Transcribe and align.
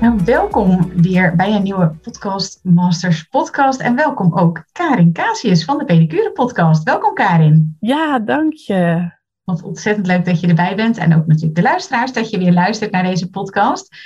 Nou, 0.00 0.20
welkom 0.24 0.92
weer 1.02 1.36
bij 1.36 1.52
een 1.52 1.62
nieuwe 1.62 1.94
Podcast 2.02 2.60
Masters 2.62 3.22
podcast. 3.22 3.80
En 3.80 3.96
welkom 3.96 4.38
ook 4.38 4.64
Karin 4.72 5.12
Casius 5.12 5.64
van 5.64 5.78
de 5.78 5.84
Pedicure 5.84 6.32
podcast. 6.32 6.82
Welkom 6.82 7.14
Karin. 7.14 7.76
Ja, 7.80 8.18
dank 8.18 8.52
je. 8.52 9.10
Wat 9.44 9.62
ontzettend 9.62 10.06
leuk 10.06 10.24
dat 10.24 10.40
je 10.40 10.46
erbij 10.46 10.76
bent. 10.76 10.98
En 10.98 11.16
ook 11.16 11.26
natuurlijk 11.26 11.54
de 11.54 11.62
luisteraars 11.62 12.12
dat 12.12 12.30
je 12.30 12.38
weer 12.38 12.52
luistert 12.52 12.90
naar 12.90 13.02
deze 13.02 13.30
podcast. 13.30 13.96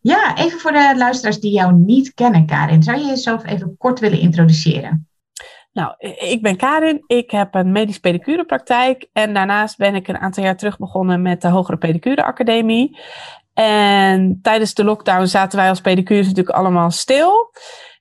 Ja, 0.00 0.36
even 0.36 0.58
voor 0.58 0.72
de 0.72 0.94
luisteraars 0.96 1.40
die 1.40 1.52
jou 1.52 1.74
niet 1.74 2.14
kennen, 2.14 2.46
Karin. 2.46 2.82
Zou 2.82 2.98
je 2.98 3.06
jezelf 3.06 3.46
even 3.46 3.76
kort 3.78 4.00
willen 4.00 4.18
introduceren? 4.18 5.08
Nou, 5.72 5.94
ik 6.18 6.42
ben 6.42 6.56
Karin. 6.56 7.02
Ik 7.06 7.30
heb 7.30 7.54
een 7.54 7.72
medisch 7.72 7.98
pedicurepraktijk. 7.98 9.08
En 9.12 9.34
daarnaast 9.34 9.76
ben 9.76 9.94
ik 9.94 10.08
een 10.08 10.18
aantal 10.18 10.44
jaar 10.44 10.56
terug 10.56 10.78
begonnen 10.78 11.22
met 11.22 11.42
de 11.42 11.48
Hogere 11.48 11.76
Pedicure 11.76 12.24
Academie. 12.24 12.98
En 13.54 14.38
tijdens 14.42 14.74
de 14.74 14.84
lockdown 14.84 15.24
zaten 15.26 15.58
wij 15.58 15.68
als 15.68 15.80
pedicures 15.80 16.26
natuurlijk 16.26 16.56
allemaal 16.56 16.90
stil. 16.90 17.52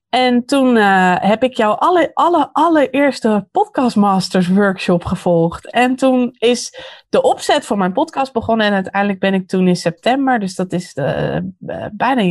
En 0.10 0.46
toen 0.46 0.76
uh, 0.76 1.16
heb 1.20 1.44
ik 1.44 1.58
jouw 1.58 1.72
alle, 1.72 2.12
alle, 2.14 2.50
allereerste 2.52 3.48
Podcastmasters 3.52 4.48
workshop 4.48 5.06
gevolgd. 5.06 5.72
En 5.72 5.96
toen 5.96 6.36
is 6.38 6.80
de 7.10 7.22
opzet 7.22 7.66
van 7.66 7.78
mijn 7.78 7.94
podcast 7.94 8.34
begonnen. 8.34 8.66
En 8.66 8.74
uiteindelijk 8.74 9.20
ben 9.20 9.34
ik 9.34 9.48
toen 9.48 9.68
in 9.68 9.76
september, 9.76 10.40
dus 10.40 10.56
dat 10.56 10.74
is 10.74 10.94
de, 10.94 11.42
uh, 11.60 11.86
bijna, 11.92 12.22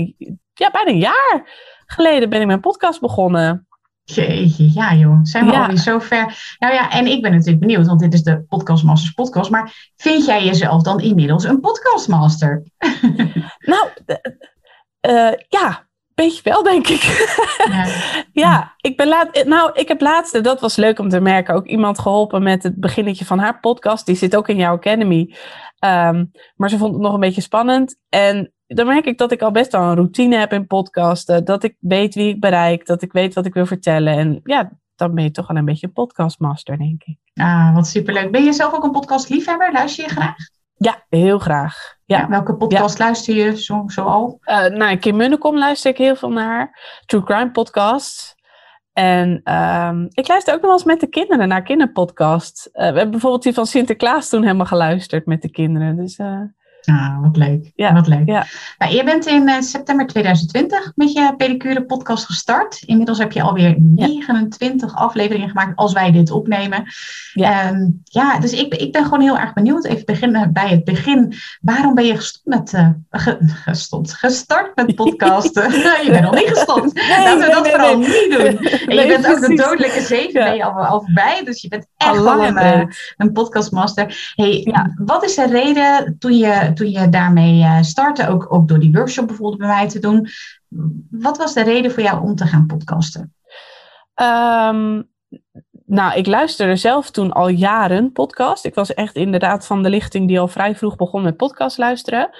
ja, 0.55 0.71
bijna 0.71 0.91
een 0.91 0.99
jaar 0.99 1.51
geleden, 1.87 2.29
ben 2.29 2.41
ik 2.41 2.47
mijn 2.47 2.61
podcast 2.61 3.01
begonnen. 3.01 3.67
Jeetje, 4.05 4.73
ja 4.73 4.95
joh, 4.95 5.19
zijn 5.23 5.47
we 5.47 5.53
ja. 5.53 5.61
alweer 5.61 5.77
zo 5.77 5.99
ver. 5.99 6.57
Nou 6.59 6.75
ja, 6.75 6.91
en 6.91 7.07
ik 7.07 7.23
ben 7.23 7.31
natuurlijk 7.31 7.61
benieuwd, 7.61 7.87
want 7.87 8.01
dit 8.01 8.15
is 8.15 8.23
de 8.23 8.45
Podcastmasters 8.49 9.13
podcast. 9.13 9.51
Maar 9.51 9.93
vind 9.97 10.25
jij 10.25 10.45
jezelf 10.45 10.83
dan 10.83 11.01
inmiddels 11.01 11.45
een 11.45 11.61
podcastmaster? 11.61 12.63
nou, 13.73 13.89
uh, 15.07 15.33
ja, 15.49 15.87
beetje 16.15 16.43
wel, 16.43 16.63
denk 16.63 16.89
ik. 16.89 17.03
Ja, 17.69 17.87
ja 18.45 18.75
ik, 18.77 18.97
ben 18.97 19.09
laat, 19.09 19.45
nou, 19.45 19.71
ik 19.75 19.89
heb 19.89 20.01
laatst, 20.01 20.45
dat 20.45 20.61
was 20.61 20.77
leuk 20.77 20.99
om 20.99 21.09
te 21.09 21.21
merken, 21.21 21.55
ook 21.55 21.67
iemand 21.67 21.99
geholpen 21.99 22.43
met 22.43 22.63
het 22.63 22.81
beginnetje 22.81 23.25
van 23.25 23.39
haar 23.39 23.61
podcast. 23.61 24.07
Die 24.07 24.17
zit 24.17 24.37
ook 24.37 24.49
in 24.49 24.57
jouw 24.57 24.75
Academy. 24.75 25.35
Um, 25.85 26.31
maar 26.57 26.71
ze 26.71 26.79
vond 26.79 26.93
het 26.93 27.03
nog 27.03 27.15
een 27.15 27.21
beetje 27.21 27.41
spannend. 27.41 27.97
En 28.09 28.53
dan 28.75 28.87
merk 28.87 29.05
ik 29.05 29.19
dat 29.19 29.33
ik 29.33 29.43
al 29.43 29.51
best 29.51 29.73
wel 29.73 29.83
een 29.83 29.95
routine 29.95 30.37
heb 30.37 30.53
in 30.53 30.67
podcasten. 30.67 31.45
Dat 31.45 31.63
ik 31.63 31.77
weet 31.79 32.15
wie 32.15 32.29
ik 32.29 32.41
bereik, 32.41 32.87
dat 32.87 33.03
ik 33.03 33.13
weet 33.13 33.35
wat 33.35 33.47
ik 33.47 33.55
wil 33.55 33.67
vertellen. 33.67 34.17
En 34.17 34.41
ja, 34.45 34.71
dan 34.97 35.15
ben 35.15 35.25
je 35.25 35.31
toch 35.31 35.47
wel 35.47 35.57
een 35.57 35.65
beetje 35.65 35.87
een 35.87 35.93
podcastmaster, 35.93 36.79
denk 36.79 37.03
ik. 37.05 37.19
Ah, 37.35 37.75
wat 37.75 37.87
superleuk. 37.87 38.31
Ben 38.31 38.45
je 38.45 38.53
zelf 38.53 38.75
ook 38.75 38.85
een 38.85 38.91
podcastliefhebber? 38.91 39.73
Luister 39.73 40.05
je 40.05 40.11
graag? 40.11 40.37
Ja, 40.77 41.05
heel 41.09 41.39
graag. 41.39 41.97
Ja. 42.05 42.19
ja 42.19 42.29
welke 42.29 42.55
podcast 42.55 42.99
ja. 42.99 43.05
luister 43.05 43.35
je 43.35 43.63
zo, 43.63 43.85
zo 43.87 44.03
al? 44.03 44.39
Uh, 44.45 44.67
nou, 44.67 44.97
Kim 44.97 45.17
Munnekom 45.17 45.59
luister 45.59 45.91
ik 45.91 45.99
heel 45.99 46.17
veel 46.17 46.31
naar. 46.31 46.79
True 47.07 47.23
Crime 47.23 47.51
podcasts. 47.51 48.35
En 48.93 49.53
um, 49.55 50.09
ik 50.11 50.29
luister 50.29 50.55
ook 50.55 50.61
nog 50.61 50.69
wel 50.69 50.79
eens 50.79 50.85
met 50.85 51.01
de 51.01 51.07
kinderen 51.07 51.49
naar 51.49 51.63
kinderpodcasts. 51.63 52.67
Uh, 52.67 52.73
we 52.73 52.83
hebben 52.83 53.11
bijvoorbeeld 53.11 53.43
die 53.43 53.55
van 53.55 53.67
Sinterklaas 53.67 54.29
toen 54.29 54.43
helemaal 54.43 54.67
geluisterd 54.67 55.27
met 55.27 55.43
de 55.43 55.51
kinderen. 55.51 55.97
Dus 55.97 56.19
uh, 56.19 56.41
Ah, 56.85 57.21
wat 57.21 57.37
leuk. 57.37 57.73
Ja, 57.75 57.93
wat 57.93 58.07
leuk. 58.07 58.27
Ja. 58.27 58.47
Nou, 58.79 58.95
je 58.95 59.05
bent 59.05 59.27
in 59.27 59.49
uh, 59.49 59.61
september 59.61 60.07
2020 60.07 60.93
met 60.95 61.13
je 61.13 61.35
pedicure 61.37 61.85
podcast 61.85 62.25
gestart. 62.25 62.83
Inmiddels 62.87 63.19
heb 63.19 63.33
je 63.33 63.43
alweer 63.43 63.75
29 63.79 64.91
ja. 64.91 64.97
afleveringen 64.97 65.49
gemaakt 65.49 65.77
als 65.77 65.93
wij 65.93 66.13
dit 66.13 66.31
opnemen. 66.31 66.85
Ja, 67.33 67.69
um, 67.69 68.01
ja 68.05 68.39
dus 68.39 68.53
ik, 68.53 68.75
ik 68.75 68.93
ben 68.93 69.05
gewoon 69.05 69.21
heel 69.21 69.39
erg 69.39 69.53
benieuwd. 69.53 69.85
Even 69.85 70.05
beginnen 70.05 70.53
bij 70.53 70.69
het 70.69 70.85
begin. 70.85 71.35
Waarom 71.61 71.95
ben 71.95 72.05
je 72.05 72.17
gestopt 72.17 72.47
met, 72.47 72.73
uh, 72.73 72.89
ge, 73.11 73.39
gestopt, 73.41 74.13
gestart 74.13 74.77
met 74.77 74.95
podcasten? 75.03 75.71
je 76.05 76.09
bent 76.11 76.23
nog 76.23 76.35
niet 76.35 76.49
gestopt. 76.49 76.95
Nee, 76.95 77.09
Laten 77.09 77.39
we 77.39 77.45
nee, 77.45 77.55
dat 77.55 77.63
nee, 77.63 77.73
vooral 77.73 77.99
niet 77.99 78.29
doen. 78.31 78.69
En 78.89 78.97
je 78.97 79.07
bent 79.07 79.27
ook 79.27 79.41
de 79.41 79.55
dodelijke 79.55 80.01
zeven 80.01 80.45
ben 80.45 80.55
je 80.55 80.65
al, 80.65 80.85
al 80.85 81.01
voorbij. 81.01 81.45
Dus 81.45 81.63
je 81.63 81.69
bent 81.69 81.87
echt 81.97 82.27
al 82.27 82.45
een, 82.45 82.57
uh, 82.57 82.83
een 83.17 83.33
podcastmaster. 83.33 84.33
Hey, 84.35 84.75
wat 85.05 85.25
is 85.25 85.35
de 85.35 85.47
reden 85.47 86.17
toen 86.19 86.37
je 86.37 86.72
toen 86.75 86.91
je 86.91 87.09
daarmee 87.09 87.83
startte, 87.85 88.29
ook, 88.29 88.69
door 88.69 88.79
die 88.79 88.93
workshop 88.93 89.27
bijvoorbeeld 89.27 89.59
bij 89.59 89.69
mij 89.69 89.89
te 89.89 89.99
doen. 89.99 90.29
Wat 91.11 91.39
was 91.39 91.55
de 91.55 91.63
reden 91.63 91.91
voor 91.91 92.03
jou 92.03 92.23
om 92.23 92.35
te 92.35 92.47
gaan 92.47 92.67
podcasten? 92.67 93.35
Um, 94.15 95.11
nou, 95.87 96.15
ik 96.15 96.27
luisterde 96.27 96.77
zelf 96.77 97.11
toen 97.11 97.33
al 97.33 97.49
jaren 97.49 98.13
podcast. 98.13 98.65
Ik 98.65 98.75
was 98.75 98.95
echt 98.95 99.17
inderdaad 99.17 99.67
van 99.67 99.83
de 99.83 99.91
lichting 99.91 100.29
die 100.29 100.41
al 100.41 100.49
vrij 100.49 100.77
vroeg 100.77 100.97
begon 100.97 101.23
met 101.23 101.37
podcast 101.37 101.79
luisteren. 101.79 102.31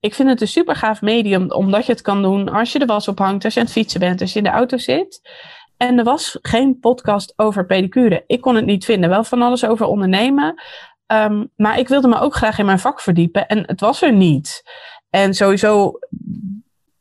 Ik 0.00 0.14
vind 0.14 0.28
het 0.28 0.40
een 0.40 0.48
super 0.48 0.76
gaaf 0.76 1.00
medium, 1.00 1.50
omdat 1.50 1.86
je 1.86 1.92
het 1.92 2.02
kan 2.02 2.22
doen 2.22 2.48
als 2.48 2.72
je 2.72 2.78
de 2.78 2.86
was 2.86 3.08
ophangt, 3.08 3.44
als 3.44 3.54
je 3.54 3.60
aan 3.60 3.66
het 3.66 3.74
fietsen 3.74 4.00
bent, 4.00 4.20
als 4.20 4.32
je 4.32 4.38
in 4.38 4.44
de 4.44 4.50
auto 4.50 4.76
zit. 4.76 5.20
En 5.76 5.98
er 5.98 6.04
was 6.04 6.38
geen 6.42 6.78
podcast 6.78 7.32
over 7.36 7.66
pedicure. 7.66 8.24
Ik 8.26 8.40
kon 8.40 8.54
het 8.54 8.66
niet 8.66 8.84
vinden. 8.84 9.10
Wel 9.10 9.24
van 9.24 9.42
alles 9.42 9.64
over 9.64 9.86
ondernemen. 9.86 10.62
Um, 11.12 11.50
maar 11.56 11.78
ik 11.78 11.88
wilde 11.88 12.08
me 12.08 12.18
ook 12.18 12.34
graag 12.34 12.58
in 12.58 12.66
mijn 12.66 12.78
vak 12.78 13.00
verdiepen 13.00 13.46
en 13.46 13.62
het 13.66 13.80
was 13.80 14.02
er 14.02 14.12
niet. 14.12 14.62
En 15.10 15.34
sowieso, 15.34 15.98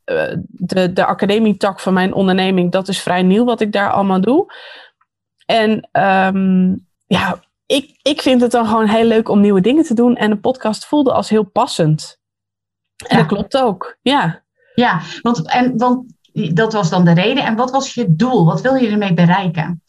uh, 0.06 0.34
de, 0.46 0.94
de 0.94 1.06
academietak 1.06 1.80
van 1.80 1.94
mijn 1.94 2.14
onderneming, 2.14 2.72
dat 2.72 2.88
is 2.88 3.02
vrij 3.02 3.24
nieuw 3.24 3.46
wat 3.46 3.62
ik 3.62 3.72
daar 3.72 3.92
allemaal 3.92 4.22
doe. 4.22 4.54
En 5.46 5.90
um, 6.02 6.88
ja, 7.08 7.40
ik, 7.66 8.00
ik 8.02 8.22
vind 8.22 8.42
het 8.42 8.52
dan 8.52 8.66
gewoon 8.66 8.88
heel 8.88 9.06
leuk 9.06 9.30
om 9.30 9.40
nieuwe 9.40 9.62
dingen 9.62 9.84
te 9.84 9.94
doen. 9.94 10.16
En 10.16 10.30
de 10.30 10.38
podcast 10.38 10.86
voelde 10.86 11.14
als 11.14 11.30
heel 11.30 11.44
passend. 11.44 12.20
En 13.08 13.18
ja. 13.18 13.24
dat 13.24 13.26
klopt 13.32 13.58
ook, 13.58 13.98
ja. 14.02 14.44
Ja, 14.74 15.02
want, 15.22 15.52
en, 15.52 15.78
want 15.78 16.14
dat 16.54 16.74
was 16.74 16.90
dan 16.90 17.06
de 17.06 17.14
reden. 17.14 17.44
En 17.44 17.56
wat 17.56 17.72
was 17.72 17.94
je 17.94 18.16
doel? 18.16 18.46
Wat 18.46 18.62
wil 18.62 18.76
je 18.76 18.90
ermee 18.90 19.14
bereiken? 19.14 19.84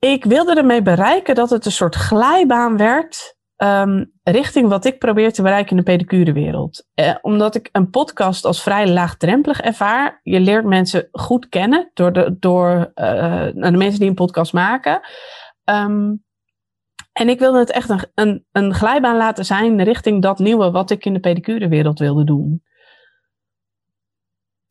Ik 0.00 0.24
wilde 0.24 0.54
ermee 0.54 0.82
bereiken 0.82 1.34
dat 1.34 1.50
het 1.50 1.64
een 1.64 1.72
soort 1.72 1.94
glijbaan 1.94 2.76
werd 2.76 3.38
um, 3.62 4.12
richting 4.22 4.68
wat 4.68 4.84
ik 4.84 4.98
probeer 4.98 5.32
te 5.32 5.42
bereiken 5.42 5.70
in 5.70 5.76
de 5.76 5.82
pedicurewereld. 5.82 6.86
Eh, 6.94 7.14
omdat 7.20 7.54
ik 7.54 7.68
een 7.72 7.90
podcast 7.90 8.44
als 8.44 8.62
vrij 8.62 8.88
laagdrempelig 8.88 9.60
ervaar. 9.60 10.20
Je 10.22 10.40
leert 10.40 10.64
mensen 10.64 11.08
goed 11.12 11.48
kennen 11.48 11.90
door 11.94 12.12
de, 12.12 12.36
door, 12.38 12.92
uh, 12.94 13.46
de 13.52 13.76
mensen 13.76 14.00
die 14.00 14.08
een 14.08 14.14
podcast 14.14 14.52
maken. 14.52 15.00
Um, 15.64 16.24
en 17.12 17.28
ik 17.28 17.38
wilde 17.38 17.58
het 17.58 17.70
echt 17.70 17.88
een, 17.88 18.04
een, 18.14 18.46
een 18.52 18.74
glijbaan 18.74 19.16
laten 19.16 19.44
zijn 19.44 19.82
richting 19.82 20.22
dat 20.22 20.38
nieuwe 20.38 20.70
wat 20.70 20.90
ik 20.90 21.04
in 21.04 21.12
de 21.12 21.20
pedicurewereld 21.20 21.98
wilde 21.98 22.24
doen. 22.24 22.62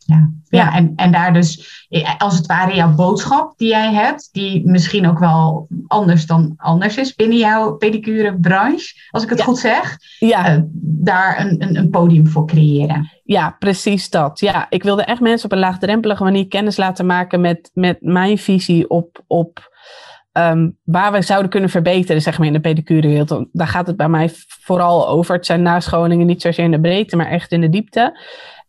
Ja, 0.10 0.30
ja 0.44 0.76
en, 0.76 0.94
en 0.96 1.12
daar 1.12 1.34
dus 1.34 1.86
eh, 1.90 2.16
als 2.18 2.38
het 2.38 2.46
ware 2.46 2.76
jouw 2.76 2.96
boodschap 2.96 3.58
die 3.58 3.68
jij 3.68 3.94
hebt, 3.94 4.30
die 4.32 4.68
misschien 4.68 5.08
ook 5.08 5.20
wel 5.20 5.68
anders 5.88 6.26
dan 6.26 6.54
anders 6.58 6.98
is 6.98 7.16
binnen 7.16 7.38
jouw 7.38 7.76
pedicure 7.76 8.40
branche, 8.40 8.94
als 9.10 9.24
ik 9.24 9.30
het 9.30 9.38
ja. 9.38 9.44
goed 9.44 9.58
zeg, 9.58 9.98
ja. 10.20 10.56
Uh, 10.56 10.62
daar 10.82 11.40
een, 11.40 11.64
een, 11.64 11.76
een, 11.76 11.90
podium 11.90 12.28
voor 12.28 12.48
creëren. 12.48 13.12
Ja, 13.24 13.56
precies 13.60 14.10
dat. 14.10 14.40
Ja, 14.40 14.66
ik 14.70 14.84
wilde 14.84 15.04
echt 15.04 15.22
mensen 15.22 15.46
op 15.46 15.52
een 15.52 15.64
laagdrempelige 15.64 16.24
manier 16.24 16.48
kennis 16.48 16.78
laten 16.78 17.06
maken 17.06 17.42
met, 17.42 17.72
met 17.74 17.98
mijn 18.02 18.38
visie 18.38 18.90
op, 18.90 19.24
op 19.28 19.70
um, 20.34 20.78
waar 20.84 21.12
we 21.12 21.22
zouden 21.22 21.50
kunnen 21.50 21.70
verbeteren, 21.70 22.22
zeg 22.22 22.38
maar, 22.38 22.48
in 22.48 22.54
de 22.54 22.60
pedicurewereld. 22.60 23.46
Daar 23.52 23.68
gaat 23.68 23.88
het 23.88 23.98
bij 23.98 24.10
mij 24.10 24.30
vooral 24.62 25.08
over. 25.08 25.36
Het 25.36 25.46
zijn 25.46 25.62
nascholingen 25.62 26.26
niet 26.26 26.42
zozeer 26.42 26.66
in 26.66 26.72
de 26.72 26.80
breedte, 26.80 27.16
maar 27.16 27.30
echt 27.30 27.52
in 27.52 27.62
de 27.62 27.70
diepte. 27.70 28.20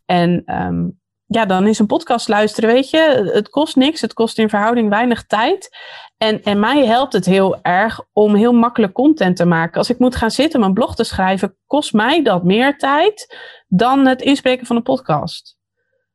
En 0.04 0.42
um, 0.46 0.99
ja, 1.32 1.46
dan 1.46 1.66
is 1.66 1.78
een 1.78 1.86
podcast 1.86 2.28
luisteren, 2.28 2.70
weet 2.72 2.90
je, 2.90 3.30
het 3.32 3.48
kost 3.48 3.76
niks. 3.76 4.00
Het 4.00 4.12
kost 4.12 4.38
in 4.38 4.48
verhouding 4.48 4.88
weinig 4.88 5.26
tijd. 5.26 5.76
En, 6.16 6.42
en 6.42 6.60
mij 6.60 6.86
helpt 6.86 7.12
het 7.12 7.26
heel 7.26 7.62
erg 7.62 8.00
om 8.12 8.34
heel 8.34 8.52
makkelijk 8.52 8.92
content 8.92 9.36
te 9.36 9.44
maken. 9.44 9.78
Als 9.78 9.90
ik 9.90 9.98
moet 9.98 10.16
gaan 10.16 10.30
zitten 10.30 10.60
om 10.60 10.66
een 10.66 10.74
blog 10.74 10.94
te 10.94 11.04
schrijven, 11.04 11.56
kost 11.66 11.92
mij 11.92 12.22
dat 12.22 12.44
meer 12.44 12.78
tijd 12.78 13.36
dan 13.68 14.06
het 14.06 14.22
inspreken 14.22 14.66
van 14.66 14.76
een 14.76 14.82
podcast. 14.82 15.56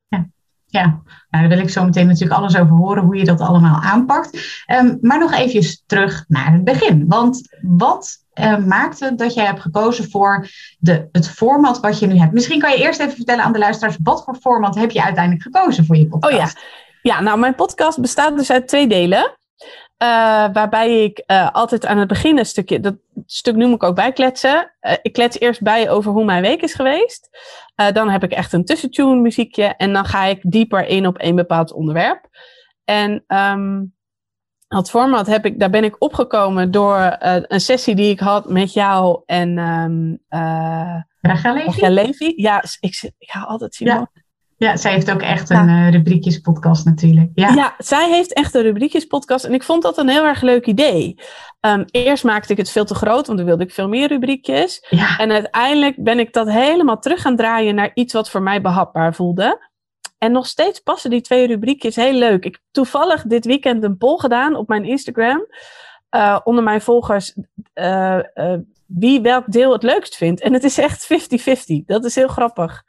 Ja, 0.08 0.30
ja. 0.66 0.86
Nou, 0.86 1.04
daar 1.30 1.48
wil 1.48 1.60
ik 1.60 1.70
zo 1.70 1.84
meteen 1.84 2.08
natuurlijk 2.08 2.40
alles 2.40 2.58
over 2.58 2.76
horen, 2.76 3.04
hoe 3.04 3.16
je 3.16 3.26
dat 3.26 3.42
allemaal 3.42 3.82
aanpakt. 3.82 4.64
Um, 4.72 4.98
maar 5.02 5.20
nog 5.20 5.34
even 5.34 5.84
terug 5.86 6.26
naar 6.28 6.52
het 6.52 6.64
begin. 6.64 7.08
Want 7.08 7.58
wat 7.62 8.25
uh, 8.40 8.58
maakte 8.58 9.16
dat 9.16 9.34
jij 9.34 9.46
hebt 9.46 9.62
gekozen 9.62 10.10
voor 10.10 10.48
de, 10.80 11.08
het 11.12 11.30
format 11.30 11.80
wat 11.80 12.00
je 12.00 12.08
nu 12.08 12.18
hebt? 12.18 12.34
Misschien 12.34 12.60
kan 12.60 12.72
je 12.72 12.84
eerst 12.84 13.00
even 13.00 13.16
vertellen 13.16 13.44
aan 13.44 13.54
de 13.54 13.60
luisteraars, 13.60 13.98
wat 14.04 14.24
voor 14.24 14.36
format 14.36 14.76
heb 14.76 14.92
je 14.92 15.04
uiteindelijk 15.04 15.44
gekozen 15.44 15.86
voor 15.86 15.96
je 15.96 16.08
podcast? 16.08 16.34
Oh 16.34 16.40
ja, 17.02 17.16
ja 17.16 17.22
nou 17.22 17.40
mijn 17.40 17.56
podcast 17.56 18.02
bestaat 18.02 18.38
dus 18.38 18.52
uit 18.52 18.68
twee 18.68 18.88
delen. 18.88 19.38
Uh, 20.04 20.08
waarbij 20.54 21.04
ik 21.04 21.24
uh, 21.28 21.52
altijd 21.52 21.86
aan 21.86 21.98
het 21.98 22.08
begin 22.08 22.38
een 22.38 22.46
stukje, 22.46 22.80
dat 22.80 22.96
stuk 23.26 23.56
noem 23.56 23.74
ik 23.74 23.84
ook 23.84 23.96
bijkletsen. 23.96 24.72
Uh, 24.82 24.92
ik 25.02 25.14
klets 25.14 25.40
eerst 25.40 25.62
bij 25.62 25.90
over 25.90 26.12
hoe 26.12 26.26
mijn 26.26 26.42
week 26.42 26.62
is 26.62 26.74
geweest. 26.74 27.30
dan 27.94 28.10
heb 28.10 28.24
ik 28.24 28.32
echt 28.32 28.54
een 28.54 28.66
tussentune 28.66 29.22
muziekje 29.22 29.64
en 29.66 29.94
dan 29.94 30.06
ga 30.06 30.24
ik 30.24 30.40
dieper 30.42 30.88
in 30.88 31.08
op 31.08 31.16
een 31.18 31.36
bepaald 31.36 31.74
onderwerp. 31.74 32.28
En 32.86 33.24
um, 33.28 33.95
dat 34.68 34.90
format 34.90 35.28
heb 35.28 35.46
ik, 35.46 35.60
daar 35.60 35.70
ben 35.70 35.84
ik 35.84 35.96
opgekomen 36.00 36.72
door 36.72 37.16
een 37.20 37.62
sessie 37.62 37.96
die 37.96 38.10
ik 38.10 38.20
had 38.20 38.50
met 38.50 38.74
jou 38.74 39.22
en 39.26 39.58
um, 39.58 40.20
Rachel 41.22 41.90
Levy. 41.90 42.34
Ja, 42.36 42.64
ik, 42.80 43.12
ik 43.18 43.30
haal 43.30 43.48
altijd 43.48 43.76
Simon. 43.76 43.96
Ja. 43.96 44.24
Ja, 44.58 44.78
zij 44.78 44.92
heeft 44.92 45.12
ook 45.12 45.22
echt 45.22 45.50
een 45.50 45.70
uh, 45.70 45.90
rubriekjespodcast 45.90 46.86
natuurlijk. 46.86 47.30
Ja. 47.34 47.50
ja, 47.54 47.76
zij 47.78 48.10
heeft 48.10 48.34
echt 48.34 48.56
een 48.56 48.62
rubriekjespodcast 48.62 49.46
en 49.46 49.54
ik 49.54 49.64
vond 49.64 49.84
dat 49.84 49.98
een 49.98 50.10
heel 50.10 50.26
erg 50.26 50.42
leuk 50.42 50.66
idee. 50.66 51.20
Um, 51.60 51.86
eerst 51.92 52.24
maakte 52.24 52.52
ik 52.52 52.58
het 52.58 52.72
veel 52.72 52.86
te 52.86 52.96
groot, 52.96 53.26
want 53.28 53.38
dan 53.38 53.48
wilde 53.48 53.64
ik 53.64 53.72
veel 53.72 53.88
meer 53.88 54.08
rubriekjes. 54.08 54.86
Ja. 54.90 55.18
En 55.18 55.32
uiteindelijk 55.32 56.04
ben 56.04 56.20
ik 56.20 56.34
dat 56.34 56.50
helemaal 56.50 57.00
terug 57.00 57.22
gaan 57.22 57.36
draaien 57.36 57.76
naar 57.76 57.92
iets 57.94 58.14
wat 58.14 58.30
voor 58.30 58.42
mij 58.42 58.62
behapbaar 58.62 59.14
voelde. 59.14 59.70
En 60.18 60.32
nog 60.32 60.48
steeds 60.48 60.80
passen 60.80 61.10
die 61.10 61.22
twee 61.22 61.48
rubriekjes 61.48 61.96
heel 61.96 62.14
leuk. 62.14 62.46
Ik 62.46 62.54
heb 62.54 62.64
toevallig 62.72 63.24
dit 63.24 63.46
weekend 63.46 63.84
een 63.84 63.98
poll 63.98 64.18
gedaan 64.18 64.56
op 64.56 64.68
mijn 64.68 64.86
Instagram. 64.86 65.48
Uh, 66.16 66.40
onder 66.44 66.64
mijn 66.64 66.82
volgers 66.82 67.36
uh, 67.74 68.20
wie 68.86 69.22
welk 69.22 69.52
deel 69.52 69.72
het 69.72 69.84
leukst 69.84 70.16
vindt. 70.16 70.42
En 70.42 70.54
het 70.54 70.64
is 70.64 70.78
echt 70.78 71.08
50-50. 71.14 71.86
Dat 71.86 72.06
is 72.06 72.16
heel 72.16 72.28
grappig. 72.28 72.84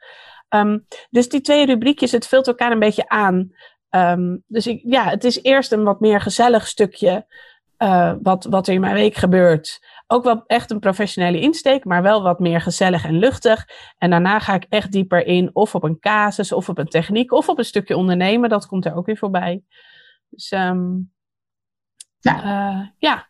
Um, 0.49 0.85
dus 1.09 1.29
die 1.29 1.41
twee 1.41 1.65
rubriekjes, 1.65 2.11
het 2.11 2.27
vult 2.27 2.47
elkaar 2.47 2.71
een 2.71 2.79
beetje 2.79 3.09
aan. 3.09 3.51
Um, 3.89 4.43
dus 4.47 4.67
ik, 4.67 4.81
ja, 4.83 5.03
het 5.03 5.23
is 5.23 5.41
eerst 5.41 5.71
een 5.71 5.83
wat 5.83 5.99
meer 5.99 6.21
gezellig 6.21 6.67
stukje 6.67 7.25
wat, 8.21 8.45
wat 8.49 8.67
er 8.67 8.73
in 8.73 8.81
mijn 8.81 8.93
week 8.93 9.15
gebeurt. 9.15 9.79
Ook 10.07 10.23
wel 10.23 10.43
echt 10.45 10.71
een 10.71 10.79
professionele 10.79 11.39
insteek, 11.39 11.85
maar 11.85 12.01
wel 12.01 12.21
wat 12.21 12.39
meer 12.39 12.61
gezellig 12.61 13.05
en 13.05 13.19
luchtig. 13.19 13.65
En 13.97 14.09
daarna 14.09 14.39
ga 14.39 14.53
ik 14.53 14.65
echt 14.69 14.91
dieper 14.91 15.25
in, 15.25 15.49
of 15.53 15.75
op 15.75 15.83
een 15.83 15.99
casus, 15.99 16.51
of 16.51 16.69
op 16.69 16.77
een 16.77 16.87
techniek, 16.87 17.31
of 17.31 17.49
op 17.49 17.57
een 17.57 17.65
stukje 17.65 17.97
ondernemen. 17.97 18.49
Dat 18.49 18.67
komt 18.67 18.85
er 18.85 18.95
ook 18.95 19.05
weer 19.05 19.17
voorbij. 19.17 19.63
Dus 20.29 20.51
um, 20.51 21.11
ja. 22.19 22.43
Uh, 22.45 22.87
ja. 22.97 23.29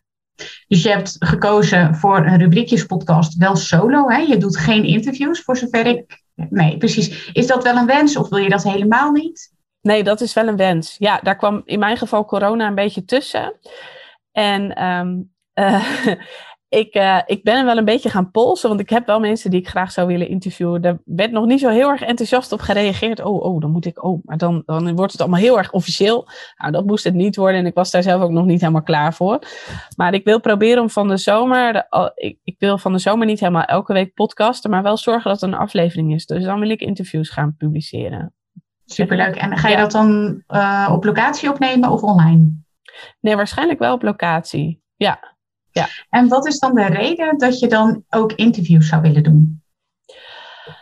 Dus 0.67 0.83
je 0.83 0.89
hebt 0.89 1.15
gekozen 1.19 1.95
voor 1.95 2.17
een 2.17 2.37
rubriekjespodcast, 2.37 3.37
wel 3.37 3.55
solo. 3.55 4.09
Hè? 4.09 4.17
Je 4.17 4.37
doet 4.37 4.57
geen 4.57 4.83
interviews, 4.83 5.41
voor 5.41 5.57
zover 5.57 5.85
ik 5.85 6.25
Nee, 6.49 6.77
precies. 6.77 7.31
Is 7.31 7.47
dat 7.47 7.63
wel 7.63 7.75
een 7.75 7.85
wens 7.85 8.17
of 8.17 8.29
wil 8.29 8.39
je 8.39 8.49
dat 8.49 8.63
helemaal 8.63 9.11
niet? 9.11 9.53
Nee, 9.81 10.03
dat 10.03 10.21
is 10.21 10.33
wel 10.33 10.47
een 10.47 10.55
wens. 10.55 10.95
Ja, 10.99 11.19
daar 11.19 11.35
kwam 11.35 11.61
in 11.65 11.79
mijn 11.79 11.97
geval 11.97 12.25
corona 12.25 12.67
een 12.67 12.75
beetje 12.75 13.05
tussen. 13.05 13.59
En 14.31 14.83
um, 14.83 15.33
uh, 15.53 15.85
ik, 16.69 16.95
uh, 16.95 17.21
ik 17.25 17.43
ben 17.43 17.65
wel 17.65 17.77
een 17.77 17.85
beetje 17.85 18.09
gaan 18.09 18.31
polsen, 18.31 18.69
want 18.69 18.81
ik 18.81 18.89
heb 18.89 19.05
wel 19.05 19.19
mensen 19.19 19.51
die 19.51 19.59
ik 19.59 19.67
graag 19.67 19.91
zou 19.91 20.07
willen 20.07 20.27
interviewen. 20.27 20.81
Daar 20.81 20.97
werd 21.05 21.31
nog 21.31 21.45
niet 21.45 21.59
zo 21.59 21.69
heel 21.69 21.89
erg 21.89 22.01
enthousiast 22.01 22.51
op 22.51 22.59
gereageerd. 22.59 23.23
Oh, 23.23 23.43
oh, 23.43 23.61
dan 23.61 23.71
moet 23.71 23.85
ik, 23.85 24.03
oh, 24.03 24.19
maar 24.23 24.37
dan, 24.37 24.63
dan 24.65 24.95
wordt 24.95 25.11
het 25.11 25.21
allemaal 25.21 25.39
heel 25.39 25.57
erg 25.57 25.71
officieel. 25.71 26.27
Nou, 26.57 26.71
dat 26.71 26.85
moest 26.85 27.03
het 27.03 27.13
niet 27.13 27.35
worden 27.35 27.59
en 27.59 27.65
ik 27.65 27.73
was 27.73 27.91
daar 27.91 28.03
zelf 28.03 28.21
ook 28.21 28.31
nog 28.31 28.45
niet 28.45 28.59
helemaal 28.59 28.83
klaar 28.83 29.13
voor. 29.13 29.39
Maar 29.95 30.13
ik 30.13 30.23
wil 30.23 30.39
proberen 30.39 30.81
om 30.81 30.89
van 30.89 31.07
de 31.07 31.17
zomer, 31.17 31.73
de, 31.73 32.11
ik, 32.15 32.39
ik 32.43 32.55
wil 32.59 32.77
van 32.77 32.91
de 32.91 32.99
zomer 32.99 33.25
niet 33.25 33.39
helemaal 33.39 33.63
elke 33.63 33.93
week 33.93 34.13
podcasten, 34.13 34.69
maar 34.69 34.83
wel 34.83 34.97
zorgen 34.97 35.31
dat 35.31 35.41
er 35.41 35.47
een 35.47 35.53
aflevering 35.53 36.13
is. 36.13 36.25
Dus 36.25 36.43
dan 36.43 36.59
wil 36.59 36.69
ik 36.69 36.81
interviews 36.81 37.29
gaan 37.29 37.55
publiceren. 37.57 38.33
Superleuk. 38.85 39.35
En 39.35 39.57
ga 39.57 39.67
je 39.67 39.75
ja. 39.75 39.81
dat 39.81 39.91
dan 39.91 40.43
uh, 40.47 40.89
op 40.91 41.03
locatie 41.03 41.49
opnemen 41.49 41.89
of 41.89 42.01
online? 42.01 42.65
Nee, 43.19 43.35
waarschijnlijk 43.35 43.79
wel 43.79 43.93
op 43.93 44.01
locatie. 44.01 44.81
Ja. 44.95 45.36
Ja. 45.77 45.87
En 46.09 46.27
wat 46.27 46.47
is 46.47 46.59
dan 46.59 46.75
de 46.75 46.85
reden 46.85 47.37
dat 47.37 47.59
je 47.59 47.67
dan 47.67 48.03
ook 48.09 48.33
interviews 48.33 48.87
zou 48.87 49.01
willen 49.01 49.23
doen? 49.23 49.61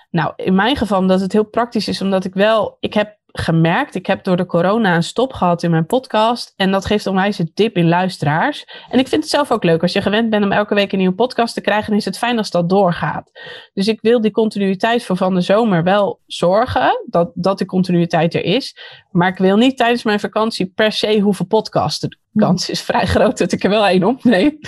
Nou, 0.09 0.33
in 0.35 0.55
mijn 0.55 0.75
geval 0.75 0.99
omdat 0.99 1.21
het 1.21 1.31
heel 1.31 1.45
praktisch 1.45 1.87
is, 1.87 2.01
omdat 2.01 2.25
ik 2.25 2.33
wel, 2.33 2.77
ik 2.79 2.93
heb 2.93 3.17
gemerkt, 3.37 3.95
ik 3.95 4.05
heb 4.05 4.23
door 4.23 4.37
de 4.37 4.45
corona 4.45 4.95
een 4.95 5.03
stop 5.03 5.33
gehad 5.33 5.63
in 5.63 5.71
mijn 5.71 5.85
podcast 5.85 6.53
en 6.55 6.71
dat 6.71 6.85
geeft 6.85 7.07
onwijs 7.07 7.39
een 7.39 7.51
dip 7.53 7.77
in 7.77 7.87
luisteraars. 7.87 8.65
En 8.89 8.99
ik 8.99 9.07
vind 9.07 9.21
het 9.21 9.31
zelf 9.31 9.51
ook 9.51 9.63
leuk, 9.63 9.81
als 9.81 9.93
je 9.93 10.01
gewend 10.01 10.29
bent 10.29 10.43
om 10.43 10.51
elke 10.51 10.75
week 10.75 10.91
een 10.91 10.97
nieuwe 10.97 11.15
podcast 11.15 11.53
te 11.53 11.61
krijgen, 11.61 11.93
is 11.93 12.05
het 12.05 12.17
fijn 12.17 12.37
als 12.37 12.51
dat 12.51 12.69
doorgaat. 12.69 13.31
Dus 13.73 13.87
ik 13.87 14.01
wil 14.01 14.21
die 14.21 14.31
continuïteit 14.31 15.03
voor 15.03 15.17
van 15.17 15.35
de 15.35 15.41
zomer 15.41 15.83
wel 15.83 16.19
zorgen, 16.25 17.03
dat, 17.05 17.31
dat 17.33 17.57
de 17.57 17.65
continuïteit 17.65 18.33
er 18.33 18.43
is. 18.43 18.77
Maar 19.11 19.29
ik 19.29 19.37
wil 19.37 19.57
niet 19.57 19.77
tijdens 19.77 20.03
mijn 20.03 20.19
vakantie 20.19 20.71
per 20.75 20.91
se 20.91 21.19
hoeven 21.19 21.47
podcasten. 21.47 22.19
Kans 22.35 22.69
is 22.69 22.81
vrij 22.81 23.05
groot 23.05 23.37
dat 23.37 23.51
ik 23.51 23.63
er 23.63 23.69
wel 23.69 23.87
één 23.87 24.03
opneem. 24.03 24.59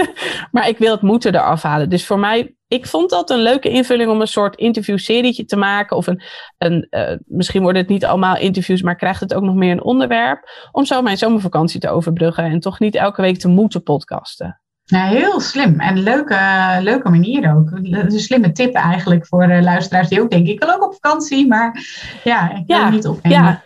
maar 0.52 0.68
ik 0.68 0.78
wil 0.78 0.92
het 0.92 1.02
moeten 1.02 1.34
eraf 1.34 1.62
halen. 1.62 1.90
Dus 1.90 2.06
voor 2.06 2.18
mij 2.18 2.56
ik 2.68 2.86
vond 2.86 3.10
dat 3.10 3.30
een 3.30 3.42
leuke 3.42 3.68
invulling 3.68 4.10
om 4.10 4.20
een 4.20 4.26
soort 4.26 4.56
interviewserietje 4.56 5.44
te 5.44 5.56
maken. 5.56 5.96
Of 5.96 6.06
een, 6.06 6.22
een 6.58 6.86
uh, 6.90 7.12
misschien 7.26 7.62
worden 7.62 7.82
het 7.82 7.90
niet 7.90 8.04
allemaal 8.04 8.36
interviews, 8.36 8.82
maar 8.82 8.96
krijgt 8.96 9.20
het 9.20 9.34
ook 9.34 9.42
nog 9.42 9.54
meer 9.54 9.72
een 9.72 9.82
onderwerp. 9.82 10.68
Om 10.72 10.84
zo 10.84 11.02
mijn 11.02 11.18
zomervakantie 11.18 11.80
te 11.80 11.88
overbruggen 11.88 12.44
en 12.44 12.60
toch 12.60 12.78
niet 12.78 12.94
elke 12.94 13.22
week 13.22 13.38
te 13.38 13.48
moeten 13.48 13.82
podcasten. 13.82 14.60
Ja, 14.84 15.06
heel 15.06 15.40
slim 15.40 15.80
en 15.80 15.98
leuke, 15.98 16.38
leuke 16.80 17.10
manier 17.10 17.54
ook. 17.56 17.70
Een 17.70 18.10
slimme 18.10 18.52
tip 18.52 18.74
eigenlijk 18.74 19.26
voor 19.26 19.48
uh, 19.48 19.62
luisteraars 19.62 20.08
die 20.08 20.20
ook 20.20 20.30
denken, 20.30 20.52
ik 20.52 20.60
wil 20.60 20.74
ook 20.74 20.84
op 20.84 20.92
vakantie, 20.92 21.46
maar 21.46 21.84
ja, 22.24 22.50
ik 22.50 22.66
wil 22.66 22.76
ja, 22.76 22.90
niet 22.90 23.06
opnemen. 23.06 23.38
Ja. 23.38 23.62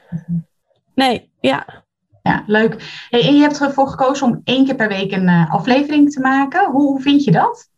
Nee, 0.95 1.31
ja. 1.41 1.67
Ja, 2.23 2.43
leuk. 2.47 3.07
Hey, 3.11 3.23
en 3.23 3.35
je 3.35 3.41
hebt 3.41 3.61
ervoor 3.61 3.89
gekozen 3.89 4.27
om 4.27 4.41
één 4.45 4.65
keer 4.65 4.75
per 4.75 4.89
week 4.89 5.13
een 5.13 5.29
uh, 5.29 5.53
aflevering 5.53 6.13
te 6.13 6.21
maken. 6.21 6.71
Hoe, 6.71 7.01
vind 7.01 7.25
je 7.25 7.31
dat? 7.31 7.69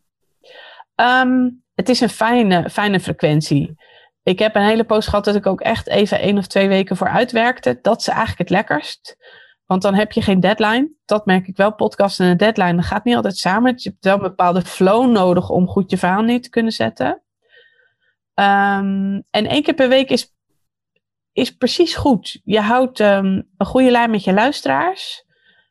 Um, 0.95 1.63
het 1.75 1.89
is 1.89 2.01
een 2.01 2.09
fijne, 2.09 2.69
fijne 2.69 2.99
frequentie. 2.99 3.75
Ik 4.23 4.39
heb 4.39 4.55
een 4.55 4.65
hele 4.65 4.83
poos 4.83 5.07
gehad 5.07 5.25
dat 5.25 5.35
ik 5.35 5.45
ook 5.45 5.61
echt 5.61 5.87
even 5.87 6.19
één 6.19 6.37
of 6.37 6.47
twee 6.47 6.67
weken 6.67 6.97
voor 6.97 7.09
uitwerkte. 7.09 7.79
Dat 7.81 7.99
is 7.99 8.07
eigenlijk 8.07 8.39
het 8.39 8.49
lekkerst. 8.49 9.17
Want 9.65 9.81
dan 9.81 9.93
heb 9.93 10.11
je 10.11 10.21
geen 10.21 10.39
deadline. 10.39 10.91
Dat 11.05 11.25
merk 11.25 11.47
ik 11.47 11.57
wel. 11.57 11.75
Podcast 11.75 12.19
en 12.19 12.27
een 12.27 12.37
deadline, 12.37 12.75
dat 12.75 12.85
gaat 12.85 13.03
niet 13.03 13.15
altijd 13.15 13.37
samen. 13.37 13.73
Je 13.75 13.89
hebt 13.89 14.03
wel 14.03 14.13
een 14.13 14.21
bepaalde 14.21 14.61
flow 14.61 15.11
nodig 15.11 15.49
om 15.49 15.67
goed 15.67 15.91
je 15.91 15.97
verhaal 15.97 16.21
neer 16.21 16.41
te 16.41 16.49
kunnen 16.49 16.71
zetten. 16.71 17.21
Um, 18.35 19.23
en 19.29 19.47
één 19.47 19.63
keer 19.63 19.73
per 19.73 19.89
week 19.89 20.09
is, 20.09 20.32
is 21.33 21.51
precies 21.51 21.95
goed. 21.95 22.41
Je 22.43 22.59
houdt 22.59 22.99
um, 22.99 23.49
een 23.57 23.65
goede 23.65 23.91
lijn 23.91 24.11
met 24.11 24.23
je 24.23 24.33
luisteraars. 24.33 25.25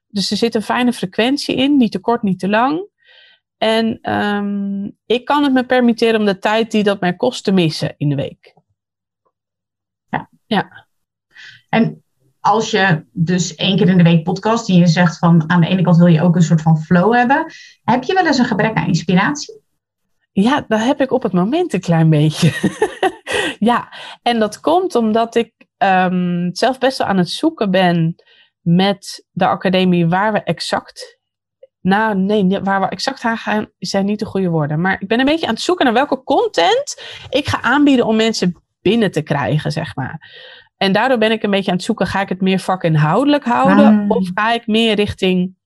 Dus 0.06 0.30
er 0.30 0.36
zit 0.36 0.54
een 0.54 0.62
fijne 0.62 0.92
frequentie 0.92 1.56
in. 1.56 1.76
Niet 1.76 1.92
te 1.92 1.98
kort, 1.98 2.22
niet 2.22 2.38
te 2.38 2.48
lang. 2.48 2.90
En 3.56 4.12
um, 4.12 4.96
ik 5.06 5.24
kan 5.24 5.42
het 5.42 5.52
me 5.52 5.64
permitteren 5.64 6.20
om 6.20 6.26
de 6.26 6.38
tijd 6.38 6.70
die 6.70 6.82
dat 6.82 7.00
mij 7.00 7.16
kost 7.16 7.44
te 7.44 7.52
missen 7.52 7.94
in 7.96 8.08
de 8.08 8.14
week. 8.14 8.54
Ja. 10.08 10.30
ja. 10.46 10.86
En 11.68 12.04
als 12.40 12.70
je 12.70 13.04
dus 13.12 13.54
één 13.54 13.76
keer 13.76 13.88
in 13.88 13.96
de 13.96 14.02
week 14.02 14.24
podcast 14.24 14.68
en 14.68 14.74
je 14.74 14.86
zegt 14.86 15.18
van 15.18 15.50
aan 15.50 15.60
de 15.60 15.66
ene 15.66 15.82
kant 15.82 15.96
wil 15.96 16.06
je 16.06 16.22
ook 16.22 16.36
een 16.36 16.42
soort 16.42 16.62
van 16.62 16.78
flow 16.78 17.14
hebben, 17.14 17.46
heb 17.84 18.02
je 18.02 18.14
wel 18.14 18.26
eens 18.26 18.38
een 18.38 18.44
gebrek 18.44 18.76
aan 18.76 18.86
inspiratie? 18.86 19.60
Ja, 20.32 20.64
dat 20.68 20.80
heb 20.80 21.00
ik 21.00 21.10
op 21.10 21.22
het 21.22 21.32
moment 21.32 21.72
een 21.72 21.80
klein 21.80 22.10
beetje. 22.10 22.52
ja, 23.70 23.92
en 24.22 24.38
dat 24.38 24.60
komt 24.60 24.94
omdat 24.94 25.34
ik 25.34 25.52
um, 25.78 26.48
zelf 26.52 26.78
best 26.78 26.98
wel 26.98 27.06
aan 27.06 27.18
het 27.18 27.30
zoeken 27.30 27.70
ben 27.70 28.14
met 28.60 29.26
de 29.30 29.46
academie 29.46 30.08
waar 30.08 30.32
we 30.32 30.42
exact 30.42 31.20
nou, 31.82 32.16
nee, 32.16 32.60
waar 32.62 32.80
we 32.80 32.88
exact 32.88 33.24
aan 33.24 33.36
gaan 33.36 33.66
zijn 33.78 34.04
niet 34.04 34.18
de 34.18 34.24
goede 34.24 34.48
woorden. 34.48 34.80
Maar 34.80 34.96
ik 35.00 35.08
ben 35.08 35.18
een 35.18 35.24
beetje 35.24 35.46
aan 35.46 35.54
het 35.54 35.62
zoeken 35.62 35.84
naar 35.84 35.94
welke 35.94 36.22
content 36.22 37.02
ik 37.30 37.48
ga 37.48 37.62
aanbieden 37.62 38.06
om 38.06 38.16
mensen 38.16 38.62
binnen 38.82 39.10
te 39.10 39.22
krijgen, 39.22 39.72
zeg 39.72 39.96
maar. 39.96 40.30
En 40.76 40.92
daardoor 40.92 41.18
ben 41.18 41.30
ik 41.30 41.42
een 41.42 41.50
beetje 41.50 41.70
aan 41.70 41.76
het 41.76 41.86
zoeken, 41.86 42.06
ga 42.06 42.20
ik 42.20 42.28
het 42.28 42.40
meer 42.40 42.58
vakinhoudelijk 42.58 43.44
houden? 43.44 44.06
Ah. 44.08 44.16
Of 44.16 44.30
ga 44.34 44.52
ik 44.52 44.66
meer 44.66 44.94
richting 44.94 45.56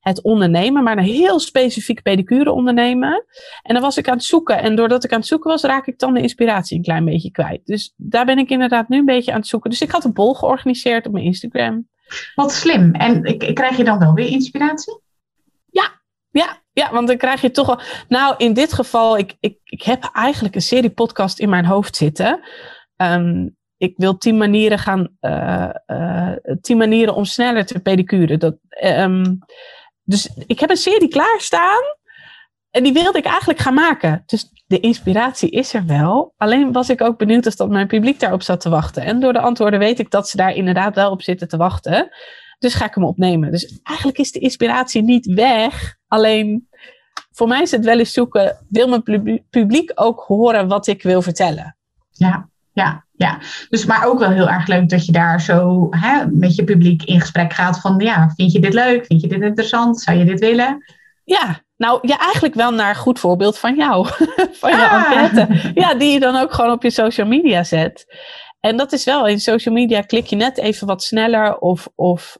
het 0.00 0.22
ondernemen, 0.22 0.82
maar 0.82 0.98
een 0.98 1.04
heel 1.04 1.40
specifiek 1.40 2.02
pedicure 2.02 2.52
ondernemen? 2.52 3.24
En 3.62 3.74
dan 3.74 3.82
was 3.82 3.96
ik 3.96 4.08
aan 4.08 4.16
het 4.16 4.24
zoeken. 4.24 4.58
En 4.58 4.76
doordat 4.76 5.04
ik 5.04 5.12
aan 5.12 5.18
het 5.18 5.28
zoeken 5.28 5.50
was, 5.50 5.62
raak 5.62 5.86
ik 5.86 5.98
dan 5.98 6.14
de 6.14 6.20
inspiratie 6.20 6.76
een 6.76 6.82
klein 6.82 7.04
beetje 7.04 7.30
kwijt. 7.30 7.66
Dus 7.66 7.94
daar 7.96 8.24
ben 8.24 8.38
ik 8.38 8.50
inderdaad 8.50 8.88
nu 8.88 8.98
een 8.98 9.04
beetje 9.04 9.32
aan 9.32 9.38
het 9.38 9.48
zoeken. 9.48 9.70
Dus 9.70 9.80
ik 9.80 9.90
had 9.90 10.04
een 10.04 10.12
bol 10.12 10.34
georganiseerd 10.34 11.06
op 11.06 11.12
mijn 11.12 11.24
Instagram. 11.24 11.88
Wat 12.34 12.52
slim. 12.52 12.92
En 12.92 13.38
krijg 13.54 13.76
je 13.76 13.84
dan 13.84 13.98
wel 13.98 14.14
weer 14.14 14.28
inspiratie? 14.28 15.00
Ja, 15.66 16.02
ja, 16.30 16.62
ja, 16.72 16.92
want 16.92 17.08
dan 17.08 17.16
krijg 17.16 17.40
je 17.40 17.50
toch 17.50 17.66
wel. 17.66 17.80
Nou, 18.08 18.34
in 18.36 18.52
dit 18.52 18.72
geval, 18.72 19.18
ik, 19.18 19.36
ik, 19.40 19.58
ik 19.64 19.82
heb 19.82 20.10
eigenlijk 20.12 20.54
een 20.54 20.62
serie 20.62 20.90
podcast 20.90 21.38
in 21.38 21.48
mijn 21.48 21.64
hoofd 21.64 21.96
zitten. 21.96 22.40
Um, 22.96 23.58
ik 23.76 23.94
wil 23.96 24.16
tien 24.16 24.36
manieren 24.36 24.78
gaan, 24.78 25.16
uh, 25.20 25.70
uh, 25.86 26.32
tien 26.60 26.76
manieren 26.76 27.14
om 27.14 27.24
sneller 27.24 27.66
te 27.66 27.80
pedicure. 27.80 28.36
Dat, 28.36 28.56
um, 28.84 29.38
dus 30.10 30.30
ik 30.46 30.60
heb 30.60 30.70
een 30.70 30.76
serie 30.76 31.08
klaarstaan. 31.08 31.98
en 32.70 32.82
die 32.82 32.92
wilde 32.92 33.18
ik 33.18 33.24
eigenlijk 33.24 33.58
gaan 33.58 33.74
maken. 33.74 34.22
Dus 34.26 34.50
de 34.66 34.80
inspiratie 34.80 35.50
is 35.50 35.74
er 35.74 35.86
wel. 35.86 36.34
Alleen 36.36 36.72
was 36.72 36.90
ik 36.90 37.00
ook 37.00 37.18
benieuwd 37.18 37.46
of 37.46 37.54
dat 37.54 37.68
mijn 37.68 37.86
publiek 37.86 38.20
daarop 38.20 38.42
zat 38.42 38.60
te 38.60 38.68
wachten. 38.68 39.02
En 39.02 39.20
door 39.20 39.32
de 39.32 39.40
antwoorden 39.40 39.78
weet 39.78 39.98
ik 39.98 40.10
dat 40.10 40.28
ze 40.28 40.36
daar 40.36 40.54
inderdaad 40.54 40.94
wel 40.94 41.10
op 41.10 41.22
zitten 41.22 41.48
te 41.48 41.56
wachten. 41.56 42.08
Dus 42.58 42.74
ga 42.74 42.84
ik 42.84 42.94
hem 42.94 43.04
opnemen. 43.04 43.50
Dus 43.50 43.80
eigenlijk 43.82 44.18
is 44.18 44.32
de 44.32 44.38
inspiratie 44.38 45.02
niet 45.02 45.26
weg. 45.26 45.96
Alleen 46.06 46.68
voor 47.30 47.48
mij 47.48 47.62
is 47.62 47.70
het 47.70 47.84
wel 47.84 47.98
eens 47.98 48.12
zoeken. 48.12 48.66
Wil 48.68 48.88
mijn 48.88 49.42
publiek 49.50 49.92
ook 49.94 50.20
horen 50.20 50.68
wat 50.68 50.86
ik 50.86 51.02
wil 51.02 51.22
vertellen? 51.22 51.76
Ja, 52.10 52.48
ja, 52.72 53.04
ja. 53.20 53.38
Dus 53.68 53.84
maar 53.84 54.06
ook 54.06 54.18
wel 54.18 54.30
heel 54.30 54.48
erg 54.48 54.66
leuk 54.66 54.88
dat 54.88 55.06
je 55.06 55.12
daar 55.12 55.40
zo 55.40 55.86
hè, 55.90 56.26
met 56.26 56.54
je 56.54 56.64
publiek 56.64 57.02
in 57.02 57.20
gesprek 57.20 57.52
gaat. 57.52 57.80
Van 57.80 57.98
ja, 57.98 58.32
vind 58.36 58.52
je 58.52 58.60
dit 58.60 58.74
leuk? 58.74 59.06
Vind 59.06 59.20
je 59.20 59.28
dit 59.28 59.42
interessant? 59.42 60.00
Zou 60.00 60.18
je 60.18 60.24
dit 60.24 60.40
willen? 60.40 60.84
Ja, 61.24 61.60
nou 61.76 61.98
ja, 62.02 62.18
eigenlijk 62.18 62.54
wel 62.54 62.70
naar 62.70 62.88
een 62.88 62.96
goed 62.96 63.18
voorbeeld 63.18 63.58
van 63.58 63.76
jou. 63.76 64.06
van 64.60 64.70
je 64.70 64.88
ah. 64.88 65.12
enquête. 65.12 65.70
Ja, 65.74 65.94
die 65.94 66.12
je 66.12 66.20
dan 66.20 66.36
ook 66.36 66.52
gewoon 66.52 66.70
op 66.70 66.82
je 66.82 66.90
social 66.90 67.26
media 67.26 67.64
zet. 67.64 68.04
En 68.60 68.76
dat 68.76 68.92
is 68.92 69.04
wel, 69.04 69.26
in 69.26 69.40
social 69.40 69.74
media 69.74 70.00
klik 70.00 70.26
je 70.26 70.36
net 70.36 70.58
even 70.58 70.86
wat 70.86 71.02
sneller 71.02 71.58
of, 71.58 71.88
of 71.94 72.38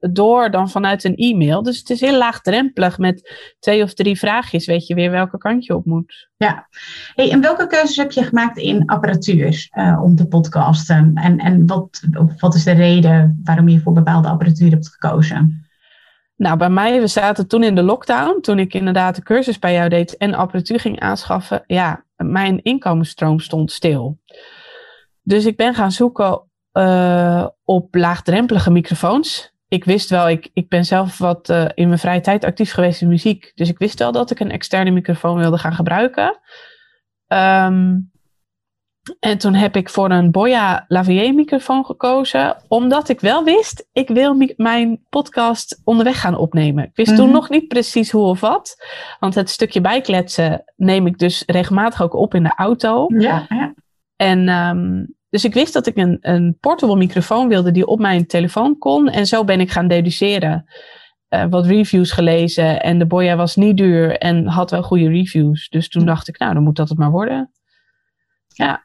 door 0.00 0.50
dan 0.50 0.70
vanuit 0.70 1.04
een 1.04 1.16
e-mail. 1.16 1.62
Dus 1.62 1.78
het 1.78 1.90
is 1.90 2.00
heel 2.00 2.18
laagdrempelig 2.18 2.98
met 2.98 3.52
twee 3.58 3.82
of 3.82 3.94
drie 3.94 4.18
vraagjes, 4.18 4.66
weet 4.66 4.86
je 4.86 4.94
weer 4.94 5.10
welke 5.10 5.38
kant 5.38 5.64
je 5.64 5.74
op 5.74 5.84
moet. 5.84 6.28
Ja, 6.36 6.68
hey, 7.14 7.30
en 7.30 7.40
welke 7.40 7.66
keuzes 7.66 7.96
heb 7.96 8.12
je 8.12 8.22
gemaakt 8.22 8.58
in 8.58 8.86
apparatuur 8.86 9.68
uh, 9.78 10.02
om 10.02 10.16
te 10.16 10.26
podcasten? 10.26 11.12
En, 11.14 11.38
en 11.38 11.66
wat, 11.66 12.02
wat 12.38 12.54
is 12.54 12.64
de 12.64 12.72
reden 12.72 13.40
waarom 13.44 13.68
je 13.68 13.80
voor 13.80 13.92
bepaalde 13.92 14.28
apparatuur 14.28 14.70
hebt 14.70 14.88
gekozen? 14.88 15.64
Nou, 16.36 16.56
bij 16.56 16.70
mij, 16.70 17.00
we 17.00 17.06
zaten 17.06 17.46
toen 17.46 17.62
in 17.62 17.74
de 17.74 17.82
lockdown, 17.82 18.40
toen 18.40 18.58
ik 18.58 18.74
inderdaad 18.74 19.14
de 19.14 19.22
cursus 19.22 19.58
bij 19.58 19.72
jou 19.72 19.88
deed 19.88 20.16
en 20.16 20.34
apparatuur 20.34 20.80
ging 20.80 21.00
aanschaffen. 21.00 21.62
Ja, 21.66 22.04
mijn 22.16 22.62
inkomensstroom 22.62 23.40
stond 23.40 23.72
stil. 23.72 24.18
Dus 25.22 25.44
ik 25.46 25.56
ben 25.56 25.74
gaan 25.74 25.92
zoeken 25.92 26.42
uh, 26.72 27.46
op 27.64 27.94
laagdrempelige 27.94 28.70
microfoons. 28.70 29.52
Ik 29.70 29.84
wist 29.84 30.10
wel, 30.10 30.28
ik, 30.28 30.50
ik 30.52 30.68
ben 30.68 30.84
zelf 30.84 31.18
wat 31.18 31.48
uh, 31.48 31.64
in 31.74 31.86
mijn 31.86 31.98
vrije 31.98 32.20
tijd 32.20 32.44
actief 32.44 32.72
geweest 32.72 33.02
in 33.02 33.08
muziek. 33.08 33.52
Dus 33.54 33.68
ik 33.68 33.78
wist 33.78 33.98
wel 33.98 34.12
dat 34.12 34.30
ik 34.30 34.40
een 34.40 34.50
externe 34.50 34.90
microfoon 34.90 35.38
wilde 35.38 35.58
gaan 35.58 35.74
gebruiken. 35.74 36.38
Um, 37.28 38.10
en 39.20 39.38
toen 39.38 39.54
heb 39.54 39.76
ik 39.76 39.88
voor 39.88 40.10
een 40.10 40.30
Boya 40.30 40.84
Lavier 40.88 41.34
microfoon 41.34 41.84
gekozen, 41.84 42.56
omdat 42.68 43.08
ik 43.08 43.20
wel 43.20 43.44
wist, 43.44 43.88
ik 43.92 44.08
wil 44.08 44.46
mijn 44.56 45.06
podcast 45.08 45.80
onderweg 45.84 46.20
gaan 46.20 46.36
opnemen. 46.36 46.84
Ik 46.84 46.96
wist 46.96 47.16
toen 47.16 47.24
mhm. 47.24 47.34
nog 47.34 47.48
niet 47.48 47.68
precies 47.68 48.10
hoe 48.10 48.24
of 48.24 48.40
wat, 48.40 48.76
want 49.20 49.34
het 49.34 49.50
stukje 49.50 49.80
bijkletsen 49.80 50.64
neem 50.76 51.06
ik 51.06 51.18
dus 51.18 51.42
regelmatig 51.46 52.02
ook 52.02 52.14
op 52.14 52.34
in 52.34 52.42
de 52.42 52.54
auto. 52.56 53.06
Ja, 53.08 53.46
ja. 53.48 53.74
En 54.16 54.48
um, 54.48 55.14
dus 55.30 55.44
ik 55.44 55.54
wist 55.54 55.72
dat 55.72 55.86
ik 55.86 55.96
een, 55.96 56.18
een 56.20 56.56
portable 56.60 56.96
microfoon 56.96 57.48
wilde 57.48 57.70
die 57.70 57.86
op 57.86 57.98
mijn 57.98 58.26
telefoon 58.26 58.78
kon. 58.78 59.08
En 59.08 59.26
zo 59.26 59.44
ben 59.44 59.60
ik 59.60 59.70
gaan 59.70 59.88
deduceren. 59.88 60.64
Uh, 61.28 61.44
wat 61.50 61.66
reviews 61.66 62.12
gelezen 62.12 62.82
en 62.82 62.98
de 62.98 63.06
Boya 63.06 63.36
was 63.36 63.56
niet 63.56 63.76
duur 63.76 64.18
en 64.18 64.46
had 64.46 64.70
wel 64.70 64.82
goede 64.82 65.08
reviews. 65.08 65.68
Dus 65.68 65.88
toen 65.88 66.06
dacht 66.06 66.28
ik, 66.28 66.38
nou, 66.38 66.54
dan 66.54 66.62
moet 66.62 66.76
dat 66.76 66.88
het 66.88 66.98
maar 66.98 67.10
worden. 67.10 67.52
Ja. 68.46 68.84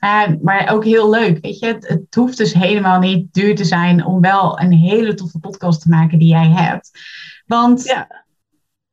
Uh, 0.00 0.34
maar 0.42 0.72
ook 0.72 0.84
heel 0.84 1.10
leuk, 1.10 1.38
weet 1.42 1.58
je. 1.58 1.66
Het, 1.66 1.88
het, 1.88 2.14
hoeft 2.14 2.36
dus 2.36 2.52
helemaal 2.52 2.98
niet 2.98 3.34
duur 3.34 3.54
te 3.56 3.64
zijn 3.64 4.04
om 4.04 4.20
wel 4.20 4.60
een 4.60 4.72
hele 4.72 5.14
toffe 5.14 5.38
podcast 5.38 5.82
te 5.82 5.88
maken 5.88 6.18
die 6.18 6.28
jij 6.28 6.48
hebt. 6.48 6.90
Want, 7.46 7.84
ja. 7.84 8.24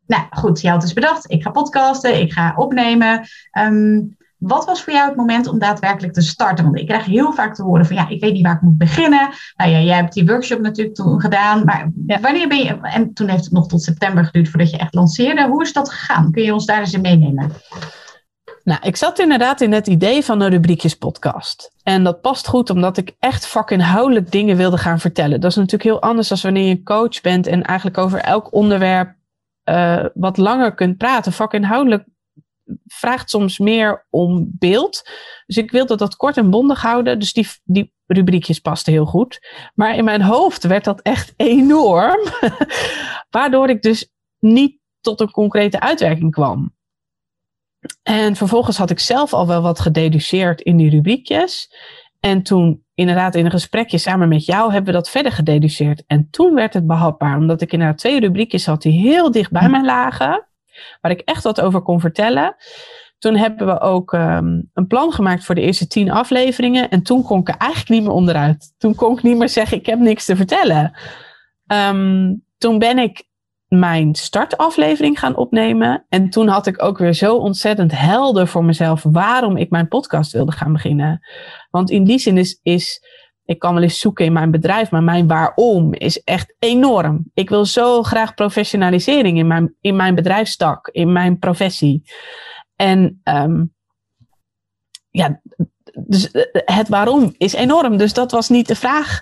nou 0.06 0.24
goed, 0.30 0.62
je 0.62 0.70
had 0.70 0.82
dus 0.82 0.94
bedacht, 0.94 1.32
ik 1.32 1.44
ga 1.44 1.50
podcasten, 1.50 2.22
ik 2.22 2.34
ga 2.34 2.54
opnemen. 2.56 3.28
Um, 3.60 4.18
wat 4.40 4.66
was 4.66 4.84
voor 4.84 4.94
jou 4.94 5.08
het 5.08 5.18
moment 5.18 5.48
om 5.48 5.60
daadwerkelijk 5.60 6.14
te 6.14 6.22
starten? 6.22 6.66
Want 6.66 6.78
ik 6.78 6.88
krijg 6.88 7.06
heel 7.06 7.34
vaak 7.34 7.56
te 7.56 7.64
horen 7.64 7.86
van 7.86 7.96
ja, 7.96 8.10
ik 8.10 8.22
weet 8.22 8.34
niet 8.34 8.46
waar 8.46 8.56
ik 8.56 8.62
moet 8.62 8.78
beginnen. 8.78 9.30
Nou 9.56 9.72
ja, 9.72 9.80
jij 9.80 9.96
hebt 9.96 10.14
die 10.14 10.26
workshop 10.26 10.60
natuurlijk 10.60 10.96
toen 10.96 11.22
gedaan. 11.22 11.64
Maar 11.64 11.92
wanneer 12.22 12.48
ben 12.48 12.58
je, 12.58 12.80
en 12.82 13.14
toen 13.14 13.28
heeft 13.28 13.44
het 13.44 13.54
nog 13.54 13.68
tot 13.68 13.84
september 13.84 14.26
geduurd 14.26 14.50
voordat 14.50 14.70
je 14.70 14.78
echt 14.78 14.94
lanceerde. 14.94 15.48
Hoe 15.48 15.62
is 15.62 15.74
dat 15.74 15.90
gegaan? 15.90 16.32
Kun 16.32 16.44
je 16.44 16.54
ons 16.54 16.66
daar 16.66 16.80
eens 16.80 16.94
in 16.94 17.02
meenemen? 17.02 17.52
Nou, 18.64 18.80
ik 18.84 18.96
zat 18.96 19.20
inderdaad 19.20 19.62
in 19.62 19.72
het 19.72 19.88
idee 19.88 20.26
van 20.26 20.42
een 20.42 20.50
rubriekjes 20.50 20.96
podcast. 20.96 21.72
En 21.84 22.04
dat 22.04 22.22
past 22.22 22.48
goed 22.48 22.70
omdat 22.70 22.98
ik 22.98 23.16
echt 23.20 23.48
vakinhoudelijk 23.48 24.32
dingen 24.32 24.58
wilde 24.58 24.78
gaan 24.78 25.00
vertellen. 25.00 25.42
Dat 25.42 25.50
is 25.50 25.56
natuurlijk 25.56 25.84
heel 25.84 26.02
anders 26.02 26.28
dan 26.28 26.38
wanneer 26.42 26.68
je 26.68 26.84
coach 26.84 27.22
bent 27.22 27.48
en 27.48 27.64
eigenlijk 27.64 27.98
over 27.98 28.20
elk 28.20 28.54
onderwerp 28.54 29.16
uh, 29.70 30.06
wat 30.14 30.38
langer 30.38 30.74
kunt 30.76 30.98
praten. 30.98 31.34
Vakinhoudelijk 31.34 32.06
vraagt 32.86 33.30
soms 33.30 33.58
meer 33.60 34.08
om 34.10 34.50
beeld. 34.52 35.10
Dus 35.46 35.58
ik 35.58 35.72
wilde 35.72 35.96
dat 35.96 36.16
kort 36.16 36.38
en 36.38 36.50
bondig 36.50 36.82
houden. 36.82 37.20
Dus 37.20 37.34
die, 37.34 37.48
die 37.64 37.94
rubriekjes 38.06 38.60
pasten 38.60 38.94
heel 38.94 39.06
goed. 39.06 39.40
Maar 39.76 39.96
in 39.96 40.04
mijn 40.04 40.22
hoofd 40.22 40.64
werd 40.64 40.84
dat 40.84 41.02
echt 41.02 41.34
enorm. 41.36 42.20
Waardoor 43.30 43.70
ik 43.70 43.82
dus 43.82 44.10
niet 44.40 44.80
tot 45.02 45.20
een 45.20 45.32
concrete 45.32 45.80
uitwerking 45.80 46.32
kwam. 46.32 46.78
En 48.04 48.36
vervolgens 48.36 48.78
had 48.78 48.90
ik 48.90 49.00
zelf 49.00 49.34
al 49.34 49.48
wel 49.48 49.62
wat 49.62 49.80
gededuceerd 49.80 50.62
in 50.62 50.78
die 50.78 50.90
rubriekjes. 50.90 51.74
En 52.20 52.44
toen, 52.44 52.84
inderdaad, 52.94 53.36
in 53.36 53.46
een 53.46 53.52
gesprekje 53.52 53.98
samen 53.98 54.30
met 54.30 54.46
jou 54.46 54.72
hebben 54.72 54.94
we 54.94 55.00
dat 55.00 55.10
verder 55.10 55.32
gededuceerd. 55.32 56.04
En 56.08 56.28
toen 56.30 56.54
werd 56.54 56.74
het 56.74 56.88
behapbaar, 56.88 57.38
omdat 57.38 57.62
ik 57.62 57.72
inderdaad 57.72 57.98
twee 57.98 58.20
rubriekjes 58.20 58.66
had 58.66 58.82
die 58.82 59.00
heel 59.00 59.32
dicht 59.32 59.52
bij 59.52 59.70
mij 59.70 59.84
lagen, 59.84 60.49
waar 61.02 61.12
ik 61.12 61.20
echt 61.20 61.44
wat 61.44 61.62
over 61.62 61.82
kon 61.82 62.00
vertellen. 62.00 62.56
Toen 63.18 63.36
hebben 63.36 63.68
we 63.68 63.80
ook 63.80 64.14
um, 64.14 64.70
een 64.74 64.88
plan 64.88 65.12
gemaakt 65.12 65.44
voor 65.44 65.56
de 65.56 65.62
eerste 65.62 65.88
tien 65.88 66.12
afleveringen. 66.12 66.90
En 66.90 67.04
toen 67.04 67.24
kon 67.24 67.40
ik 67.40 67.48
er 67.48 67.58
eigenlijk 67.58 67.90
niet 67.90 68.02
meer 68.02 68.12
onderuit. 68.12 68.74
Toen 68.78 68.96
kon 68.96 69.18
ik 69.18 69.24
niet 69.24 69.38
meer 69.38 69.50
zeggen, 69.50 69.78
ik 69.78 69.86
heb 69.86 70.00
niks 70.00 70.26
te 70.26 70.36
vertellen. 70.36 70.98
Um, 71.68 72.44
toen 72.58 72.80
ben 72.80 72.98
ik 72.98 73.28
mijn 73.68 74.16
startaflevering 74.16 75.20
gaan 75.20 75.36
opnemen. 75.36 76.06
En 76.10 76.30
toen 76.30 76.48
had 76.48 76.68
ik 76.68 76.84
ook 76.84 76.98
weer 76.98 77.14
zo 77.14 77.36
ontzettend 77.36 78.00
helder 78.00 78.48
voor 78.48 78.64
mezelf 78.64 79.04
waarom 79.04 79.58
ik 79.58 79.70
mijn 79.70 79.88
podcast 79.88 80.32
wilde 80.32 80.52
gaan 80.52 80.74
beginnen. 80.74 81.28
Want 81.70 81.90
in 81.90 82.04
die 82.04 82.20
zin 82.20 82.38
is, 82.38 82.60
is 82.64 83.04
ik 83.50 83.60
kan 83.60 83.74
wel 83.74 83.84
eens 83.84 84.00
zoeken 84.00 84.26
in 84.26 84.34
mijn 84.34 84.52
bedrijf, 84.52 84.92
maar 84.92 85.04
mijn 85.04 85.28
waarom 85.28 85.94
is 85.94 86.24
echt 86.24 86.56
enorm. 86.60 87.26
Ik 87.34 87.50
wil 87.50 87.66
zo 87.66 88.04
graag 88.04 88.34
professionalisering 88.34 89.38
in 89.38 89.48
mijn, 89.48 89.76
in 89.82 89.96
mijn 89.96 90.16
bedrijfstak, 90.16 90.88
in 90.88 91.12
mijn 91.12 91.40
professie. 91.40 92.04
En 92.76 93.22
um, 93.24 93.74
ja, 95.10 95.42
dus 95.94 96.30
het 96.66 96.90
waarom 96.90 97.34
is 97.38 97.54
enorm. 97.54 97.98
Dus 97.98 98.14
dat 98.14 98.32
was 98.32 98.50
niet 98.50 98.68
de 98.68 98.76
vraag. 98.76 99.22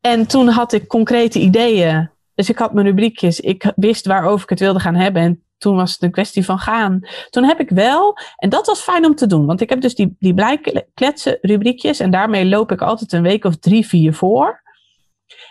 En 0.00 0.26
toen 0.26 0.48
had 0.48 0.72
ik 0.72 0.88
concrete 0.88 1.38
ideeën 1.38 2.10
dus 2.36 2.48
ik 2.48 2.58
had 2.58 2.72
mijn 2.72 2.86
rubriekjes. 2.86 3.40
Ik 3.40 3.72
wist 3.76 4.06
waarover 4.06 4.42
ik 4.42 4.48
het 4.48 4.60
wilde 4.60 4.80
gaan 4.80 4.94
hebben. 4.94 5.22
En 5.22 5.44
toen 5.58 5.76
was 5.76 5.92
het 5.92 6.02
een 6.02 6.10
kwestie 6.10 6.44
van 6.44 6.58
gaan. 6.58 7.00
Toen 7.30 7.44
heb 7.44 7.60
ik 7.60 7.70
wel, 7.70 8.18
en 8.36 8.48
dat 8.48 8.66
was 8.66 8.80
fijn 8.80 9.04
om 9.04 9.14
te 9.14 9.26
doen. 9.26 9.46
Want 9.46 9.60
ik 9.60 9.70
heb 9.70 9.80
dus 9.80 9.94
die, 9.94 10.16
die 10.18 10.34
blijkletsen 10.34 11.38
rubriekjes. 11.40 12.00
En 12.00 12.10
daarmee 12.10 12.46
loop 12.46 12.72
ik 12.72 12.82
altijd 12.82 13.12
een 13.12 13.22
week 13.22 13.44
of 13.44 13.56
drie, 13.56 13.86
vier 13.86 14.14
voor. 14.14 14.62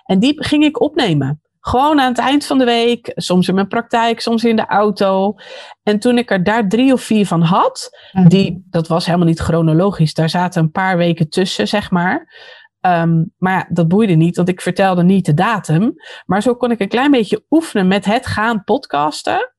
En 0.04 0.20
die 0.20 0.44
ging 0.44 0.64
ik 0.64 0.82
opnemen. 0.82 1.40
Gewoon 1.60 2.00
aan 2.00 2.10
het 2.10 2.18
eind 2.18 2.46
van 2.46 2.58
de 2.58 2.66
week. 2.66 3.12
Soms 3.16 3.48
in 3.48 3.56
mijn 3.56 3.68
praktijk, 3.68 4.20
soms 4.20 4.44
in 4.44 4.56
de 4.56 4.66
auto. 4.66 5.36
En 5.84 6.00
toen 6.00 6.18
ik 6.18 6.32
er 6.32 6.44
daar 6.44 6.68
drie 6.68 6.94
of 6.94 7.02
vier 7.02 7.28
van 7.28 7.42
had. 7.42 7.90
Mhm. 8.12 8.28
Die, 8.28 8.66
dat 8.70 8.88
was 8.88 9.06
helemaal 9.06 9.28
niet 9.28 9.40
chronologisch. 9.40 10.14
Daar 10.14 10.30
zaten 10.30 10.64
een 10.64 10.72
paar 10.72 10.98
weken 10.98 11.30
tussen, 11.30 11.68
zeg 11.68 11.92
maar. 11.92 12.34
Um, 12.82 13.34
maar 13.38 13.54
ja, 13.54 13.68
dat 13.70 13.88
boeide 13.88 14.14
niet, 14.14 14.36
want 14.36 14.50
ik 14.50 14.62
vertelde 14.62 15.04
niet 15.04 15.26
de 15.26 15.34
datum. 15.34 15.94
Maar 16.26 16.42
zo 16.42 16.56
kon 16.56 16.72
ik 16.72 16.80
een 16.80 16.88
klein 16.88 17.12
beetje 17.12 17.46
oefenen 17.50 17.88
met 17.88 18.06
het 18.06 18.26
gaan 18.26 18.64
podcasten. 18.64 19.55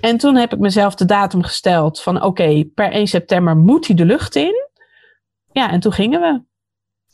En 0.00 0.16
toen 0.16 0.36
heb 0.36 0.52
ik 0.52 0.58
mezelf 0.58 0.94
de 0.94 1.04
datum 1.04 1.42
gesteld 1.42 2.02
van 2.02 2.22
oké, 2.22 2.64
per 2.64 2.92
1 2.92 3.06
september 3.06 3.56
moet 3.56 3.86
hij 3.86 3.96
de 3.96 4.04
lucht 4.04 4.34
in. 4.34 4.68
Ja, 5.52 5.70
en 5.70 5.80
toen 5.80 5.92
gingen 5.92 6.20
we. 6.20 6.42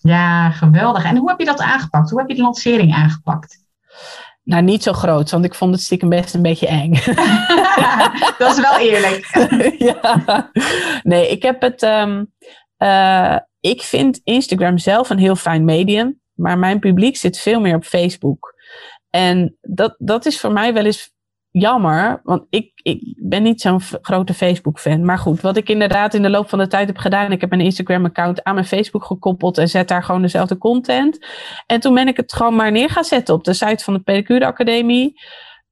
Ja, 0.08 0.50
geweldig. 0.50 1.04
En 1.04 1.16
hoe 1.16 1.28
heb 1.28 1.38
je 1.38 1.44
dat 1.44 1.60
aangepakt? 1.60 2.10
Hoe 2.10 2.20
heb 2.20 2.28
je 2.28 2.34
de 2.34 2.42
lancering 2.42 2.94
aangepakt? 2.94 3.64
Nou, 4.42 4.62
niet 4.62 4.82
zo 4.82 4.92
groot, 4.92 5.30
want 5.30 5.44
ik 5.44 5.54
vond 5.54 5.74
het 5.74 5.82
stiekem 5.82 6.08
best 6.08 6.34
een 6.34 6.42
beetje 6.42 6.66
eng. 6.66 6.92
dat 8.38 8.56
is 8.56 8.60
wel 8.60 8.78
eerlijk. 8.78 9.26
ja. 9.88 10.50
Nee, 11.02 11.28
ik 11.28 11.42
heb 11.42 11.60
het. 11.60 11.82
Um, 11.82 12.32
uh, 12.78 13.36
ik 13.60 13.82
vind 13.82 14.20
Instagram 14.24 14.78
zelf 14.78 15.10
een 15.10 15.18
heel 15.18 15.36
fijn 15.36 15.64
medium, 15.64 16.20
maar 16.32 16.58
mijn 16.58 16.78
publiek 16.78 17.16
zit 17.16 17.38
veel 17.38 17.60
meer 17.60 17.74
op 17.74 17.84
Facebook. 17.84 18.54
En 19.10 19.56
dat, 19.60 19.94
dat 19.98 20.26
is 20.26 20.40
voor 20.40 20.52
mij 20.52 20.74
wel 20.74 20.84
eens 20.84 21.11
jammer, 21.52 22.20
want 22.24 22.46
ik, 22.50 22.70
ik 22.82 23.14
ben 23.16 23.42
niet 23.42 23.60
zo'n 23.60 23.80
grote 23.80 24.34
Facebook-fan. 24.34 25.04
Maar 25.04 25.18
goed, 25.18 25.40
wat 25.40 25.56
ik 25.56 25.68
inderdaad 25.68 26.14
in 26.14 26.22
de 26.22 26.30
loop 26.30 26.48
van 26.48 26.58
de 26.58 26.66
tijd 26.66 26.86
heb 26.86 26.96
gedaan, 26.98 27.32
ik 27.32 27.40
heb 27.40 27.50
mijn 27.50 27.62
Instagram-account 27.62 28.42
aan 28.44 28.54
mijn 28.54 28.66
Facebook 28.66 29.04
gekoppeld 29.04 29.58
en 29.58 29.68
zet 29.68 29.88
daar 29.88 30.04
gewoon 30.04 30.22
dezelfde 30.22 30.58
content. 30.58 31.26
En 31.66 31.80
toen 31.80 31.94
ben 31.94 32.08
ik 32.08 32.16
het 32.16 32.32
gewoon 32.32 32.56
maar 32.56 32.72
neer 32.72 32.90
gaan 32.90 33.04
zetten 33.04 33.34
op 33.34 33.44
de 33.44 33.52
site 33.52 33.84
van 33.84 33.94
de 33.94 34.00
Pedicure 34.00 34.46
Academie. 34.46 35.20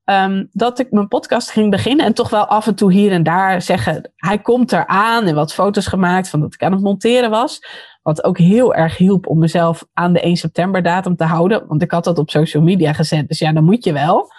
ehm, 0.05 0.45
dat 0.53 0.79
ik 0.79 0.91
mijn 0.91 1.09
podcast 1.09 1.51
ging 1.51 1.71
beginnen 1.71 2.07
en 2.07 2.15
toch 2.15 2.31
wel 2.31 2.47
af 2.47 2.67
en 2.67 2.75
toe 2.75 2.93
hier 2.93 3.13
en 3.13 3.23
daar 3.23 3.63
zeggen, 3.63 4.13
hij 4.17 4.39
komt 4.39 4.73
eraan 4.73 5.27
en 5.27 5.35
wat 5.35 5.55
foto's 5.55 5.87
gemaakt 5.87 6.29
van 6.29 6.41
dat 6.41 6.55
ik 6.55 6.63
aan 6.63 6.73
het 6.73 6.83
monteren 6.83 7.31
was. 7.31 7.61
Wat 8.03 8.25
ook 8.25 8.39
heel 8.39 8.75
erg 8.75 8.97
hielp 8.97 9.27
om 9.27 9.39
mezelf 9.39 9.85
aan 9.93 10.13
de 10.13 10.21
1 10.21 10.37
september 10.37 10.83
datum 10.83 11.17
te 11.17 11.25
houden, 11.25 11.67
want 11.69 11.83
ik 11.83 11.91
had 11.91 12.05
dat 12.05 12.19
op 12.19 12.31
social 12.31 12.63
media 12.63 12.93
gezet, 12.93 13.29
dus 13.29 13.39
ja, 13.39 13.53
dan 13.53 13.65
moet 13.65 13.85
je 13.85 13.93
wel. 13.93 14.31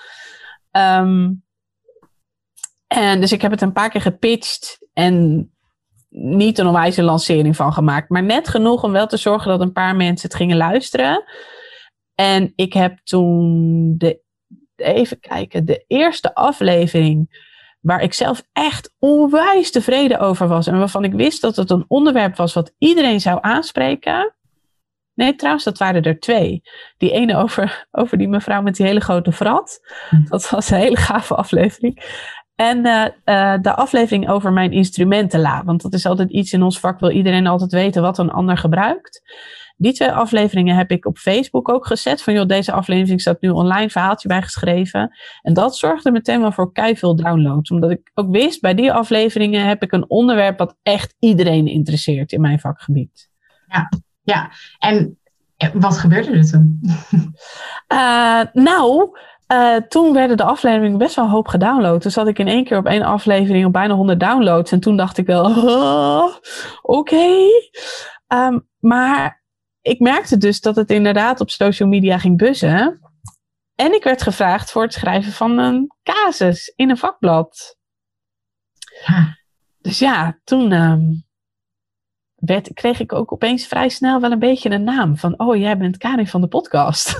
Ehm, 0.71 1.31
en 2.87 3.21
dus 3.21 3.31
ik 3.31 3.41
heb 3.41 3.51
het 3.51 3.61
een 3.61 3.73
paar 3.73 3.89
keer 3.89 4.01
gepitcht 4.01 4.87
en 4.93 5.45
niet 6.09 6.57
een 6.57 6.67
onwijze 6.67 7.03
lancering 7.03 7.55
van 7.55 7.73
gemaakt, 7.73 8.09
maar 8.09 8.23
net 8.23 8.47
genoeg 8.47 8.83
om 8.83 8.91
wel 8.91 9.07
te 9.07 9.17
zorgen 9.17 9.49
dat 9.49 9.61
een 9.61 9.71
paar 9.71 9.95
mensen 9.95 10.27
het 10.27 10.37
gingen 10.37 10.57
luisteren. 10.57 11.23
En 12.15 12.53
ik 12.55 12.73
heb 12.73 12.99
toen 13.03 13.95
de, 13.97 14.21
even 14.75 15.19
kijken, 15.19 15.65
de 15.65 15.83
eerste 15.87 16.35
aflevering 16.35 17.49
waar 17.81 18.01
ik 18.01 18.13
zelf 18.13 18.43
echt 18.53 18.93
onwijs 18.99 19.71
tevreden 19.71 20.19
over 20.19 20.47
was 20.47 20.67
en 20.67 20.77
waarvan 20.77 21.03
ik 21.03 21.13
wist 21.13 21.41
dat 21.41 21.55
het 21.55 21.69
een 21.69 21.85
onderwerp 21.87 22.35
was 22.35 22.53
wat 22.53 22.73
iedereen 22.77 23.21
zou 23.21 23.37
aanspreken. 23.41 24.35
Nee, 25.21 25.35
trouwens, 25.35 25.63
dat 25.63 25.77
waren 25.77 26.03
er 26.03 26.19
twee. 26.19 26.61
Die 26.97 27.11
ene 27.11 27.35
over, 27.35 27.87
over 27.91 28.17
die 28.17 28.27
mevrouw 28.27 28.61
met 28.61 28.75
die 28.75 28.85
hele 28.85 28.99
grote 28.99 29.31
vrat. 29.31 29.79
Hm. 30.09 30.23
Dat 30.25 30.49
was 30.49 30.69
een 30.69 30.77
hele 30.77 30.97
gave 30.97 31.35
aflevering. 31.35 32.03
En 32.55 32.85
uh, 32.85 33.05
uh, 33.25 33.55
de 33.61 33.75
aflevering 33.75 34.29
over 34.29 34.53
mijn 34.53 34.71
instrumentenla. 34.71 35.63
Want 35.63 35.81
dat 35.81 35.93
is 35.93 36.05
altijd 36.05 36.29
iets 36.29 36.53
in 36.53 36.63
ons 36.63 36.79
vak, 36.79 36.99
wil 36.99 37.11
iedereen 37.11 37.47
altijd 37.47 37.71
weten 37.71 38.01
wat 38.01 38.17
een 38.17 38.31
ander 38.31 38.57
gebruikt. 38.57 39.21
Die 39.77 39.93
twee 39.93 40.11
afleveringen 40.11 40.75
heb 40.75 40.91
ik 40.91 41.05
op 41.05 41.17
Facebook 41.17 41.69
ook 41.69 41.87
gezet. 41.87 42.23
Van 42.23 42.33
joh, 42.33 42.47
deze 42.47 42.71
aflevering 42.71 43.21
staat 43.21 43.41
nu 43.41 43.49
online, 43.49 43.89
verhaaltje 43.89 44.27
bijgeschreven. 44.27 45.17
En 45.41 45.53
dat 45.53 45.77
zorgde 45.77 46.11
meteen 46.11 46.41
wel 46.41 46.51
voor 46.51 46.71
veel 46.73 47.15
downloads. 47.15 47.71
Omdat 47.71 47.91
ik 47.91 48.11
ook 48.13 48.31
wist, 48.31 48.61
bij 48.61 48.73
die 48.73 48.93
afleveringen 48.93 49.67
heb 49.67 49.83
ik 49.83 49.91
een 49.91 50.09
onderwerp 50.09 50.57
wat 50.57 50.77
echt 50.83 51.15
iedereen 51.19 51.67
interesseert 51.67 52.31
in 52.31 52.41
mijn 52.41 52.59
vakgebied. 52.59 53.29
Ja, 53.67 53.89
ja. 54.31 54.51
En 54.79 55.19
wat 55.73 55.97
gebeurde 55.97 56.31
er 56.31 56.49
toen? 56.49 56.81
Uh, 57.87 58.41
nou, 58.65 59.17
uh, 59.51 59.75
toen 59.75 60.13
werden 60.13 60.37
de 60.37 60.43
afleveringen 60.43 60.97
best 60.97 61.15
wel 61.15 61.25
een 61.25 61.31
hoop 61.31 61.47
gedownload. 61.47 62.03
Dus 62.03 62.13
zat 62.13 62.27
ik 62.27 62.39
in 62.39 62.47
één 62.47 62.63
keer 62.63 62.77
op 62.77 62.85
één 62.85 63.03
aflevering 63.03 63.65
op 63.65 63.73
bijna 63.73 63.93
100 63.93 64.19
downloads. 64.19 64.71
En 64.71 64.79
toen 64.79 64.97
dacht 64.97 65.17
ik 65.17 65.25
wel, 65.25 65.45
oh, 65.55 66.35
oké. 66.81 67.15
Okay. 67.15 67.49
Um, 68.27 68.67
maar 68.79 69.43
ik 69.81 69.99
merkte 69.99 70.37
dus 70.37 70.61
dat 70.61 70.75
het 70.75 70.89
inderdaad 70.91 71.39
op 71.39 71.49
social 71.49 71.89
media 71.89 72.17
ging 72.17 72.37
buzzen. 72.37 72.99
En 73.75 73.93
ik 73.93 74.03
werd 74.03 74.21
gevraagd 74.21 74.71
voor 74.71 74.81
het 74.81 74.93
schrijven 74.93 75.31
van 75.31 75.57
een 75.57 75.91
casus 76.03 76.73
in 76.75 76.89
een 76.89 76.97
vakblad. 76.97 77.77
Ja. 79.05 79.37
Dus 79.77 79.99
ja, 79.99 80.39
toen 80.43 80.71
um, 80.71 81.25
werd, 82.41 82.73
kreeg 82.73 82.99
ik 82.99 83.13
ook 83.13 83.31
opeens 83.31 83.65
vrij 83.65 83.89
snel 83.89 84.21
wel 84.21 84.31
een 84.31 84.39
beetje 84.39 84.69
een 84.69 84.83
naam. 84.83 85.17
Van, 85.17 85.39
oh, 85.39 85.55
jij 85.55 85.77
bent 85.77 85.97
Karin 85.97 86.27
van 86.27 86.41
de 86.41 86.47
podcast. 86.47 87.17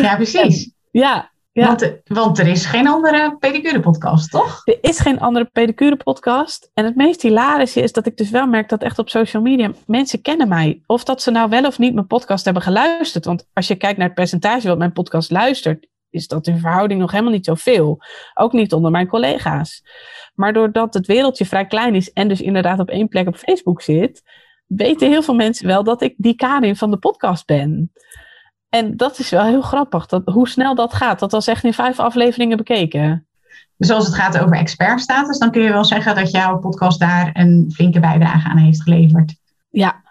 Ja, 0.00 0.16
precies. 0.22 0.72
ja, 0.90 1.30
ja. 1.52 1.66
Want, 1.66 2.00
want, 2.04 2.38
er 2.38 2.46
is 2.46 2.66
geen 2.66 2.88
andere 2.88 3.36
pedicure 3.38 3.80
podcast, 3.80 4.30
toch? 4.30 4.62
Er 4.64 4.78
is 4.80 5.00
geen 5.00 5.20
andere 5.20 5.44
pedicure 5.44 5.96
podcast. 5.96 6.70
En 6.74 6.84
het 6.84 6.96
meest 6.96 7.22
hilarische 7.22 7.80
is 7.80 7.92
dat 7.92 8.06
ik 8.06 8.16
dus 8.16 8.30
wel 8.30 8.46
merk 8.46 8.68
dat 8.68 8.82
echt 8.82 8.98
op 8.98 9.08
social 9.08 9.42
media 9.42 9.72
mensen 9.86 10.22
kennen 10.22 10.48
mij. 10.48 10.82
Of 10.86 11.04
dat 11.04 11.22
ze 11.22 11.30
nou 11.30 11.48
wel 11.48 11.66
of 11.66 11.78
niet 11.78 11.94
mijn 11.94 12.06
podcast 12.06 12.44
hebben 12.44 12.62
geluisterd. 12.62 13.24
Want 13.24 13.48
als 13.52 13.66
je 13.66 13.74
kijkt 13.74 13.98
naar 13.98 14.06
het 14.06 14.16
percentage 14.16 14.68
wat 14.68 14.78
mijn 14.78 14.92
podcast 14.92 15.30
luistert, 15.30 15.86
is 16.10 16.26
dat 16.26 16.46
in 16.46 16.58
verhouding 16.58 17.00
nog 17.00 17.10
helemaal 17.10 17.32
niet 17.32 17.44
zoveel. 17.44 17.98
Ook 18.34 18.52
niet 18.52 18.72
onder 18.72 18.90
mijn 18.90 19.08
collega's. 19.08 19.82
Maar 20.40 20.52
doordat 20.52 20.94
het 20.94 21.06
wereldje 21.06 21.46
vrij 21.46 21.66
klein 21.66 21.94
is 21.94 22.12
en 22.12 22.28
dus 22.28 22.40
inderdaad 22.40 22.78
op 22.78 22.88
één 22.88 23.08
plek 23.08 23.28
op 23.28 23.36
Facebook 23.36 23.82
zit, 23.82 24.22
weten 24.66 25.08
heel 25.08 25.22
veel 25.22 25.34
mensen 25.34 25.66
wel 25.66 25.84
dat 25.84 26.02
ik 26.02 26.14
die 26.16 26.34
Karin 26.34 26.76
van 26.76 26.90
de 26.90 26.96
podcast 26.96 27.46
ben. 27.46 27.92
En 28.68 28.96
dat 28.96 29.18
is 29.18 29.30
wel 29.30 29.44
heel 29.44 29.60
grappig, 29.60 30.06
dat, 30.06 30.22
hoe 30.24 30.48
snel 30.48 30.74
dat 30.74 30.94
gaat. 30.94 31.18
Dat 31.18 31.32
was 31.32 31.46
echt 31.46 31.64
in 31.64 31.74
vijf 31.74 31.98
afleveringen 31.98 32.56
bekeken. 32.56 33.26
Dus 33.76 33.90
als 33.90 34.06
het 34.06 34.14
gaat 34.14 34.38
over 34.38 34.56
expertstatus, 34.56 35.38
dan 35.38 35.50
kun 35.50 35.62
je 35.62 35.72
wel 35.72 35.84
zeggen 35.84 36.14
dat 36.14 36.30
jouw 36.30 36.58
podcast 36.58 37.00
daar 37.00 37.30
een 37.32 37.70
flinke 37.74 38.00
bijdrage 38.00 38.48
aan 38.48 38.58
heeft 38.58 38.82
geleverd. 38.82 39.34
Ja, 39.70 40.02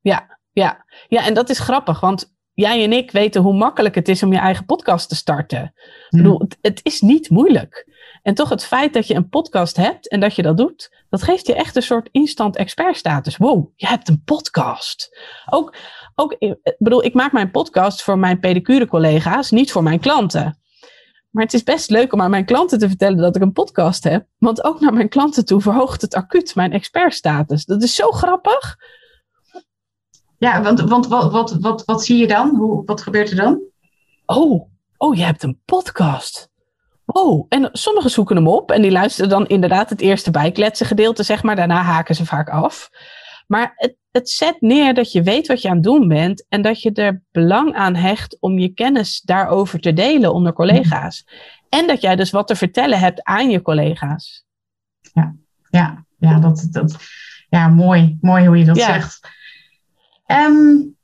ja, 0.00 0.38
ja. 0.52 0.84
Ja, 1.08 1.26
en 1.26 1.34
dat 1.34 1.50
is 1.50 1.58
grappig, 1.58 2.00
want 2.00 2.35
jij 2.56 2.84
en 2.84 2.92
ik 2.92 3.10
weten 3.10 3.42
hoe 3.42 3.54
makkelijk 3.54 3.94
het 3.94 4.08
is 4.08 4.22
om 4.22 4.32
je 4.32 4.38
eigen 4.38 4.64
podcast 4.64 5.08
te 5.08 5.14
starten. 5.14 5.62
Ik 5.62 6.06
hmm. 6.08 6.22
bedoel, 6.22 6.38
het, 6.38 6.58
het, 6.60 6.80
is 6.82 7.00
niet 7.00 7.30
moeilijk. 7.30 7.94
En 8.22 8.34
toch 8.34 8.48
het 8.48 8.64
feit 8.64 8.92
dat 8.92 9.06
je 9.06 9.14
een 9.14 9.28
podcast 9.28 9.76
hebt 9.76 10.08
en 10.08 10.20
dat 10.20 10.34
je 10.34 10.42
dat 10.42 10.56
doet, 10.56 11.04
dat 11.08 11.22
geeft 11.22 11.46
je 11.46 11.54
echt 11.54 11.76
een 11.76 11.82
soort 11.82 12.08
instant 12.12 12.56
expertstatus. 12.56 13.36
Wow, 13.36 13.72
je 13.74 13.86
hebt 13.86 14.08
een 14.08 14.22
podcast. 14.24 15.18
Ook, 15.50 15.74
ook, 16.14 16.36
ik 16.38 16.76
bedoel, 16.78 17.04
ik 17.04 17.14
maak 17.14 17.32
mijn 17.32 17.50
podcast 17.50 18.02
voor 18.02 18.18
mijn 18.18 18.40
pedicure 18.40 18.86
collega's, 18.86 19.50
niet 19.50 19.72
voor 19.72 19.82
mijn 19.82 20.00
klanten. 20.00 20.58
Maar 21.30 21.44
het 21.44 21.54
is 21.54 21.62
best 21.62 21.90
leuk 21.90 22.12
om 22.12 22.20
aan 22.20 22.30
mijn 22.30 22.44
klanten 22.44 22.78
te 22.78 22.88
vertellen 22.88 23.18
dat 23.18 23.36
ik 23.36 23.42
een 23.42 23.52
podcast 23.52 24.04
heb. 24.04 24.26
Want 24.38 24.64
ook 24.64 24.80
naar 24.80 24.92
mijn 24.92 25.08
klanten 25.08 25.44
toe 25.44 25.60
verhoogt 25.60 26.00
het 26.00 26.14
acuut 26.14 26.54
mijn 26.54 26.72
expertstatus. 26.72 27.64
Dat 27.64 27.82
is 27.82 27.94
zo 27.94 28.10
grappig. 28.10 28.76
Ja, 30.38 30.62
want, 30.62 30.80
want 30.80 31.06
wat, 31.06 31.32
wat, 31.32 31.56
wat, 31.60 31.84
wat 31.84 32.04
zie 32.04 32.18
je 32.18 32.26
dan? 32.26 32.56
Hoe, 32.56 32.84
wat 32.84 33.02
gebeurt 33.02 33.30
er 33.30 33.36
dan? 33.36 33.60
Oh, 34.26 34.70
oh, 34.96 35.16
je 35.16 35.22
hebt 35.22 35.42
een 35.42 35.60
podcast. 35.64 36.50
Oh, 37.06 37.46
en 37.48 37.68
sommigen 37.72 38.10
zoeken 38.10 38.36
hem 38.36 38.48
op 38.48 38.70
en 38.70 38.82
die 38.82 38.90
luisteren 38.90 39.30
dan 39.30 39.46
inderdaad 39.46 39.90
het 39.90 40.00
eerste 40.00 40.30
bijkletsen 40.30 40.86
gedeelte, 40.86 41.22
zeg 41.22 41.42
maar. 41.42 41.56
Daarna 41.56 41.82
haken 41.82 42.14
ze 42.14 42.26
vaak 42.26 42.48
af. 42.48 42.90
Maar 43.46 43.72
het, 43.76 43.96
het 44.10 44.30
zet 44.30 44.60
neer 44.60 44.94
dat 44.94 45.12
je 45.12 45.22
weet 45.22 45.46
wat 45.46 45.62
je 45.62 45.68
aan 45.68 45.74
het 45.74 45.84
doen 45.84 46.08
bent 46.08 46.46
en 46.48 46.62
dat 46.62 46.82
je 46.82 46.92
er 46.92 47.22
belang 47.32 47.74
aan 47.74 47.94
hecht 47.94 48.36
om 48.40 48.58
je 48.58 48.68
kennis 48.68 49.20
daarover 49.20 49.80
te 49.80 49.92
delen 49.92 50.32
onder 50.32 50.52
collega's. 50.52 51.26
En 51.68 51.86
dat 51.86 52.00
jij 52.00 52.16
dus 52.16 52.30
wat 52.30 52.46
te 52.46 52.56
vertellen 52.56 52.98
hebt 52.98 53.22
aan 53.22 53.50
je 53.50 53.62
collega's. 53.62 54.44
Ja, 55.00 55.34
ja, 55.70 56.04
ja, 56.18 56.38
dat, 56.38 56.68
dat, 56.70 56.96
ja 57.48 57.68
mooi, 57.68 58.18
mooi 58.20 58.46
hoe 58.46 58.58
je 58.58 58.64
dat 58.64 58.78
zegt. 58.78 59.28
Um, 60.26 60.96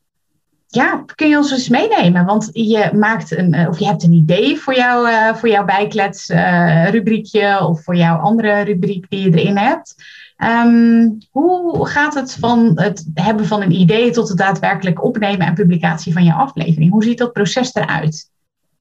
ja, 0.67 1.05
kun 1.15 1.29
je 1.29 1.37
ons 1.37 1.53
eens 1.53 1.69
meenemen? 1.69 2.25
Want 2.25 2.51
je 2.53 2.91
maakt 2.95 3.37
een, 3.37 3.55
eh, 3.55 3.69
of 3.69 3.79
je 3.79 3.87
hebt 3.87 4.03
een 4.03 4.13
idee 4.13 4.59
voor, 4.59 4.75
jou, 4.75 5.09
uh, 5.09 5.35
voor 5.35 5.49
jouw 5.49 5.65
bijklets 5.65 6.31
uh, 6.31 6.89
rubriekje 6.91 7.67
of 7.67 7.83
voor 7.83 7.97
jouw 7.97 8.19
andere 8.19 8.61
rubriek 8.61 9.11
die 9.11 9.31
je 9.31 9.39
erin 9.39 9.57
hebt. 9.57 9.95
Um, 10.37 11.19
hoe 11.31 11.87
gaat 11.89 12.15
het 12.15 12.37
van 12.41 12.73
het 12.75 13.11
hebben 13.15 13.47
van 13.47 13.63
een 13.63 13.73
idee 13.73 14.11
tot 14.11 14.29
het 14.29 14.39
daadwerkelijk 14.39 15.05
opnemen 15.05 15.47
en 15.47 15.55
publicatie 15.55 16.13
van 16.13 16.25
je 16.25 16.33
aflevering? 16.33 16.91
Hoe 16.91 17.05
ziet 17.05 17.19
dat 17.19 17.33
proces 17.33 17.75
eruit? 17.75 18.31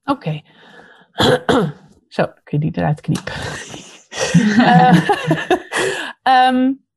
Oké. 0.04 0.40
Zo, 2.08 2.26
kun 2.44 2.58
je 2.58 2.58
die 2.58 2.70
eruit 2.74 3.00
knippen. 3.00 3.34
uh, 4.34 5.08
um, 6.48 6.80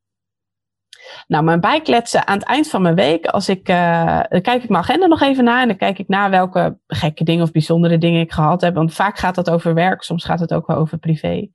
Nou, 1.28 1.44
mijn 1.44 1.60
bijkletsen 1.60 2.28
aan 2.28 2.38
het 2.38 2.48
eind 2.48 2.70
van 2.70 2.82
mijn 2.82 2.96
week, 2.96 3.26
als 3.26 3.50
ik, 3.50 3.70
uh, 3.70 4.20
dan 4.30 4.42
kijk 4.42 4.64
ik 4.64 4.70
mijn 4.70 4.84
agenda 4.84 5.06
nog 5.06 5.22
even 5.22 5.44
na 5.44 5.62
en 5.62 5.68
dan 5.68 5.78
kijk 5.78 6.00
ik 6.00 6.08
na 6.08 6.30
welke 6.30 6.78
gekke 6.88 7.24
dingen 7.24 7.44
of 7.44 7.52
bijzondere 7.52 7.98
dingen 7.98 8.22
ik 8.22 8.32
gehad 8.32 8.62
heb. 8.62 8.76
Want 8.76 8.94
vaak 8.94 9.18
gaat 9.18 9.36
het 9.36 9.50
over 9.50 9.74
werk, 9.74 10.04
soms 10.04 10.26
gaat 10.26 10.40
het 10.40 10.54
ook 10.54 10.68
wel 10.68 10.78
over 10.78 10.98
privé. 10.98 11.48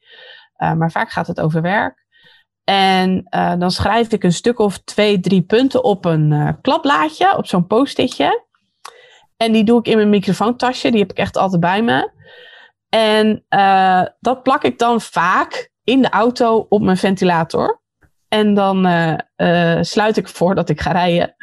Uh, 0.58 0.72
maar 0.72 0.90
vaak 0.90 1.10
gaat 1.10 1.26
het 1.26 1.40
over 1.40 1.62
werk. 1.62 2.06
En 2.64 3.26
uh, 3.34 3.54
dan 3.58 3.70
schrijf 3.70 4.12
ik 4.12 4.24
een 4.24 4.32
stuk 4.32 4.58
of 4.58 4.78
twee, 4.78 5.20
drie 5.20 5.42
punten 5.42 5.84
op 5.84 6.04
een 6.04 6.58
klapblaadje, 6.60 7.36
op 7.36 7.46
zo'n 7.46 7.66
post-itje. 7.66 8.44
En 9.36 9.52
die 9.52 9.64
doe 9.64 9.78
ik 9.78 9.86
in 9.86 9.96
mijn 9.96 10.10
microfoontasje, 10.10 10.90
die 10.90 11.00
heb 11.00 11.10
ik 11.10 11.18
echt 11.18 11.36
altijd 11.36 11.60
bij 11.60 11.82
me. 11.82 12.10
En 12.88 13.44
dat 14.20 14.42
plak 14.42 14.62
ik 14.62 14.78
dan 14.78 15.00
vaak 15.00 15.70
in 15.84 16.02
de 16.02 16.10
auto 16.10 16.66
op 16.68 16.82
mijn 16.82 16.96
ventilator. 16.96 17.79
En 18.30 18.54
dan 18.54 18.86
uh, 18.86 19.14
uh, 19.36 19.78
sluit 19.82 20.16
ik 20.16 20.28
voordat 20.28 20.68
ik 20.68 20.80
ga 20.80 20.92
rijden 20.92 21.34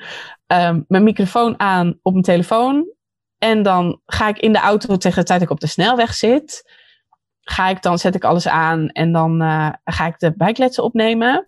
um, 0.48 0.86
mijn 0.88 1.04
microfoon 1.04 1.60
aan 1.60 2.00
op 2.02 2.12
mijn 2.12 2.24
telefoon. 2.24 2.92
En 3.38 3.64
dan 3.64 4.02
ga 4.06 4.28
ik 4.28 4.38
in 4.38 4.54
de 4.54 4.60
auto 4.60 4.98
tegen 4.98 5.20
de 5.20 5.28
tijd 5.28 5.42
ik 5.42 5.50
op 5.50 5.60
de 5.60 5.68
snelweg 5.68 6.14
zit. 6.14 6.76
Ga 7.42 7.70
ik 7.70 7.82
dan, 7.82 7.98
zet 7.98 8.16
ik 8.16 8.24
alles 8.24 8.48
aan 8.48 8.90
en 8.90 9.12
dan 9.12 9.42
uh, 9.42 9.70
ga 9.84 10.06
ik 10.06 10.20
de 10.20 10.34
bijkletsen 10.36 10.84
opnemen. 10.84 11.48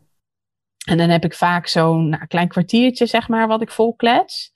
En 0.88 0.97
dan 0.97 1.10
heb 1.10 1.23
ik 1.23 1.34
vaak 1.34 1.67
zo'n 1.67 2.10
nou, 2.10 2.25
klein 2.25 2.47
kwartiertje, 2.47 3.06
zeg 3.06 3.28
maar, 3.28 3.47
wat 3.47 3.62
ik 3.62 3.71
volklets. 3.71 4.54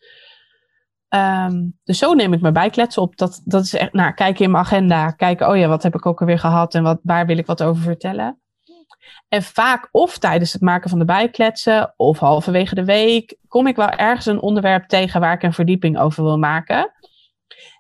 Um, 1.10 1.80
dus 1.84 1.98
zo 1.98 2.14
neem 2.14 2.34
ik 2.34 2.42
mijn 2.42 2.54
bijkletsen 2.54 3.02
op. 3.02 3.18
Dat, 3.18 3.42
dat 3.46 3.64
is 3.64 3.74
echt, 3.74 3.94
nou, 3.94 4.14
kijken 4.14 4.46
in 4.46 4.52
mijn 4.52 4.64
agenda. 4.64 5.12
Kijken, 5.12 5.50
oh 5.50 5.58
ja, 5.58 5.68
wat 5.68 5.84
heb 5.84 5.96
ik 5.96 6.06
ook 6.06 6.20
alweer 6.20 6.40
gehad 6.40 6.76
en 6.76 6.84
wat, 6.84 7.00
waar 7.04 7.26
wil 7.26 7.38
ik 7.38 7.46
wat 7.46 7.64
over 7.64 7.84
vertellen. 7.84 8.43
En 9.28 9.44
vaak 9.44 9.90
of 9.92 10.18
tijdens 10.18 10.54
het 10.54 10.62
maken 10.62 10.90
van 10.90 11.00
de 11.00 11.06
bijkletsen 11.06 11.94
of 11.98 12.20
halverwege 12.20 12.76
de 12.76 12.86
week 12.86 13.38
kom 13.48 13.68
ik 13.68 13.76
wel 13.76 13.90
ergens 13.90 14.26
een 14.26 14.42
onderwerp 14.42 14.88
tegen 14.88 15.20
waar 15.20 15.34
ik 15.34 15.44
een 15.44 15.54
verdieping 15.54 16.00
over 16.00 16.24
wil 16.24 16.38
maken. 16.38 16.92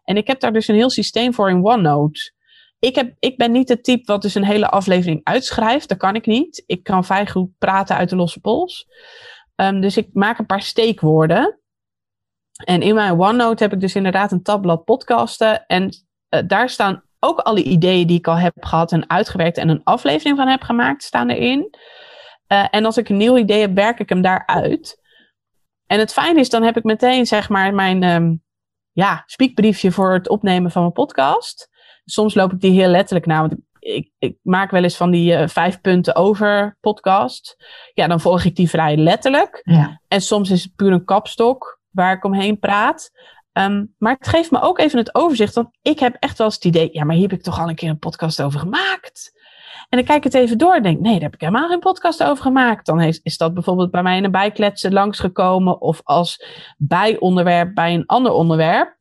En 0.04 0.18
ik 0.18 0.28
heb 0.28 0.40
daar 0.40 0.54
dus 0.54 0.68
een 0.68 0.76
heel 0.76 0.90
systeem 0.90 1.34
voor 1.34 1.50
in 1.50 1.66
OneNote. 1.66 2.34
ik, 2.80 2.96
heb, 2.96 3.16
ik 3.20 3.38
ben 3.38 3.52
niet 3.52 3.70
het 3.70 3.84
type 3.84 4.12
wat 4.12 4.22
dus 4.22 4.36
een 4.36 4.46
hele 4.46 4.70
aflevering 4.70 5.22
uitschrijft. 5.24 5.90
Dat 5.90 5.98
kan 5.98 6.16
ik 6.16 6.26
niet. 6.26 6.64
Ik 6.66 6.84
kan 6.84 7.06
vrij 7.06 7.28
goed 7.28 7.58
praten 7.58 7.96
uit 7.96 8.10
de 8.10 8.16
losse 8.16 8.40
pols. 8.40 8.88
Ehm, 9.56 9.82
dus 9.82 9.98
ik 9.98 10.10
maak 10.14 10.40
een 10.40 10.46
paar 10.46 10.62
steekwoorden. 10.62 11.60
En 12.64 12.82
in 12.82 12.96
mijn 12.96 13.20
OneNote 13.20 13.64
heb 13.64 13.74
ik 13.74 13.80
dus 13.80 13.96
inderdaad 13.96 14.32
een 14.32 14.44
tabblad 14.44 14.84
podcasten. 14.84 15.66
En 15.66 15.90
uh, 16.30 16.42
daar 16.48 16.70
staan 16.70 17.04
ook 17.24 17.40
alle 17.40 17.64
ideeën 17.64 18.08
die 18.08 18.18
ik 18.18 18.28
al 18.28 18.38
heb 18.38 18.54
gehad 18.66 18.92
en 18.92 19.10
uitgewerkt 19.10 19.58
en 19.58 19.70
een 19.70 19.84
aflevering 19.84 20.38
van 20.38 20.48
heb 20.48 20.62
gemaakt, 20.62 21.04
staan 21.04 21.30
erin. 21.30 21.76
Uh, 22.48 22.66
en 22.72 22.86
als 22.86 22.98
ik 22.98 23.10
een 23.10 23.18
nieuw 23.18 23.38
idee 23.38 23.62
heb, 23.62 23.76
werk 23.76 24.00
ik 24.00 24.10
hem 24.10 24.22
daaruit. 24.22 25.02
En 25.88 26.00
het 26.00 26.14
fijne 26.14 26.40
is, 26.40 26.50
dan 26.50 26.64
heb 26.64 26.78
ik 26.78 26.84
meteen 26.84 27.26
zeg 27.26 27.50
maar 27.50 27.74
mijn 27.74 28.04
um, 28.04 28.44
ja, 28.92 29.24
speakbriefje 29.26 29.92
voor 29.92 30.14
het 30.14 30.30
opnemen 30.30 30.72
van 30.72 30.82
mijn 30.82 30.94
podcast. 30.94 31.70
Soms 32.06 32.34
loop 32.34 32.52
ik 32.52 32.60
die 32.60 32.72
heel 32.72 32.90
letterlijk 32.90 33.26
na, 33.26 33.40
want 33.40 33.56
ik, 33.80 34.12
ik 34.20 34.38
maak 34.42 34.72
wel 34.72 34.84
eens 34.84 34.98
van 34.98 35.12
die 35.12 35.34
uh, 35.34 35.48
vijf 35.48 35.82
punten 35.82 36.16
over 36.16 36.78
podcast. 36.80 37.56
Ja, 37.94 38.08
dan 38.08 38.20
volg 38.20 38.44
ik 38.44 38.56
die 38.56 38.70
vrij 38.70 38.98
letterlijk. 38.98 39.62
Ja. 39.64 40.02
En 40.08 40.22
soms 40.22 40.50
is 40.50 40.64
het 40.64 40.76
puur 40.76 40.92
een 40.92 41.06
kapstok 41.06 41.82
waar 41.90 42.16
ik 42.16 42.24
omheen 42.24 42.60
praat. 42.60 43.12
Um, 43.54 43.96
maar 43.98 44.16
het 44.20 44.28
geeft 44.28 44.52
me 44.52 44.62
ook 44.62 44.80
even 44.80 45.00
het 45.00 45.16
overzicht. 45.16 45.56
Want 45.56 45.70
ik 45.82 46.00
heb 46.00 46.16
echt 46.20 46.38
wel 46.38 46.48
eens 46.48 46.56
het 46.56 46.66
idee, 46.66 46.90
ja, 46.92 47.04
maar 47.04 47.16
hier 47.16 47.30
heb 47.30 47.38
ik 47.38 47.44
toch 47.44 47.60
al 47.60 47.70
een 47.70 47.76
keer 47.76 47.90
een 47.90 48.00
podcast 48.00 48.42
over 48.42 48.60
gemaakt. 48.60 49.42
En 49.90 49.98
dan 49.98 50.08
kijk 50.08 50.26
ik 50.26 50.34
het 50.34 50.42
even 50.42 50.58
door 50.58 50.74
en 50.74 50.84
denk, 50.84 51.00
nee, 51.00 51.14
daar 51.14 51.22
heb 51.22 51.34
ik 51.34 51.42
helemaal 51.42 51.68
geen 51.68 51.80
podcast 51.80 52.24
over 52.24 52.44
gemaakt. 52.44 52.86
Dan 52.86 53.02
is, 53.02 53.20
is 53.24 53.38
dat 53.38 53.54
bijvoorbeeld 53.54 53.92
bij 53.92 54.04
mij 54.04 54.18
in 54.18 54.24
een 54.24 54.32
bijkletsen 54.32 54.94
langsgekomen 54.94 55.82
of 55.82 56.02
als 56.04 56.46
bijonderwerp 56.78 57.74
bij 57.74 57.94
een 57.94 58.06
ander 58.06 58.32
onderwerp. 58.32 58.98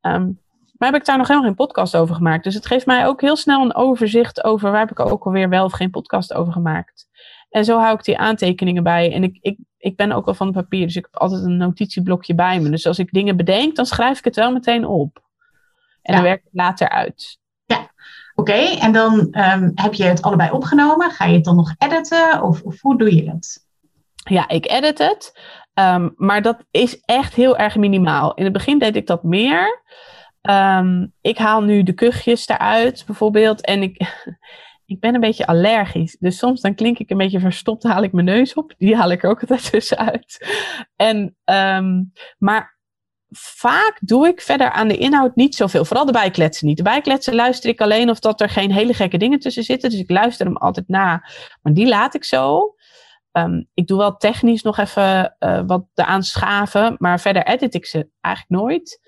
Um, 0.00 0.40
maar 0.78 0.90
heb 0.90 1.00
ik 1.00 1.06
daar 1.06 1.18
nog 1.18 1.26
helemaal 1.28 1.48
geen 1.48 1.66
podcast 1.66 1.96
over 1.96 2.14
gemaakt. 2.14 2.44
Dus 2.44 2.54
het 2.54 2.66
geeft 2.66 2.86
mij 2.86 3.06
ook 3.06 3.20
heel 3.20 3.36
snel 3.36 3.62
een 3.62 3.74
overzicht 3.74 4.44
over 4.44 4.70
waar 4.70 4.80
heb 4.80 4.90
ik 4.90 5.00
ook 5.00 5.24
alweer 5.24 5.48
wel 5.48 5.64
of 5.64 5.72
geen 5.72 5.90
podcast 5.90 6.34
over 6.34 6.52
gemaakt. 6.52 7.07
En 7.50 7.64
zo 7.64 7.78
hou 7.78 7.94
ik 7.94 8.04
die 8.04 8.18
aantekeningen 8.18 8.82
bij. 8.82 9.12
En 9.12 9.22
ik, 9.22 9.38
ik, 9.40 9.58
ik 9.78 9.96
ben 9.96 10.12
ook 10.12 10.26
al 10.26 10.34
van 10.34 10.52
papier, 10.52 10.86
dus 10.86 10.96
ik 10.96 11.08
heb 11.10 11.20
altijd 11.20 11.42
een 11.42 11.56
notitieblokje 11.56 12.34
bij 12.34 12.60
me. 12.60 12.70
Dus 12.70 12.86
als 12.86 12.98
ik 12.98 13.12
dingen 13.12 13.36
bedenk, 13.36 13.76
dan 13.76 13.86
schrijf 13.86 14.18
ik 14.18 14.24
het 14.24 14.36
wel 14.36 14.52
meteen 14.52 14.86
op. 14.86 15.22
En 16.02 16.14
dan 16.14 16.22
werk 16.22 16.38
ik 16.38 16.44
het 16.44 16.54
later 16.54 16.88
uit. 16.88 17.38
Ja, 17.64 17.90
oké. 18.34 18.52
En 18.52 18.92
dan 18.92 19.18
um, 19.18 19.72
heb 19.74 19.94
je 19.94 20.04
het 20.04 20.22
allebei 20.22 20.50
opgenomen. 20.50 21.10
Ga 21.10 21.24
je 21.24 21.34
het 21.34 21.44
dan 21.44 21.56
nog 21.56 21.74
editen 21.78 22.42
of, 22.42 22.62
of 22.62 22.80
hoe 22.80 22.98
doe 22.98 23.14
je 23.14 23.24
dat? 23.24 23.66
Ja, 24.14 24.48
ik 24.48 24.70
edit 24.70 24.98
het. 24.98 25.40
Um, 25.74 26.12
maar 26.16 26.42
dat 26.42 26.64
is 26.70 27.00
echt 27.04 27.34
heel 27.34 27.56
erg 27.56 27.76
minimaal. 27.76 28.34
In 28.34 28.44
het 28.44 28.52
begin 28.52 28.78
deed 28.78 28.96
ik 28.96 29.06
dat 29.06 29.22
meer. 29.22 29.82
Um, 30.42 31.12
ik 31.20 31.38
haal 31.38 31.62
nu 31.62 31.82
de 31.82 31.92
kuchjes 31.92 32.48
eruit 32.48 33.04
bijvoorbeeld. 33.06 33.60
En 33.60 33.82
ik, 33.82 33.96
ik 34.88 35.00
ben 35.00 35.14
een 35.14 35.20
beetje 35.20 35.46
allergisch. 35.46 36.16
Dus 36.20 36.38
soms 36.38 36.60
dan 36.60 36.74
klink 36.74 36.98
ik 36.98 37.10
een 37.10 37.16
beetje 37.16 37.40
verstopt, 37.40 37.82
haal 37.82 38.02
ik 38.02 38.12
mijn 38.12 38.26
neus 38.26 38.54
op. 38.54 38.74
Die 38.78 38.96
haal 38.96 39.10
ik 39.10 39.22
er 39.22 39.30
ook 39.30 39.40
altijd 39.42 39.70
tussenuit. 39.70 40.46
En, 40.96 41.36
um, 41.44 42.12
maar 42.38 42.78
vaak 43.30 43.98
doe 44.00 44.28
ik 44.28 44.40
verder 44.40 44.70
aan 44.70 44.88
de 44.88 44.96
inhoud 44.96 45.36
niet 45.36 45.54
zoveel. 45.54 45.84
Vooral 45.84 46.06
de 46.06 46.12
bijkletsen 46.12 46.66
niet. 46.66 46.76
De 46.76 46.82
bijkletsen 46.82 47.34
luister 47.34 47.70
ik 47.70 47.80
alleen 47.80 48.10
of 48.10 48.18
dat 48.18 48.40
er 48.40 48.48
geen 48.48 48.72
hele 48.72 48.94
gekke 48.94 49.18
dingen 49.18 49.38
tussen 49.38 49.62
zitten. 49.62 49.90
Dus 49.90 49.98
ik 49.98 50.10
luister 50.10 50.46
hem 50.46 50.56
altijd 50.56 50.88
na. 50.88 51.28
Maar 51.62 51.72
die 51.72 51.88
laat 51.88 52.14
ik 52.14 52.24
zo. 52.24 52.74
Um, 53.32 53.68
ik 53.74 53.86
doe 53.86 53.98
wel 53.98 54.16
technisch 54.16 54.62
nog 54.62 54.78
even 54.78 55.36
uh, 55.38 55.62
wat 55.66 55.86
eraan 55.94 56.22
schaven. 56.22 56.94
Maar 56.98 57.20
verder 57.20 57.46
edit 57.46 57.74
ik 57.74 57.86
ze 57.86 58.08
eigenlijk 58.20 58.62
nooit. 58.62 59.00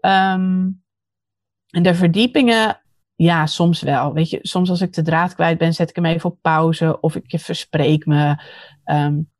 Um, 0.00 0.82
en 1.70 1.82
de 1.82 1.94
verdiepingen, 1.94 2.80
ja, 3.22 3.46
soms 3.46 3.82
wel. 3.82 4.12
Weet 4.12 4.30
je, 4.30 4.38
soms 4.42 4.70
als 4.70 4.80
ik 4.80 4.92
de 4.92 5.02
draad 5.02 5.34
kwijt 5.34 5.58
ben, 5.58 5.74
zet 5.74 5.88
ik 5.88 5.96
hem 5.96 6.04
even 6.04 6.30
op 6.30 6.38
pauze 6.40 7.00
of 7.00 7.16
ik 7.16 7.40
verspreek 7.40 8.06
me. 8.06 8.28
Um, 8.84 9.30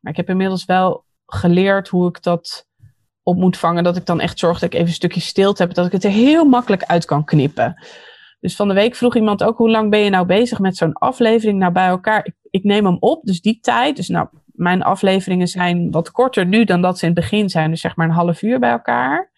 maar 0.00 0.12
ik 0.12 0.16
heb 0.16 0.28
inmiddels 0.28 0.64
wel 0.64 1.04
geleerd 1.26 1.88
hoe 1.88 2.08
ik 2.08 2.22
dat 2.22 2.66
op 3.22 3.36
moet 3.36 3.56
vangen. 3.56 3.84
Dat 3.84 3.96
ik 3.96 4.06
dan 4.06 4.20
echt 4.20 4.38
zorg 4.38 4.58
dat 4.58 4.72
ik 4.72 4.74
even 4.74 4.86
een 4.86 4.92
stukje 4.94 5.20
stilte 5.20 5.62
heb. 5.62 5.74
Dat 5.74 5.86
ik 5.86 5.92
het 5.92 6.04
er 6.04 6.10
heel 6.10 6.44
makkelijk 6.44 6.82
uit 6.82 7.04
kan 7.04 7.24
knippen. 7.24 7.82
Dus 8.40 8.56
van 8.56 8.68
de 8.68 8.74
week 8.74 8.94
vroeg 8.94 9.16
iemand 9.16 9.42
ook: 9.42 9.56
hoe 9.56 9.70
lang 9.70 9.90
ben 9.90 10.00
je 10.00 10.10
nou 10.10 10.26
bezig 10.26 10.58
met 10.58 10.76
zo'n 10.76 10.92
aflevering? 10.92 11.58
Nou, 11.58 11.72
bij 11.72 11.86
elkaar. 11.86 12.26
Ik, 12.26 12.34
ik 12.50 12.64
neem 12.64 12.84
hem 12.84 12.96
op, 13.00 13.24
dus 13.24 13.40
die 13.40 13.60
tijd. 13.60 13.96
Dus 13.96 14.08
nou, 14.08 14.28
mijn 14.46 14.82
afleveringen 14.82 15.48
zijn 15.48 15.90
wat 15.90 16.10
korter 16.10 16.46
nu 16.46 16.64
dan 16.64 16.82
dat 16.82 16.98
ze 16.98 17.06
in 17.06 17.12
het 17.12 17.20
begin 17.20 17.48
zijn. 17.48 17.70
Dus 17.70 17.80
zeg 17.80 17.96
maar 17.96 18.06
een 18.06 18.14
half 18.14 18.42
uur 18.42 18.58
bij 18.58 18.70
elkaar. 18.70 19.31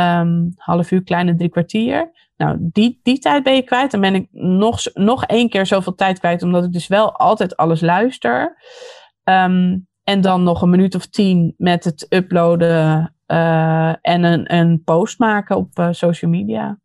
Um, 0.00 0.52
half 0.56 0.90
uur, 0.90 1.02
kleine 1.02 1.34
drie 1.34 1.48
kwartier. 1.48 2.10
Nou, 2.36 2.56
die, 2.60 3.00
die 3.02 3.18
tijd 3.18 3.42
ben 3.42 3.54
je 3.54 3.62
kwijt. 3.62 3.90
Dan 3.90 4.00
ben 4.00 4.14
ik 4.14 4.28
nog, 4.30 4.80
nog 4.94 5.24
één 5.24 5.48
keer 5.48 5.66
zoveel 5.66 5.94
tijd 5.94 6.18
kwijt, 6.18 6.42
omdat 6.42 6.64
ik 6.64 6.72
dus 6.72 6.86
wel 6.86 7.16
altijd 7.16 7.56
alles 7.56 7.80
luister. 7.80 8.56
Um, 9.24 9.88
en 10.04 10.20
dan 10.20 10.42
nog 10.42 10.62
een 10.62 10.70
minuut 10.70 10.94
of 10.94 11.06
tien 11.06 11.54
met 11.56 11.84
het 11.84 12.06
uploaden 12.08 13.14
uh, 13.26 13.88
en 13.88 14.22
een, 14.24 14.54
een 14.54 14.82
post 14.84 15.18
maken 15.18 15.56
op 15.56 15.78
uh, 15.78 15.88
social 15.90 16.30
media. 16.30 16.78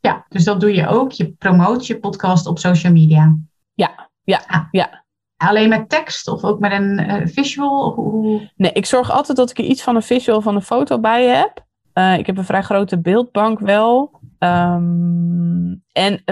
Ja, 0.00 0.26
dus 0.28 0.44
dat 0.44 0.60
doe 0.60 0.74
je 0.74 0.86
ook. 0.86 1.12
Je 1.12 1.32
promoot 1.32 1.86
je 1.86 1.98
podcast 1.98 2.46
op 2.46 2.58
social 2.58 2.92
media. 2.92 3.36
Ja, 3.74 4.10
ja, 4.22 4.40
ah. 4.46 4.64
ja. 4.70 5.04
Alleen 5.36 5.68
met 5.68 5.88
tekst 5.88 6.28
of 6.28 6.44
ook 6.44 6.58
met 6.58 6.72
een 6.72 7.00
uh, 7.00 7.26
visual? 7.26 7.92
Hoe... 7.94 8.50
Nee, 8.56 8.72
ik 8.72 8.86
zorg 8.86 9.10
altijd 9.10 9.36
dat 9.36 9.50
ik 9.50 9.58
er 9.58 9.64
iets 9.64 9.82
van 9.82 9.96
een 9.96 10.02
visual 10.02 10.40
van 10.40 10.54
een 10.54 10.62
foto 10.62 11.00
bij 11.00 11.24
heb. 11.24 11.65
Uh, 11.98 12.18
ik 12.18 12.26
heb 12.26 12.36
een 12.36 12.44
vrij 12.44 12.62
grote 12.62 13.00
beeldbank 13.00 13.58
wel. 13.58 14.20
Um, 14.38 15.84
en 15.92 16.22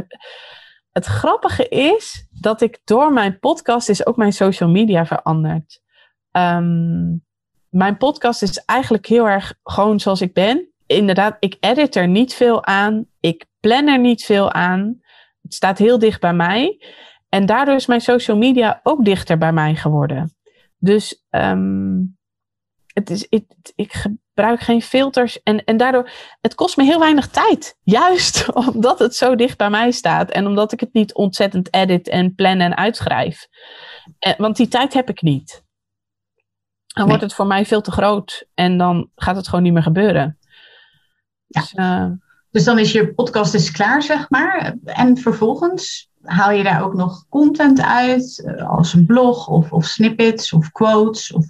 het, 0.93 1.05
grappige 1.05 1.69
is 1.69 2.27
dat 2.31 2.61
ik 2.61 2.81
door 2.85 3.13
mijn 3.13 3.39
podcast 3.39 3.89
is 3.89 4.07
ook 4.07 4.17
mijn 4.17 4.33
social 4.33 4.69
media 4.69 5.07
veranderd. 5.07 5.83
Um, 6.33 7.25
mijn 7.69 7.97
podcast 7.97 8.43
is 8.43 8.65
eigenlijk 8.65 9.07
heel 9.07 9.29
erg 9.29 9.55
gewoon 9.63 10.01
zoals 10.01 10.21
ik 10.21 10.33
ben. 10.33 10.69
Inderdaad, 10.87 11.37
ik 11.41 11.57
edit 11.61 11.95
er 11.95 12.09
niet 12.09 12.35
veel 12.35 12.65
aan. 12.65 13.07
Ik 13.21 13.47
plan 13.61 13.87
er 13.87 13.99
niet 13.99 14.25
veel 14.25 14.53
aan. 14.53 15.01
Het 15.43 15.55
staat 15.55 15.79
heel 15.79 15.99
dicht 15.99 16.21
bij 16.21 16.35
mij. 16.35 16.85
En 17.29 17.47
daardoor 17.47 17.75
is 17.75 17.87
mijn 17.87 18.01
social 18.01 18.37
media 18.37 18.81
ook 18.83 19.05
dichter 19.05 19.39
bij 19.39 19.53
mij 19.53 19.75
geworden. 19.75 20.37
Dus 20.79 21.25
um, 21.31 22.19
het 22.93 23.11
is, 23.11 23.27
ik 23.75 24.07
gebruik 24.35 24.61
geen 24.61 24.83
filters. 24.83 25.43
En, 25.43 25.65
en 25.65 25.77
daardoor, 25.77 26.11
het 26.41 26.55
kost 26.55 26.77
me 26.77 26.85
heel 26.85 26.99
weinig 26.99 27.29
tijd. 27.29 27.77
Juist 27.83 28.53
omdat 28.73 28.99
het 28.99 29.15
zo 29.15 29.35
dicht 29.35 29.59
bij 29.59 29.71
mij 29.71 29.91
staat. 29.91 30.31
En 30.31 30.47
omdat 30.47 30.73
ik 30.73 30.81
het 30.81 30.93
niet 30.93 31.15
ontzettend 31.15 31.75
edit 31.75 32.09
en 32.09 32.35
plan 32.35 32.61
en 32.61 32.77
uitschrijf. 32.77 33.49
En, 34.19 34.35
want 34.39 34.57
die 34.57 34.69
tijd 34.69 34.93
heb 34.93 35.09
ik 35.09 35.23
niet. 35.23 35.63
Dan 36.87 37.09
wordt 37.09 37.23
het 37.23 37.35
voor 37.35 37.47
mij 37.47 37.67
veel 37.67 37.81
te 37.81 37.91
groot. 37.91 38.47
En 38.55 38.79
dan 38.79 39.11
gaat 39.17 39.37
het 39.37 39.49
gewoon 39.49 39.65
niet 39.65 39.73
meer 39.73 39.83
gebeuren. 39.83 40.39
Ja. 41.47 41.61
Dus, 41.61 41.73
uh, 41.73 42.07
dus 42.51 42.65
dan 42.65 42.79
is 42.79 42.93
je 42.93 43.15
podcast 43.15 43.53
dus 43.53 43.71
klaar, 43.71 44.03
zeg 44.03 44.31
maar. 44.31 44.77
En 44.85 45.17
vervolgens 45.17 46.11
haal 46.23 46.51
je 46.51 46.63
daar 46.63 46.83
ook 46.83 46.95
nog 46.95 47.29
content 47.29 47.81
uit. 47.81 48.45
Eh, 48.45 48.71
als 48.71 48.93
een 48.93 49.07
blog 49.07 49.49
of, 49.49 49.73
of 49.73 49.85
snippets 49.85 50.53
of 50.53 50.73
quotes 50.73 51.33
of 51.33 51.45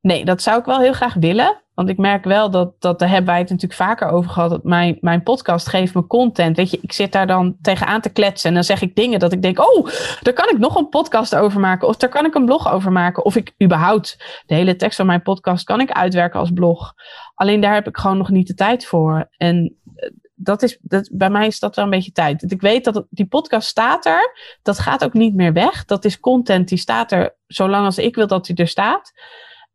Nee, 0.00 0.24
dat 0.24 0.42
zou 0.42 0.58
ik 0.58 0.64
wel 0.64 0.80
heel 0.80 0.92
graag 0.92 1.14
willen. 1.14 1.62
Want 1.76 1.88
ik 1.88 1.98
merk 1.98 2.24
wel 2.24 2.50
dat, 2.50 2.72
dat 2.78 2.98
daar 2.98 3.08
hebben 3.08 3.30
wij 3.30 3.38
het 3.38 3.50
natuurlijk 3.50 3.80
vaker 3.80 4.08
over 4.08 4.30
gehad. 4.30 4.50
Dat 4.50 4.64
mijn, 4.64 4.98
mijn 5.00 5.22
podcast 5.22 5.68
geeft 5.68 5.94
me 5.94 6.06
content. 6.06 6.56
Weet 6.56 6.70
je, 6.70 6.78
ik 6.80 6.92
zit 6.92 7.12
daar 7.12 7.26
dan 7.26 7.56
tegenaan 7.62 8.00
te 8.00 8.12
kletsen. 8.12 8.48
En 8.48 8.54
dan 8.54 8.64
zeg 8.64 8.82
ik 8.82 8.94
dingen 8.94 9.18
dat 9.18 9.32
ik 9.32 9.42
denk: 9.42 9.58
oh, 9.58 9.86
daar 10.22 10.32
kan 10.34 10.48
ik 10.48 10.58
nog 10.58 10.76
een 10.76 10.88
podcast 10.88 11.34
over 11.34 11.60
maken. 11.60 11.88
Of 11.88 11.96
daar 11.96 12.10
kan 12.10 12.24
ik 12.24 12.34
een 12.34 12.44
blog 12.44 12.72
over 12.72 12.92
maken. 12.92 13.24
Of 13.24 13.36
ik 13.36 13.54
überhaupt 13.62 14.42
de 14.46 14.54
hele 14.54 14.76
tekst 14.76 14.96
van 14.96 15.06
mijn 15.06 15.22
podcast 15.22 15.64
kan 15.64 15.80
ik 15.80 15.90
uitwerken 15.90 16.40
als 16.40 16.50
blog. 16.50 16.94
Alleen 17.34 17.60
daar 17.60 17.74
heb 17.74 17.86
ik 17.86 17.96
gewoon 17.96 18.18
nog 18.18 18.30
niet 18.30 18.46
de 18.46 18.54
tijd 18.54 18.86
voor. 18.86 19.28
En 19.36 19.76
eh, 19.94 20.10
dat 20.34 20.62
is, 20.62 20.78
dat, 20.82 21.10
bij 21.12 21.30
mij 21.30 21.46
is 21.46 21.58
dat 21.58 21.76
wel 21.76 21.84
een 21.84 21.90
beetje 21.90 22.12
tijd. 22.12 22.50
Ik 22.52 22.60
weet 22.60 22.84
dat 22.84 23.06
die 23.10 23.26
podcast 23.26 23.68
staat 23.68 24.06
er. 24.06 24.36
Dat 24.62 24.78
gaat 24.78 25.04
ook 25.04 25.12
niet 25.12 25.34
meer 25.34 25.52
weg. 25.52 25.84
Dat 25.84 26.04
is 26.04 26.20
content 26.20 26.68
die 26.68 26.78
staat 26.78 27.12
er 27.12 27.36
zolang 27.46 27.84
als 27.84 27.98
ik 27.98 28.14
wil 28.14 28.26
dat 28.26 28.46
die 28.46 28.56
er 28.56 28.68
staat. 28.68 29.12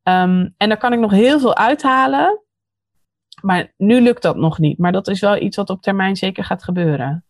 Um, 0.03 0.53
en 0.57 0.69
daar 0.69 0.77
kan 0.77 0.93
ik 0.93 0.99
nog 0.99 1.11
heel 1.11 1.39
veel 1.39 1.55
uithalen. 1.55 2.41
Maar 3.41 3.73
nu 3.77 4.01
lukt 4.01 4.21
dat 4.21 4.35
nog 4.35 4.59
niet. 4.59 4.77
Maar 4.77 4.91
dat 4.91 5.07
is 5.07 5.19
wel 5.19 5.41
iets 5.41 5.57
wat 5.57 5.69
op 5.69 5.81
termijn 5.81 6.15
zeker 6.15 6.43
gaat 6.43 6.63
gebeuren. 6.63 7.25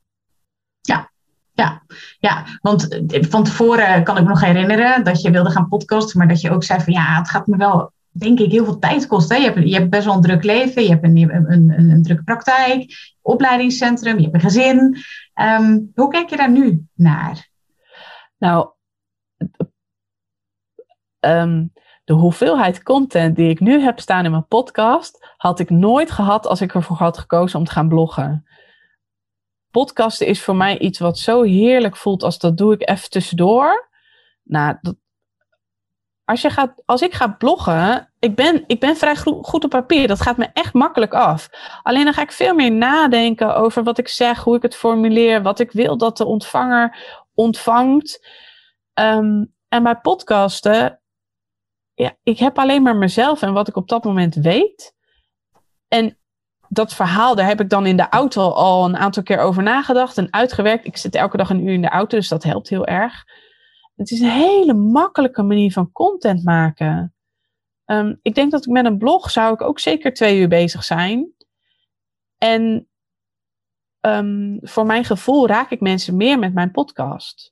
Ja, 0.82 1.12
ja, 1.54 1.84
ja, 2.20 2.46
want 2.62 3.12
eh, 3.12 3.24
van 3.24 3.44
tevoren 3.44 4.04
kan 4.04 4.18
ik 4.18 4.24
me 4.24 4.30
nog 4.30 4.42
herinneren 4.42 5.04
dat 5.04 5.22
je 5.22 5.32
wilde 5.32 5.52
gaan 5.52 5.68
podcasten, 5.68 6.18
maar 6.18 6.28
dat 6.28 6.42
je 6.42 6.52
ook 6.52 6.64
zei 6.64 6.80
van 6.80 6.94
ja, 6.94 7.18
het 7.18 7.30
gaat 7.30 7.48
me 7.48 7.58
wel, 7.58 7.92
denk 8.10 8.40
ik, 8.40 8.52
heel 8.52 8.66
veel 8.66 8.80
tijd 8.80 9.08
kosten. 9.08 9.42
Je 9.42 9.52
hebt, 9.52 9.70
je 9.70 9.76
hebt 9.76 9.90
best 9.90 10.06
wel 10.06 10.16
een 10.16 10.22
druk 10.22 10.44
leven, 10.44 10.84
je 10.84 10.90
hebt 10.90 11.04
een, 11.04 11.18
een, 11.18 11.52
een, 11.52 11.90
een 11.90 12.04
drukke 12.04 12.24
praktijk, 12.24 12.94
opleidingscentrum, 13.22 14.18
je 14.18 14.24
hebt 14.24 14.36
een 14.36 14.42
gezin. 14.42 14.98
Um, 15.42 15.92
hoe 15.96 16.10
kijk 16.10 16.30
je 16.30 16.38
daar 16.38 16.52
nu 16.52 16.88
naar? 16.94 17.50
Nou, 18.38 18.70
um, 21.20 21.72
de 22.12 22.17
hoeveelheid 22.17 22.84
content 22.84 23.36
die 23.36 23.50
ik 23.50 23.60
nu 23.60 23.82
heb 23.82 24.00
staan 24.00 24.26
in 24.26 24.32
mijn 24.32 24.47
podcast, 24.47 25.34
had 25.38 25.60
ik 25.60 25.69
nooit 25.69 26.12
gehad 26.12 26.47
als 26.47 26.62
ik 26.62 26.74
ervoor 26.74 26.97
had 26.97 27.17
gekozen 27.17 27.60
om 27.60 27.65
te 27.65 27.71
gaan 27.71 27.88
bloggen. 27.88 28.45
podcasten 29.69 30.28
is 30.28 30.43
voor 30.43 30.56
mij 30.56 30.80
iets 30.80 31.00
wat 31.00 31.17
zo 31.17 31.41
heerlijk 31.41 31.97
voelt 31.97 32.24
als 32.24 32.39
dat 32.39 32.58
doe 32.58 32.74
ik 32.74 32.89
even 32.89 33.10
tussendoor. 33.10 33.89
Nou, 34.43 34.78
dat, 34.82 34.95
als, 36.26 36.41
je 36.41 36.50
gaat, 36.50 36.82
als 36.86 37.02
ik 37.02 37.13
ga 37.13 37.28
bloggen, 37.28 38.13
ik 38.19 38.36
ben, 38.36 38.63
ik 38.67 38.80
ben 38.80 38.97
vrij 38.97 39.15
goed 39.15 39.63
op 39.63 39.69
papier. 39.69 40.08
Dat 40.08 40.21
gaat 40.21 40.38
me 40.38 40.50
echt 40.54 40.74
makkelijk 40.74 41.13
af. 41.13 41.50
Alleen 41.84 42.04
dan 42.04 42.13
ga 42.13 42.21
ik 42.21 42.32
veel 42.32 42.56
meer 42.56 42.71
nadenken 42.71 43.56
over 43.56 43.84
wat 43.84 43.97
ik 43.97 44.08
zeg, 44.08 44.43
hoe 44.43 44.56
ik 44.56 44.62
het 44.62 44.76
formuleer, 44.76 45.41
wat 45.41 45.60
ik 45.60 45.71
wil 45.71 45.97
dat 45.97 46.17
de 46.17 46.26
ontvanger 46.26 46.97
ontvangt. 47.34 48.28
Ehm, 48.93 49.45
en 49.69 49.84
bij 49.84 49.95
podcasten, 49.95 51.01
ja, 51.94 52.16
ik 52.24 52.40
heb 52.40 52.58
alleen 52.58 52.82
maar 52.82 52.96
mezelf 52.96 53.42
en 53.42 53.54
wat 53.54 53.68
ik 53.68 53.76
op 53.76 53.88
dat 53.88 54.04
moment 54.04 54.36
weet. 54.36 54.96
En 55.88 56.18
dat 56.70 56.94
verhaal, 56.94 57.36
daar 57.36 57.48
heb 57.48 57.62
ik 57.62 57.70
dan 57.70 57.86
in 57.86 57.98
de 57.98 58.10
auto 58.10 58.50
al 58.50 58.86
een 58.86 58.98
aantal 58.98 59.24
keer 59.24 59.40
over 59.40 59.64
nagedacht 59.64 60.18
en 60.18 60.34
uitgewerkt. 60.34 60.86
Ik 60.86 60.98
zit 60.98 61.16
elke 61.16 61.38
dag 61.38 61.50
een 61.50 61.66
uur 61.66 61.74
in 61.74 61.82
de 61.82 61.90
auto, 61.90 62.18
dus 62.18 62.28
dat 62.28 62.44
helpt 62.44 62.70
heel 62.70 62.86
erg. 62.86 63.24
Het 63.96 64.12
is 64.12 64.20
een 64.20 64.30
hele 64.30 64.74
makkelijke 64.74 65.42
manier 65.42 65.72
van 65.72 65.92
content 65.92 66.44
maken. 66.44 67.16
Ehm, 67.86 68.16
ik 68.22 68.36
denk 68.36 68.52
dat 68.52 68.66
ik 68.66 68.72
met 68.72 68.86
een 68.86 68.98
blog 68.98 69.32
zou 69.32 69.54
ik 69.54 69.62
ook 69.62 69.80
zeker 69.80 70.14
twee 70.14 70.40
uur 70.40 70.48
bezig 70.48 70.84
zijn. 70.84 71.34
En 72.38 72.90
um, 74.02 74.60
voor 74.62 74.86
mijn 74.86 75.06
gevoel 75.06 75.48
raak 75.48 75.72
ik 75.72 75.82
mensen 75.82 76.18
meer 76.18 76.40
met 76.40 76.54
mijn 76.54 76.72
podcast. 76.72 77.51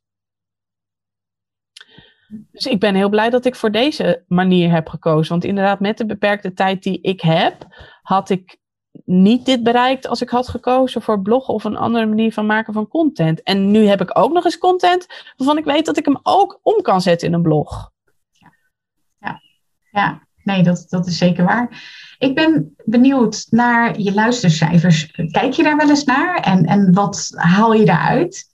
Dus 2.30 2.66
ik 2.66 2.80
ben 2.80 2.96
heel 2.96 3.10
blij 3.10 3.30
dat 3.30 3.46
ik 3.46 3.56
voor 3.56 3.72
deze 3.72 4.24
manier 4.28 4.72
heb 4.72 4.88
gekozen. 4.88 5.32
Want 5.32 5.44
inderdaad, 5.44 5.80
met 5.80 5.98
de 5.98 6.06
beperkte 6.06 6.54
tijd 6.54 6.84
die 6.84 7.02
ik 7.02 7.22
heb, 7.22 7.68
had 8.02 8.30
ik 8.30 8.58
niet 9.06 9.46
dit 9.46 9.64
bereikt 9.64 10.08
als 10.08 10.22
ik 10.22 10.30
had 10.30 10.48
gekozen 10.48 11.02
voor 11.02 11.22
bloggen 11.22 11.54
of 11.54 11.64
een 11.64 11.78
andere 11.78 12.06
manier 12.06 12.34
van 12.34 12.46
maken 12.46 12.74
van 12.74 12.88
content. 12.88 13.44
En 13.44 13.72
nu 13.72 13.86
heb 13.86 14.02
ik 14.02 14.18
ook 14.18 14.34
nog 14.34 14.46
eens 14.46 14.58
content 14.58 15.06
waarvan 15.38 15.58
ik 15.58 15.64
weet 15.64 15.86
dat 15.86 15.98
ik 15.98 16.06
hem 16.06 16.20
ook 16.24 16.60
om 16.64 16.82
kan 16.82 17.02
zetten 17.02 17.28
in 17.28 17.34
een 17.34 17.42
blog. 17.42 17.92
Ja, 18.32 18.52
ja, 19.20 19.42
ja. 19.92 20.22
nee, 20.44 20.64
dat, 20.64 20.86
dat 20.90 21.08
is 21.08 21.18
zeker 21.18 21.46
waar. 21.46 21.84
Ik 22.18 22.36
ben 22.36 22.76
benieuwd 22.86 23.48
naar 23.50 24.00
je 24.00 24.14
luistercijfers. 24.14 25.12
Kijk 25.12 25.54
je 25.54 25.64
daar 25.64 25.78
wel 25.78 25.90
eens 25.90 26.04
naar 26.04 26.40
en, 26.40 26.66
en 26.66 26.94
wat 26.94 27.32
haal 27.36 27.74
je 27.74 27.86
daaruit? 27.86 28.48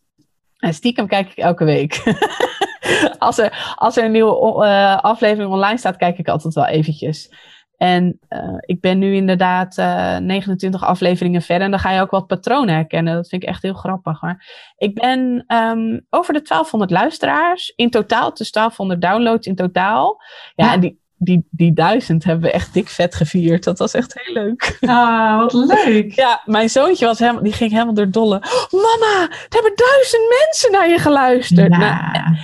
Stiekem 0.58 1.08
kijk 1.08 1.30
ik 1.30 1.38
elke 1.38 1.64
week. 1.64 2.04
als, 3.18 3.38
er, 3.38 3.76
als 3.76 3.98
er 3.98 4.06
een 4.06 4.12
nieuwe 4.12 4.66
uh, 4.66 4.98
aflevering 4.98 5.52
online 5.52 5.78
staat, 5.78 5.98
kijk 5.98 6.18
ik 6.18 6.28
altijd 6.28 6.54
wel 6.54 6.66
eventjes. 6.66 7.30
En 7.78 8.20
uh, 8.30 8.58
ik 8.60 8.82
ben 8.82 9.00
nu 9.00 9.16
inderdaad 9.16 9.78
uh, 9.78 10.16
eh, 10.16 10.24
29 10.24 10.84
afleveringen 10.84 11.42
verder. 11.42 11.66
En 11.66 11.72
dan 11.72 11.80
ga 11.80 11.92
je 11.92 12.02
ook 12.02 12.12
wat 12.12 12.28
patronen 12.28 12.76
herkennen. 12.76 13.16
Dat 13.16 13.28
vind 13.28 13.44
ik 13.44 13.50
echt 13.50 13.62
heel 13.62 13.74
grappig. 13.74 14.22
Maar 14.22 14.74
ik 14.78 14.94
ben 14.94 15.46
um, 15.48 16.06
over 16.10 16.34
de 16.34 16.42
1200 16.42 16.92
luisteraars 16.92 17.74
in 17.76 17.90
totaal. 17.90 18.34
Dus 18.34 18.52
1200 18.52 19.02
downloads 19.02 19.48
in 19.48 19.56
totaal. 19.56 20.22
Ja, 20.56 20.66
ja. 20.66 20.74
en 20.74 20.80
die, 20.80 21.00
die, 21.18 21.48
die 21.52 21.74
duizend 21.74 22.24
hebben 22.24 22.44
we 22.44 22.52
echt 22.52 22.74
dik 22.74 22.88
vet 22.88 23.16
gevierd. 23.16 23.64
Dat 23.64 23.80
was 23.80 23.94
echt 23.94 24.22
heel 24.22 24.34
leuk. 24.34 24.78
Ah, 24.82 25.38
wat 25.38 25.54
leuk. 25.54 26.12
Ja, 26.12 26.42
mijn 26.46 26.70
zoontje 26.70 27.06
was 27.06 27.20
helemaal, 27.20 27.44
die 27.44 27.54
ging 27.54 27.72
helemaal 27.72 27.94
door 27.94 28.12
dolle. 28.12 28.40
Mama, 28.72 29.22
er 29.22 29.48
hebben 29.50 29.74
duizend 29.76 30.30
mensen 30.30 30.72
naar 30.72 30.90
je 30.90 31.00
geluisterd. 31.00 31.72
Ja. 31.72 32.12
Nou, 32.12 32.36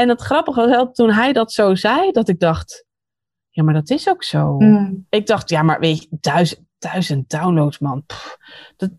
en 0.00 0.08
het 0.08 0.20
grappige 0.20 0.68
was 0.68 0.88
toen 0.92 1.10
hij 1.10 1.32
dat 1.32 1.52
zo 1.52 1.74
zei, 1.74 2.10
dat 2.10 2.28
ik 2.28 2.40
dacht 2.40 2.88
ja, 3.50 3.62
maar 3.62 3.74
dat 3.74 3.90
is 3.90 4.08
ook 4.08 4.24
zo. 4.24 4.58
Mm. 4.58 5.06
Ik 5.08 5.26
dacht, 5.26 5.48
ja, 5.48 5.62
maar 5.62 5.80
weet 5.80 6.02
je, 6.02 6.08
duizend, 6.10 6.60
duizend 6.78 7.30
downloads, 7.30 7.78
man. 7.78 8.04
dat, 8.76 8.90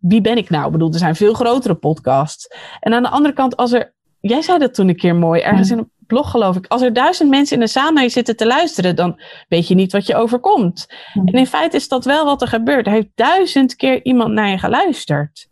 wie 0.00 0.20
ben 0.20 0.36
ik 0.36 0.50
nou? 0.50 0.66
Ik 0.66 0.72
bedoel, 0.72 0.92
er 0.92 0.98
zijn 0.98 1.16
veel 1.16 1.34
grotere 1.34 1.74
podcasts. 1.74 2.48
En 2.80 2.94
aan 2.94 3.02
de 3.02 3.08
andere 3.08 3.34
kant, 3.34 3.56
als 3.56 3.72
er. 3.72 3.94
Jij 4.20 4.42
zei 4.42 4.58
dat 4.58 4.74
toen 4.74 4.88
een 4.88 4.96
keer 4.96 5.14
mooi, 5.16 5.40
ergens 5.40 5.70
mm. 5.70 5.78
in 5.78 5.82
een 5.82 6.06
blog 6.06 6.30
geloof 6.30 6.56
ik. 6.56 6.66
Als 6.66 6.82
er 6.82 6.92
duizend 6.92 7.30
mensen 7.30 7.54
in 7.56 7.62
de 7.62 7.70
zaal 7.70 7.92
naar 7.92 8.02
je 8.02 8.08
zitten 8.08 8.36
te 8.36 8.46
luisteren, 8.46 8.96
dan 8.96 9.20
weet 9.48 9.68
je 9.68 9.74
niet 9.74 9.92
wat 9.92 10.06
je 10.06 10.14
overkomt. 10.14 10.86
Mm. 11.14 11.26
En 11.26 11.32
in 11.32 11.46
feite 11.46 11.76
is 11.76 11.88
dat 11.88 12.04
wel 12.04 12.24
wat 12.24 12.42
er 12.42 12.48
gebeurt. 12.48 12.86
Er 12.86 12.92
heeft 12.92 13.10
duizend 13.14 13.76
keer 13.76 14.04
iemand 14.04 14.32
naar 14.32 14.48
je 14.48 14.58
geluisterd. 14.58 15.48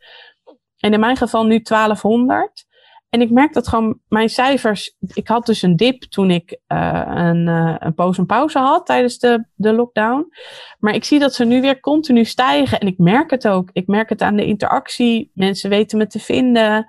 En 0.79 0.93
in 0.93 1.01
mijn 1.01 1.17
geval 1.17 1.45
nu 1.45 1.61
1200. 1.61 2.67
En 3.09 3.21
ik 3.21 3.31
merk 3.31 3.53
dat 3.53 3.69
gewoon 3.69 4.01
mijn 4.09 4.29
cijfers. 4.29 4.97
Ik 5.15 5.29
had 5.29 5.47
dus 5.47 5.63
een 5.63 5.77
dip 5.77 6.03
toen 6.03 6.31
ik 6.31 6.59
uh, 6.69 7.03
een, 7.07 7.47
uh, 7.47 7.77
een 7.79 7.95
poos 7.95 8.19
en 8.19 8.27
pauze 8.27 8.59
had 8.59 8.87
tijdens 8.87 9.19
de, 9.19 9.45
de 9.55 9.73
lockdown. 9.73 10.33
Maar 10.79 10.95
ik 10.95 11.05
zie 11.05 11.19
dat 11.19 11.35
ze 11.35 11.45
nu 11.45 11.61
weer 11.61 11.81
continu 11.81 12.25
stijgen. 12.25 12.81
En 12.81 12.87
ik 12.87 12.99
merk 12.99 13.31
het 13.31 13.49
ook. 13.49 13.71
Ik 13.73 13.87
merk 13.87 14.09
het 14.09 14.23
aan 14.23 14.37
de 14.37 14.45
interactie. 14.45 15.31
Mensen 15.35 15.71
weten 15.71 15.99
me 15.99 16.07
te 16.07 16.19
vinden. 16.19 16.87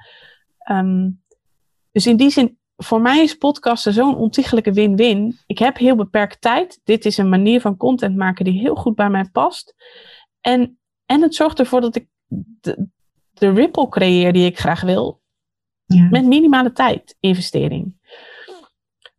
Um, 0.72 1.22
dus 1.92 2.08
in 2.08 2.18
die 2.18 2.30
zin, 2.30 2.58
voor 2.76 3.02
mij 3.02 3.24
is 3.24 3.36
podcasten 3.36 3.94
zo'n 3.94 4.16
ontiegelijke 4.16 4.72
win-win. 4.72 5.40
Ik 5.46 5.60
heb 5.60 5.78
heel 5.78 5.96
beperkt 5.96 6.42
tijd. 6.42 6.80
Dit 6.84 7.06
is 7.06 7.18
een 7.18 7.30
manier 7.30 7.62
van 7.62 7.78
content 7.78 8.16
maken 8.16 8.46
die 8.46 8.60
heel 8.60 8.76
goed 8.76 8.96
bij 8.96 9.10
mij 9.10 9.30
past. 9.32 9.76
En, 10.42 10.80
en 11.06 11.22
het 11.22 11.36
zorgt 11.36 11.60
ervoor 11.60 11.82
dat 11.82 11.96
ik 11.96 12.08
de, 12.28 12.88
de 13.34 13.52
ripple 13.52 13.90
creëer 13.90 14.34
die 14.34 14.46
ik 14.46 14.60
graag 14.60 14.82
wil. 14.82 15.19
Ja. 15.96 16.08
Met 16.10 16.26
minimale 16.26 16.72
tijd 16.72 17.16
investering. 17.20 17.98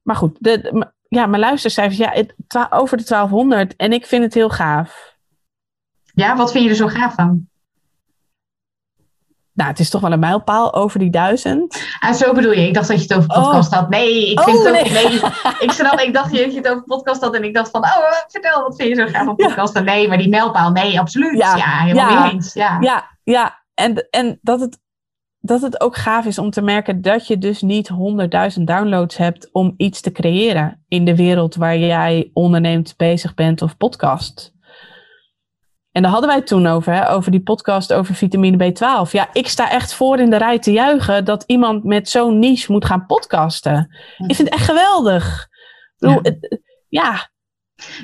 Maar 0.02 0.16
goed, 0.16 0.36
de, 0.38 0.88
ja, 1.08 1.26
mijn 1.26 1.42
luistercijfers, 1.42 1.98
ja, 1.98 2.10
het, 2.10 2.34
over 2.70 2.96
de 2.96 3.04
1200. 3.04 3.76
En 3.76 3.92
ik 3.92 4.06
vind 4.06 4.22
het 4.22 4.34
heel 4.34 4.50
gaaf. 4.50 5.16
Ja, 6.14 6.36
wat 6.36 6.52
vind 6.52 6.64
je 6.64 6.70
er 6.70 6.76
zo 6.76 6.86
gaaf 6.86 7.14
van? 7.14 7.48
Nou, 9.52 9.70
het 9.70 9.80
is 9.80 9.90
toch 9.90 10.00
wel 10.00 10.12
een 10.12 10.18
mijlpaal 10.18 10.74
over 10.74 10.98
die 10.98 11.10
duizend. 11.10 11.86
Ah, 11.98 12.12
zo 12.12 12.32
bedoel 12.32 12.52
je. 12.52 12.66
Ik 12.66 12.74
dacht 12.74 12.88
dat 12.88 12.96
je 12.96 13.02
het 13.02 13.14
over 13.14 13.30
oh. 13.30 13.42
podcast 13.42 13.74
had. 13.74 13.88
Nee, 13.88 14.30
ik 14.30 14.40
vind 14.40 14.56
oh, 14.58 14.64
het 14.64 14.80
ook. 14.80 14.90
Nee. 14.90 15.20
ik, 15.66 15.70
snap, 15.70 16.00
ik 16.00 16.14
dacht 16.14 16.30
dat 16.30 16.52
je 16.52 16.56
het 16.56 16.68
over 16.68 16.82
podcast 16.82 17.20
had 17.20 17.34
en 17.34 17.44
ik 17.44 17.54
dacht 17.54 17.70
van, 17.70 17.82
oh, 17.82 18.12
vertel, 18.28 18.62
wat 18.62 18.76
vind 18.76 18.88
je 18.88 18.94
zo 18.94 19.06
gaaf 19.06 19.24
van 19.24 19.36
podcast? 19.36 19.74
Ja. 19.74 19.80
Nee, 19.80 20.08
maar 20.08 20.18
die 20.18 20.28
mijlpaal, 20.28 20.70
nee, 20.70 21.00
absoluut. 21.00 21.38
Ja, 21.38 21.56
ja 21.56 21.78
helemaal 21.78 22.10
ja. 22.10 22.30
eens. 22.30 22.52
Ja, 22.52 22.76
ja, 22.80 23.18
ja. 23.24 23.64
En, 23.74 24.06
en 24.10 24.38
dat 24.42 24.60
het 24.60 24.78
dat 25.40 25.60
het 25.60 25.80
ook 25.80 25.96
gaaf 25.96 26.24
is 26.24 26.38
om 26.38 26.50
te 26.50 26.62
merken 26.62 27.02
dat 27.02 27.26
je 27.26 27.38
dus 27.38 27.62
niet 27.62 27.90
100.000 28.58 28.62
downloads 28.64 29.16
hebt 29.16 29.48
om 29.52 29.74
iets 29.76 30.00
te 30.00 30.12
creëren 30.12 30.84
in 30.88 31.04
de 31.04 31.16
wereld 31.16 31.54
waar 31.54 31.78
jij 31.78 32.30
onderneemt, 32.32 32.96
bezig 32.96 33.34
bent 33.34 33.62
of 33.62 33.76
podcast. 33.76 34.52
En 35.92 36.02
daar 36.02 36.10
hadden 36.10 36.28
wij 36.28 36.38
het 36.38 36.46
toen 36.46 36.66
over, 36.66 36.92
hè, 36.92 37.10
over 37.10 37.30
die 37.30 37.42
podcast 37.42 37.92
over 37.92 38.14
vitamine 38.14 38.72
B12. 38.72 39.10
Ja, 39.10 39.28
ik 39.32 39.48
sta 39.48 39.70
echt 39.70 39.94
voor 39.94 40.18
in 40.18 40.30
de 40.30 40.36
rij 40.36 40.58
te 40.58 40.72
juichen 40.72 41.24
dat 41.24 41.44
iemand 41.46 41.84
met 41.84 42.08
zo'n 42.08 42.38
niche 42.38 42.72
moet 42.72 42.84
gaan 42.84 43.06
podcasten. 43.06 43.96
Ik 44.18 44.34
vind 44.34 44.48
het 44.48 44.48
echt 44.48 44.64
geweldig. 44.64 45.48
ja. 45.96 46.20
ja, 46.88 47.30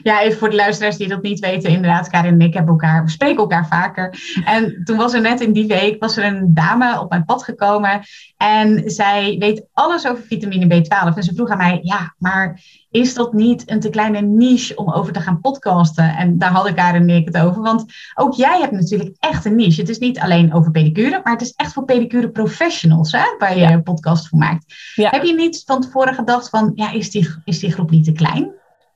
ja, 0.02 0.22
even 0.22 0.38
voor 0.38 0.50
de 0.50 0.56
luisteraars 0.56 0.96
die 0.96 1.08
dat 1.08 1.22
niet 1.22 1.38
weten, 1.38 1.70
inderdaad, 1.70 2.08
Karin 2.08 2.32
en 2.32 2.40
ik 2.40 2.54
hebben 2.54 2.72
elkaar, 2.72 3.04
we 3.04 3.10
spreken 3.10 3.36
elkaar 3.36 3.66
vaker. 3.66 4.14
En 4.44 4.84
toen 4.84 4.96
was 4.96 5.12
er 5.12 5.20
net 5.20 5.40
in 5.40 5.52
die 5.52 5.66
week, 5.66 6.00
was 6.00 6.16
er 6.16 6.24
een 6.24 6.54
dame 6.54 7.00
op 7.00 7.10
mijn 7.10 7.24
pad 7.24 7.42
gekomen 7.42 8.00
en 8.36 8.90
zij 8.90 9.36
weet 9.38 9.66
alles 9.72 10.06
over 10.06 10.24
vitamine 10.24 10.82
B12. 10.82 11.16
En 11.16 11.22
ze 11.22 11.34
vroeg 11.34 11.48
aan 11.48 11.56
mij, 11.56 11.78
ja, 11.82 12.14
maar 12.18 12.60
is 12.90 13.14
dat 13.14 13.32
niet 13.32 13.70
een 13.70 13.80
te 13.80 13.90
kleine 13.90 14.20
niche 14.20 14.76
om 14.76 14.92
over 14.92 15.12
te 15.12 15.20
gaan 15.20 15.40
podcasten? 15.40 16.16
En 16.16 16.38
daar 16.38 16.50
had 16.50 16.68
ik 16.68 16.78
haar 16.78 16.94
en 16.94 17.10
ik 17.10 17.26
het 17.26 17.38
over, 17.38 17.62
want 17.62 17.84
ook 18.14 18.34
jij 18.34 18.60
hebt 18.60 18.72
natuurlijk 18.72 19.16
echt 19.18 19.44
een 19.44 19.54
niche. 19.54 19.80
Het 19.80 19.90
is 19.90 19.98
niet 19.98 20.18
alleen 20.18 20.54
over 20.54 20.70
pedicure, 20.70 21.20
maar 21.24 21.32
het 21.32 21.42
is 21.42 21.52
echt 21.52 21.72
voor 21.72 21.84
pedicure 21.84 22.30
professionals, 22.30 23.12
hè, 23.12 23.34
waar 23.38 23.58
je 23.58 23.64
een 23.64 23.82
podcast 23.82 24.28
voor 24.28 24.38
maakt. 24.38 24.74
Heb 24.94 25.22
je 25.22 25.34
niet 25.34 25.62
van 25.66 25.80
tevoren 25.80 26.14
gedacht 26.14 26.48
van, 26.48 26.72
ja, 26.74 26.92
is 26.92 27.10
die, 27.10 27.28
is 27.44 27.58
die 27.58 27.72
groep 27.72 27.90
niet 27.90 28.04
te 28.04 28.12
klein? 28.12 28.52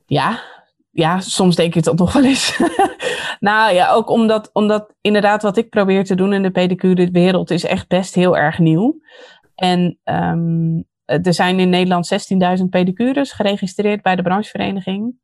Ja, 0.06 0.40
ja, 0.90 1.20
soms 1.20 1.56
denk 1.56 1.74
ik 1.74 1.82
dat 1.82 1.98
nog 1.98 2.12
wel 2.12 2.24
eens. 2.24 2.58
nou 3.40 3.74
ja, 3.74 3.92
ook 3.92 4.10
omdat, 4.10 4.50
omdat 4.52 4.94
inderdaad 5.00 5.42
wat 5.42 5.56
ik 5.56 5.68
probeer 5.68 6.04
te 6.04 6.14
doen 6.14 6.32
in 6.32 6.42
de 6.42 6.50
pedicure 6.50 7.10
wereld 7.10 7.50
is 7.50 7.64
echt 7.64 7.88
best 7.88 8.14
heel 8.14 8.36
erg 8.36 8.58
nieuw. 8.58 9.00
En 9.54 9.98
um, 10.04 10.84
er 11.04 11.34
zijn 11.34 11.60
in 11.60 11.68
Nederland 11.68 12.30
16.000 12.58 12.64
pedicures 12.70 13.32
geregistreerd 13.32 14.02
bij 14.02 14.16
de 14.16 14.22
branchevereniging. 14.22 15.14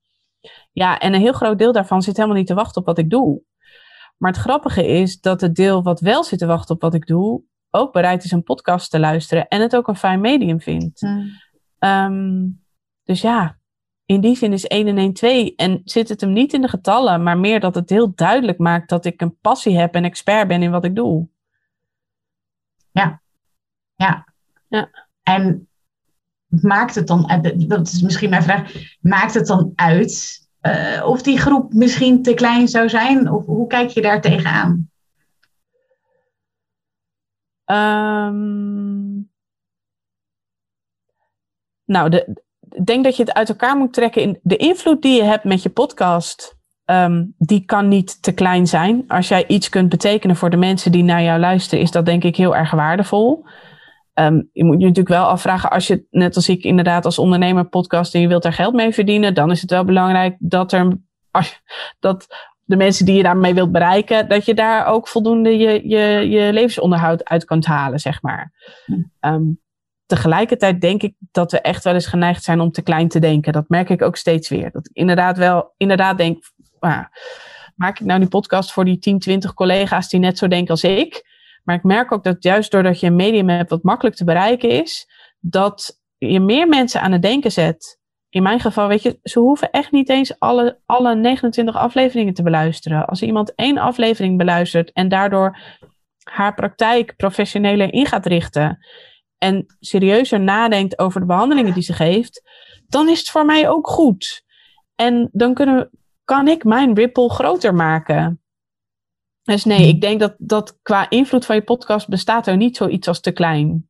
Ja, 0.73 0.99
en 0.99 1.15
een 1.15 1.21
heel 1.21 1.33
groot 1.33 1.59
deel 1.59 1.73
daarvan 1.73 2.03
zit 2.03 2.17
helemaal 2.17 2.37
niet 2.37 2.47
te 2.47 2.55
wachten 2.55 2.81
op 2.81 2.87
wat 2.87 2.99
ik 2.99 3.11
doe. 3.11 3.43
Maar 4.17 4.31
het 4.31 4.41
grappige 4.41 4.87
is 4.87 5.21
dat 5.21 5.41
het 5.41 5.55
deel 5.55 5.83
wat 5.83 6.01
wel 6.01 6.25
zit 6.25 6.39
te 6.39 6.47
wachten 6.47 6.75
op 6.75 6.81
wat 6.81 6.95
ik 6.95 7.07
doe, 7.07 7.43
ook 7.71 7.93
bereid 7.93 8.25
is 8.25 8.31
een 8.31 8.43
podcast 8.43 8.91
te 8.91 8.99
luisteren 8.99 9.49
en 9.49 9.61
het 9.61 9.77
ook 9.77 9.89
een 9.89 9.97
fijn 9.97 10.21
medium 10.21 10.61
vindt. 10.61 11.03
Mm. 11.03 11.31
Um, 11.79 12.65
dus 13.05 13.21
ja, 13.21 13.59
in 14.07 14.21
die 14.21 14.37
zin 14.37 14.53
is 14.53 14.64
1 14.64 14.87
en 14.87 14.99
1 14.99 15.12
2. 15.12 15.55
En 15.57 15.81
zit 15.85 16.09
het 16.09 16.21
hem 16.21 16.33
niet 16.33 16.53
in 16.53 16.61
de 16.61 16.69
getallen, 16.69 17.23
maar 17.23 17.38
meer 17.38 17.61
dat 17.61 17.75
het 17.75 17.90
heel 17.90 18.14
duidelijk 18.14 18.59
maakt 18.59 18.88
dat 18.88 19.05
ik 19.05 19.21
een 19.21 19.38
passie 19.40 19.79
heb 19.79 19.95
en 19.95 20.05
expert 20.05 20.49
ben 20.49 20.62
in 20.62 20.71
wat 20.71 20.85
ik 20.85 20.95
doe. 20.95 21.29
Ja, 22.90 23.23
ja. 23.95 24.27
ja. 24.69 24.90
En 25.23 25.69
maakt 26.47 26.95
het 26.95 27.07
dan, 27.07 27.29
eh, 27.29 27.69
dat 27.69 27.87
is 27.87 28.03
misschien 28.03 28.31
mijn 28.31 28.42
vraag, 28.42 28.73
maakt 29.01 29.35
het 29.35 29.47
dan 29.47 29.73
uit 29.75 30.45
uh, 30.62 31.07
of 31.07 31.23
die 31.23 31.38
groep 31.38 31.73
misschien 31.73 32.23
te 32.23 32.35
klein 32.35 32.69
zou 32.69 32.88
zijn? 32.88 33.31
Of 33.33 33.47
hoe 33.47 33.66
kijk 33.66 33.90
je 33.90 34.03
daar 34.03 34.21
tegenaan? 34.21 34.90
Ehm, 37.64 39.21
nou, 41.85 42.09
de, 42.09 42.45
denk 42.85 43.05
dat 43.05 43.17
je 43.17 43.23
het 43.23 43.35
uit 43.35 43.49
elkaar 43.49 43.77
moet 43.77 43.93
trekken. 43.93 44.23
In 44.23 44.39
de 44.43 44.57
invloed 44.57 45.03
die 45.03 45.17
je 45.17 45.23
hebt 45.23 45.45
met 45.45 45.62
je 45.62 45.69
podcast, 45.69 46.57
ehm, 46.85 47.25
die 47.39 47.65
kan 47.65 47.89
niet 47.89 48.23
te 48.23 48.33
klein 48.33 48.67
zijn. 48.67 49.05
Als 49.09 49.29
jij 49.29 49.47
iets 49.47 49.69
kunt 49.69 49.89
betekenen 49.89 50.37
voor 50.37 50.51
de 50.51 50.57
mensen 50.57 50.93
die 50.93 51.05
naar 51.05 51.23
jou 51.23 51.41
luisteren, 51.41 51.85
is 51.85 51.91
dat 51.91 52.07
denk 52.07 52.25
ik 52.25 52.37
heel 52.37 52.57
erg 52.57 52.71
waardevol. 52.71 53.45
Ehm, 54.15 54.43
je 54.53 54.65
moet 54.65 54.81
je 54.81 54.87
natuurlijk 54.87 55.15
wel 55.15 55.27
afvragen, 55.27 55.71
als 55.71 55.87
je 55.87 56.07
net 56.11 56.37
als 56.37 56.49
ik 56.49 56.62
inderdaad 56.62 57.05
als 57.05 57.19
ondernemer 57.19 57.65
podcast 57.65 58.15
en 58.15 58.21
je 58.21 58.29
wilt 58.29 58.43
daar 58.43 58.53
geld 58.53 58.75
mee 58.75 58.93
verdienen, 58.93 59.35
dan 59.35 59.51
is 59.51 59.61
het 59.61 59.71
wel 59.71 59.85
belangrijk 59.85 60.37
dat 60.39 60.73
er 60.73 60.99
dat 61.99 62.27
de 62.65 62.77
mensen 62.77 63.07
die 63.07 63.17
je 63.17 63.23
daarmee 63.23 63.55
wilt 63.55 63.73
bereiken, 63.73 64.29
dat 64.29 64.45
je 64.45 64.55
daar 64.55 64.87
ook 64.87 65.09
voldoende 65.09 65.59
je, 65.59 65.89
je, 65.89 66.29
je 66.29 66.53
levensonderhoud 66.53 67.25
uit 67.25 67.45
kunt 67.45 67.67
halen, 67.67 67.99
zeg 67.99 68.23
maar. 68.23 68.53
Ehm, 69.21 69.43
tegelijkertijd 70.07 70.81
denk 70.81 71.03
ik 71.03 71.14
dat 71.31 71.53
we 71.53 71.61
echt 71.61 71.85
wel 71.85 71.95
eens 71.95 72.07
geneigd 72.07 72.42
zijn 72.42 72.61
om 72.61 72.71
te 72.71 72.83
klein 72.83 73.09
te 73.09 73.19
denken. 73.19 73.53
Dat 73.53 73.69
merk 73.69 73.88
ik 73.88 74.03
ook 74.03 74.16
steeds 74.16 74.49
weer. 74.49 74.71
Dat 74.71 74.87
ik 74.87 74.97
inderdaad 74.97 75.38
wel, 75.38 75.75
inderdaad 75.77 76.19
denk, 76.19 76.45
maak 77.77 78.01
ik 78.01 78.07
nou 78.07 78.21
die 78.21 78.29
podcast 78.29 78.73
voor 78.73 78.85
die 78.85 78.99
10, 78.99 79.19
20 79.19 79.55
collega's 79.55 80.09
die 80.09 80.21
net 80.21 80.38
zo 80.38 80.49
denken 80.49 80.71
als 80.71 80.85
ik? 80.85 81.35
Maar 81.64 81.77
ik 81.77 81.83
merk 81.83 82.12
ook 82.12 82.25
dat 82.25 82.42
juist 82.42 82.71
doordat 82.71 83.01
je 83.01 83.07
een 83.07 83.16
medium 83.16 83.49
hebt 83.49 83.71
wat 83.71 83.83
makkelijk 83.83 84.16
te 84.16 84.25
bereiken 84.25 84.71
is, 84.71 85.09
dat 85.40 86.01
je 86.19 86.40
meer 86.40 86.69
mensen 86.69 87.01
aan 87.01 87.12
het 87.12 87.23
denken 87.23 87.53
zet 87.53 87.99
in 88.29 88.42
mijn 88.42 88.61
geval, 88.61 88.88
weet 88.88 89.03
je, 89.03 89.19
ze 89.23 89.38
hoeven 89.38 89.71
echt 89.71 89.92
niet 89.92 90.09
eens 90.09 90.38
alle, 90.38 90.81
alle 90.87 91.14
29 91.14 91.77
afleveringen 91.77 92.35
te 92.35 92.42
beluisteren. 92.42 93.07
Als 93.07 93.23
iemand 93.23 93.55
één 93.55 93.79
aflevering 93.79 94.38
beluistert 94.38 94.92
en 94.92 95.09
daardoor 95.09 95.59
haar 96.23 96.55
praktijk 96.55 97.16
professioneler 97.16 97.92
in 97.92 98.07
gaat 98.07 98.27
richten 98.27 98.79
en 99.38 99.66
serieuzer 99.81 100.40
nadenkt 100.40 100.99
over 100.99 101.20
de 101.20 101.27
behandelingen 101.27 101.75
die 101.75 101.83
ze 101.83 101.92
geeft, 101.92 102.42
dan 102.88 103.09
is 103.09 103.18
het 103.18 103.31
voor 103.31 103.44
mij 103.44 103.68
ook 103.68 103.88
goed. 103.88 104.44
En 104.94 105.29
dan 105.33 105.55
kunnen, 105.55 105.90
kan 106.25 106.49
ik 106.49 106.64
mijn 106.64 106.94
ripple 106.94 107.31
groter 107.31 107.75
maken. 107.75 108.40
Dus 109.42 109.64
nee, 109.64 109.79
hmm. 109.79 109.88
ik 109.88 110.01
denk 110.01 110.20
dat, 110.20 110.35
dat 110.38 110.79
qua 110.83 111.11
invloed 111.11 111.46
van 111.46 111.57
je 111.57 111.62
podcast 111.62 112.09
bestaat 112.09 112.46
er 112.46 112.57
niet 112.57 112.77
zoiets 112.77 113.09
als 113.09 113.20
te 113.20 113.33
klein. 113.33 113.88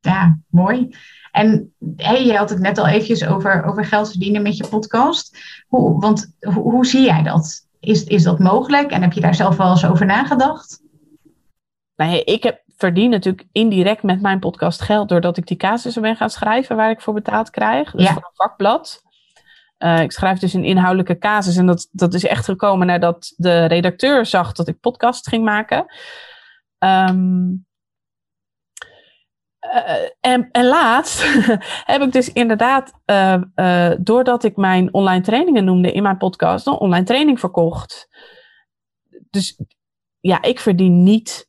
Ja, 0.00 0.38
mooi. 0.48 0.96
En 1.30 1.74
hey, 1.96 2.24
je 2.24 2.36
had 2.36 2.50
het 2.50 2.58
net 2.58 2.78
al 2.78 2.86
eventjes 2.86 3.26
over, 3.26 3.64
over 3.64 3.84
geld 3.84 4.10
verdienen 4.10 4.42
met 4.42 4.56
je 4.56 4.68
podcast. 4.68 5.38
Hoe, 5.66 6.00
want 6.00 6.34
hoe, 6.40 6.70
hoe 6.70 6.86
zie 6.86 7.04
jij 7.04 7.22
dat? 7.22 7.66
Is, 7.80 8.04
is 8.04 8.22
dat 8.22 8.38
mogelijk? 8.38 8.90
En 8.90 9.02
heb 9.02 9.12
je 9.12 9.20
daar 9.20 9.34
zelf 9.34 9.56
wel 9.56 9.70
eens 9.70 9.86
over 9.86 10.06
nagedacht? 10.06 10.82
Nee, 11.96 12.24
ik 12.24 12.42
heb, 12.42 12.63
verdien 12.84 13.10
natuurlijk 13.10 13.48
indirect 13.52 14.02
met 14.02 14.20
mijn 14.20 14.38
podcast 14.38 14.80
geld 14.80 15.08
doordat 15.08 15.36
ik 15.36 15.46
die 15.46 15.56
casussen 15.56 16.02
ben 16.02 16.16
gaan 16.16 16.30
schrijven 16.30 16.76
waar 16.76 16.90
ik 16.90 17.00
voor 17.00 17.14
betaald 17.14 17.50
krijg. 17.50 17.90
Dus 17.90 18.08
voor 18.08 18.16
een 18.16 18.34
vakblad. 18.34 19.02
Uh, 19.78 20.00
ik 20.00 20.12
schrijf 20.12 20.38
dus 20.38 20.52
een 20.52 20.64
inhoudelijke 20.64 21.18
casus 21.18 21.56
en 21.56 21.66
dat, 21.66 21.88
dat 21.90 22.14
is 22.14 22.24
echt 22.24 22.44
gekomen 22.44 22.86
nadat 22.86 23.32
de 23.36 23.64
redacteur 23.64 24.26
zag 24.26 24.52
dat 24.52 24.68
ik 24.68 24.80
podcast 24.80 25.28
ging 25.28 25.44
maken. 25.44 25.86
Um, 26.78 27.66
uh, 29.74 30.08
en, 30.20 30.48
en, 30.50 30.64
laatst 30.64 31.22
heb 31.92 32.02
ik 32.02 32.12
dus 32.12 32.32
inderdaad, 32.32 32.92
uh, 33.06 33.42
uh, 33.56 33.92
doordat 34.00 34.44
ik 34.44 34.56
mijn 34.56 34.94
online 34.94 35.22
trainingen 35.22 35.64
noemde 35.64 35.92
in 35.92 36.02
mijn 36.02 36.16
podcast, 36.16 36.66
een 36.66 36.72
online 36.72 37.04
training 37.04 37.40
verkocht. 37.40 38.08
Dus 39.30 39.60
ja, 40.20 40.42
ik 40.42 40.60
verdien 40.60 41.02
niet, 41.02 41.48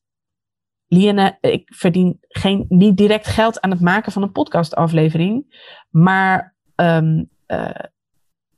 Liene, 0.88 1.38
ik 1.42 1.74
verdien 1.74 2.18
geen, 2.28 2.66
niet 2.70 2.98
direct 2.98 3.28
geld 3.28 3.62
aan 3.62 3.72
het 3.72 3.82
maken 3.82 4.12
van 4.12 4.22
een 4.22 4.32
podcastaflevering. 4.32 5.46
Maar 5.90 6.56
um, 6.76 7.30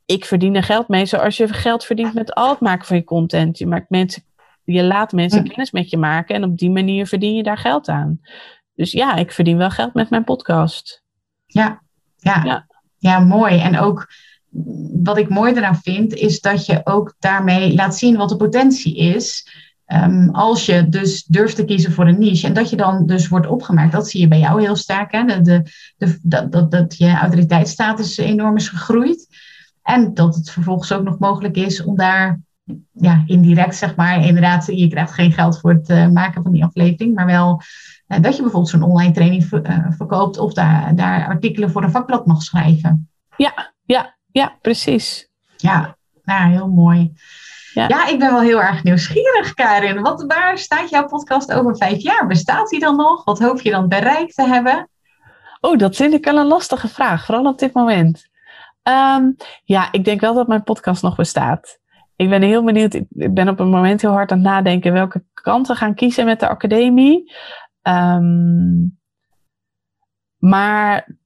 ik 0.06 0.24
verdien 0.24 0.54
er 0.54 0.62
geld 0.62 0.88
mee 0.88 1.06
zoals 1.06 1.36
je 1.36 1.48
geld 1.48 1.84
verdient 1.84 2.14
met 2.14 2.34
al 2.34 2.50
het 2.50 2.60
maken 2.60 2.86
van 2.86 2.96
je 2.96 3.04
content. 3.04 3.58
Je, 3.58 3.66
maakt 3.66 3.90
mensen, 3.90 4.22
je 4.64 4.84
laat 4.84 5.12
mensen 5.12 5.48
kennis 5.48 5.70
met 5.70 5.90
je 5.90 5.96
maken 5.96 6.34
en 6.34 6.44
op 6.44 6.58
die 6.58 6.70
manier 6.70 7.06
verdien 7.06 7.34
je 7.34 7.42
daar 7.42 7.58
geld 7.58 7.88
aan. 7.88 8.20
Dus 8.74 8.92
ja, 8.92 9.16
ik 9.16 9.32
verdien 9.32 9.56
wel 9.56 9.70
geld 9.70 9.94
met 9.94 10.10
mijn 10.10 10.24
podcast. 10.24 11.04
Ja, 11.46 11.82
ja, 12.16 12.42
ja. 12.44 12.66
ja 12.98 13.18
mooi. 13.18 13.58
En 13.58 13.78
ook 13.78 14.06
wat 15.02 15.18
ik 15.18 15.28
mooi 15.28 15.52
eraan 15.52 15.80
vind, 15.80 16.14
is 16.14 16.40
dat 16.40 16.66
je 16.66 16.80
ook 16.84 17.14
daarmee 17.18 17.74
laat 17.74 17.96
zien 17.96 18.16
wat 18.16 18.28
de 18.28 18.36
potentie 18.36 18.96
is. 18.96 19.48
Um, 19.92 20.30
als 20.30 20.66
je 20.66 20.88
dus 20.88 21.24
durft 21.24 21.56
te 21.56 21.64
kiezen 21.64 21.92
voor 21.92 22.06
een 22.06 22.18
niche 22.18 22.46
en 22.46 22.52
dat 22.52 22.70
je 22.70 22.76
dan 22.76 23.06
dus 23.06 23.28
wordt 23.28 23.46
opgemerkt, 23.46 23.92
dat 23.92 24.08
zie 24.08 24.20
je 24.20 24.28
bij 24.28 24.38
jou 24.38 24.60
heel 24.60 24.76
sterk. 24.76 25.12
Hè? 25.12 25.24
De, 25.24 25.42
de, 25.42 25.62
de, 25.96 26.18
dat, 26.22 26.52
dat, 26.52 26.70
dat 26.70 26.96
je 26.96 27.10
autoriteitsstatus 27.10 28.16
enorm 28.16 28.56
is 28.56 28.68
gegroeid. 28.68 29.26
En 29.82 30.14
dat 30.14 30.34
het 30.34 30.50
vervolgens 30.50 30.92
ook 30.92 31.04
nog 31.04 31.18
mogelijk 31.18 31.56
is 31.56 31.84
om 31.84 31.96
daar 31.96 32.40
ja, 32.92 33.22
indirect, 33.26 33.76
zeg 33.76 33.96
maar, 33.96 34.24
inderdaad, 34.24 34.66
je 34.66 34.88
krijgt 34.88 35.12
geen 35.12 35.32
geld 35.32 35.60
voor 35.60 35.72
het 35.72 35.88
uh, 35.88 36.08
maken 36.08 36.42
van 36.42 36.52
die 36.52 36.64
aflevering, 36.64 37.14
maar 37.14 37.26
wel 37.26 37.62
uh, 38.08 38.20
dat 38.20 38.36
je 38.36 38.42
bijvoorbeeld 38.42 38.68
zo'n 38.68 38.82
online 38.82 39.12
training 39.12 39.44
ver, 39.44 39.70
uh, 39.70 39.86
verkoopt 39.90 40.38
of 40.38 40.52
daar, 40.52 40.94
daar 40.94 41.26
artikelen 41.26 41.70
voor 41.70 41.82
een 41.82 41.90
vakblad 41.90 42.26
mag 42.26 42.42
schrijven. 42.42 43.10
Ja, 43.36 43.72
ja, 43.84 44.16
ja, 44.30 44.56
precies. 44.60 45.28
Ja, 45.56 45.96
nou, 46.24 46.50
heel 46.50 46.68
mooi. 46.68 47.12
Ja. 47.72 47.88
ja, 47.88 48.06
ik 48.06 48.18
ben 48.18 48.30
wel 48.30 48.40
heel 48.40 48.62
erg 48.62 48.82
nieuwsgierig, 48.82 49.54
Karin. 49.54 50.00
Wat, 50.00 50.24
waar 50.26 50.58
staat 50.58 50.90
jouw 50.90 51.06
podcast 51.06 51.52
over 51.52 51.76
vijf 51.76 52.02
jaar? 52.02 52.26
Bestaat 52.26 52.68
die 52.68 52.80
dan 52.80 52.96
nog? 52.96 53.24
Wat 53.24 53.38
hoop 53.38 53.60
je 53.60 53.70
dan 53.70 53.88
bereikt 53.88 54.34
te 54.34 54.46
hebben? 54.46 54.88
Oh, 55.60 55.78
dat 55.78 55.96
vind 55.96 56.14
ik 56.14 56.24
wel 56.24 56.38
een 56.38 56.46
lastige 56.46 56.88
vraag, 56.88 57.24
vooral 57.24 57.46
op 57.46 57.58
dit 57.58 57.72
moment. 57.72 58.28
Um, 58.82 59.36
ja, 59.64 59.92
ik 59.92 60.04
denk 60.04 60.20
wel 60.20 60.34
dat 60.34 60.46
mijn 60.46 60.62
podcast 60.62 61.02
nog 61.02 61.16
bestaat 61.16 61.78
ik 62.18 62.28
ben 62.28 62.42
heel 62.42 62.64
benieuwd. 62.64 62.94
Ik 62.94 63.06
ben 63.10 63.48
op 63.48 63.60
een 63.60 63.68
moment 63.68 64.00
heel 64.00 64.10
hard 64.10 64.30
aan 64.30 64.38
het 64.38 64.46
nadenken 64.46 64.92
welke 64.92 65.24
kanten 65.32 65.76
gaan 65.76 65.94
kiezen 65.94 66.24
met 66.24 66.40
de 66.40 66.48
academie. 66.48 67.32
Um, 67.82 68.98
maar, 70.36 71.17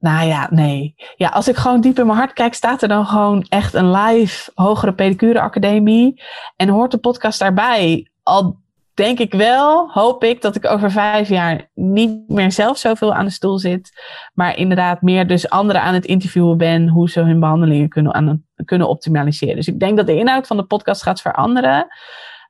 nou 0.00 0.26
ja, 0.26 0.48
nee. 0.50 0.94
Ja, 1.16 1.28
als 1.28 1.48
ik 1.48 1.56
gewoon 1.56 1.80
diep 1.80 1.98
in 1.98 2.06
mijn 2.06 2.18
hart 2.18 2.32
kijk, 2.32 2.54
staat 2.54 2.82
er 2.82 2.88
dan 2.88 3.06
gewoon 3.06 3.46
echt 3.48 3.74
een 3.74 3.90
live 3.90 4.50
hogere 4.54 4.94
pedicure 4.94 5.40
academie. 5.40 6.22
En 6.56 6.68
hoort 6.68 6.90
de 6.90 6.98
podcast 6.98 7.38
daarbij. 7.38 8.10
Al 8.22 8.58
denk 8.94 9.18
ik 9.18 9.32
wel, 9.32 9.90
hoop 9.90 10.24
ik, 10.24 10.42
dat 10.42 10.56
ik 10.56 10.66
over 10.66 10.90
vijf 10.90 11.28
jaar 11.28 11.70
niet 11.74 12.28
meer 12.28 12.52
zelf 12.52 12.78
zoveel 12.78 13.14
aan 13.14 13.24
de 13.24 13.30
stoel 13.30 13.58
zit. 13.58 13.92
Maar 14.34 14.56
inderdaad 14.56 15.02
meer 15.02 15.26
dus 15.26 15.50
anderen 15.50 15.82
aan 15.82 15.94
het 15.94 16.04
interviewen 16.04 16.56
ben 16.56 16.88
hoe 16.88 17.10
ze 17.10 17.20
hun 17.20 17.40
behandelingen 17.40 17.88
kunnen, 17.88 18.46
kunnen 18.64 18.88
optimaliseren. 18.88 19.56
Dus 19.56 19.68
ik 19.68 19.80
denk 19.80 19.96
dat 19.96 20.06
de 20.06 20.16
inhoud 20.16 20.46
van 20.46 20.56
de 20.56 20.64
podcast 20.64 21.02
gaat 21.02 21.20
veranderen. 21.20 21.86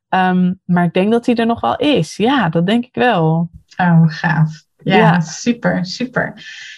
Um, 0.08 0.60
maar 0.64 0.84
ik 0.84 0.92
denk 0.92 1.12
dat 1.12 1.24
die 1.24 1.34
er 1.34 1.46
nog 1.46 1.60
wel 1.60 1.76
is. 1.76 2.16
Ja, 2.16 2.48
dat 2.48 2.66
denk 2.66 2.84
ik 2.84 2.94
wel. 2.94 3.50
Oh, 3.76 4.02
gaaf. 4.06 4.68
Ja, 4.82 4.96
ja, 4.96 5.20
super, 5.20 5.84
super. 5.86 6.32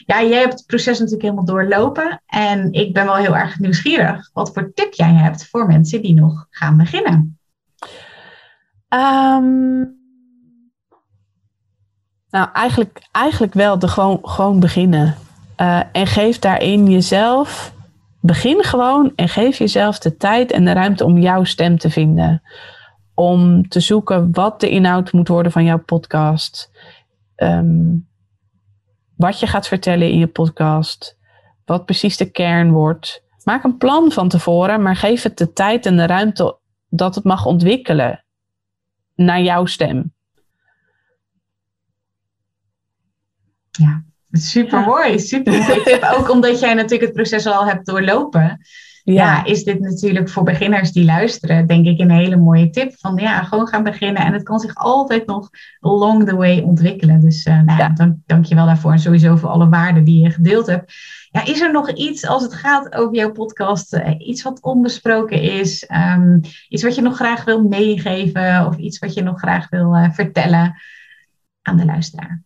Ja, 0.06 0.22
jij 0.22 0.38
hebt 0.38 0.52
het 0.52 0.66
proces 0.66 0.98
natuurlijk 0.98 1.22
helemaal 1.22 1.44
doorlopen. 1.44 2.22
En 2.26 2.72
ik 2.72 2.92
ben 2.92 3.04
wel 3.04 3.16
heel 3.16 3.36
erg 3.36 3.58
nieuwsgierig 3.58 4.30
wat 4.32 4.52
voor 4.52 4.72
tip 4.74 4.92
jij 4.92 5.12
hebt 5.12 5.46
voor 5.46 5.66
mensen 5.66 6.02
die 6.02 6.14
nog 6.14 6.46
gaan 6.50 6.76
beginnen. 6.76 7.38
Um, 8.88 10.00
nou, 12.30 12.48
eigenlijk, 12.52 13.02
eigenlijk 13.12 13.54
wel 13.54 13.78
de 13.78 13.88
gewoon, 13.88 14.18
gewoon 14.22 14.60
beginnen. 14.60 15.14
Uh, 15.56 15.80
en 15.92 16.06
geef 16.06 16.38
daarin 16.38 16.90
jezelf. 16.90 17.72
Begin 18.20 18.64
gewoon 18.64 19.12
en 19.16 19.28
geef 19.28 19.58
jezelf 19.58 19.98
de 19.98 20.16
tijd 20.16 20.50
en 20.50 20.64
de 20.64 20.72
ruimte 20.72 21.04
om 21.04 21.18
jouw 21.18 21.44
stem 21.44 21.78
te 21.78 21.90
vinden. 21.90 22.42
Om 23.14 23.68
te 23.68 23.80
zoeken 23.80 24.28
wat 24.32 24.60
de 24.60 24.68
inhoud 24.68 25.12
moet 25.12 25.28
worden 25.28 25.52
van 25.52 25.64
jouw 25.64 25.78
podcast. 25.78 26.70
Um, 27.42 28.08
wat 29.16 29.40
je 29.40 29.46
gaat 29.46 29.68
vertellen 29.68 30.10
in 30.10 30.18
je 30.18 30.26
podcast. 30.26 31.18
Wat 31.64 31.84
precies 31.84 32.16
de 32.16 32.30
kern 32.30 32.70
wordt. 32.70 33.22
Maak 33.44 33.64
een 33.64 33.76
plan 33.76 34.12
van 34.12 34.28
tevoren, 34.28 34.82
maar 34.82 34.96
geef 34.96 35.22
het 35.22 35.38
de 35.38 35.52
tijd 35.52 35.86
en 35.86 35.96
de 35.96 36.06
ruimte 36.06 36.58
dat 36.88 37.14
het 37.14 37.24
mag 37.24 37.46
ontwikkelen 37.46 38.24
naar 39.14 39.40
jouw 39.40 39.66
stem. 39.66 40.14
Ja, 43.70 44.04
super 44.32 44.80
mooi, 44.80 45.18
super 45.18 45.58
mooi. 45.58 45.82
Tip 45.82 46.02
ook 46.02 46.30
omdat 46.30 46.60
jij 46.60 46.74
natuurlijk 46.74 47.02
het 47.02 47.12
proces 47.12 47.46
al 47.46 47.66
hebt 47.66 47.86
doorlopen. 47.86 48.60
Ja. 49.04 49.44
is 49.44 49.64
dit 49.64 49.80
natuurlijk 49.80 50.28
voor 50.28 50.42
beginners 50.42 50.92
die 50.92 51.04
luisteren, 51.04 51.66
denk 51.66 51.86
ik 51.86 52.00
een 52.00 52.10
hele 52.10 52.36
mooie 52.36 52.70
tip. 52.70 52.94
Van 52.98 53.16
ja, 53.16 53.42
gewoon 53.42 53.66
gaan 53.66 53.82
beginnen. 53.82 54.22
En 54.22 54.32
het 54.32 54.42
kan 54.42 54.58
zich 54.58 54.74
altijd 54.74 55.26
nog 55.26 55.50
along 55.80 56.28
the 56.28 56.36
way 56.36 56.60
ontwikkelen. 56.60 57.20
Dus 57.20 57.46
uh, 57.46 57.62
nou, 57.62 57.78
ja. 57.78 57.88
dank, 57.88 58.16
dank 58.26 58.44
je 58.44 58.54
wel 58.54 58.66
daarvoor. 58.66 58.92
En 58.92 58.98
sowieso 58.98 59.36
voor 59.36 59.48
alle 59.48 59.68
waarden 59.68 60.04
die 60.04 60.22
je 60.22 60.30
gedeeld 60.30 60.66
hebt. 60.66 60.92
Ja, 61.30 61.44
is 61.44 61.60
er 61.60 61.72
nog 61.72 61.90
iets 61.90 62.26
als 62.26 62.42
het 62.42 62.54
gaat 62.54 62.94
over 62.94 63.14
jouw 63.14 63.32
podcast, 63.32 63.94
uh, 63.94 64.14
iets 64.18 64.42
wat 64.42 64.62
onbesproken 64.62 65.42
is? 65.42 65.88
Um, 65.90 66.40
iets 66.68 66.82
wat 66.82 66.94
je 66.94 67.02
nog 67.02 67.16
graag 67.16 67.44
wil 67.44 67.62
meegeven 67.68 68.66
of 68.66 68.76
iets 68.76 68.98
wat 68.98 69.14
je 69.14 69.22
nog 69.22 69.38
graag 69.38 69.68
wil 69.68 69.96
uh, 69.96 70.10
vertellen 70.10 70.74
aan 71.62 71.76
de 71.76 71.84
luisteraar? 71.84 72.42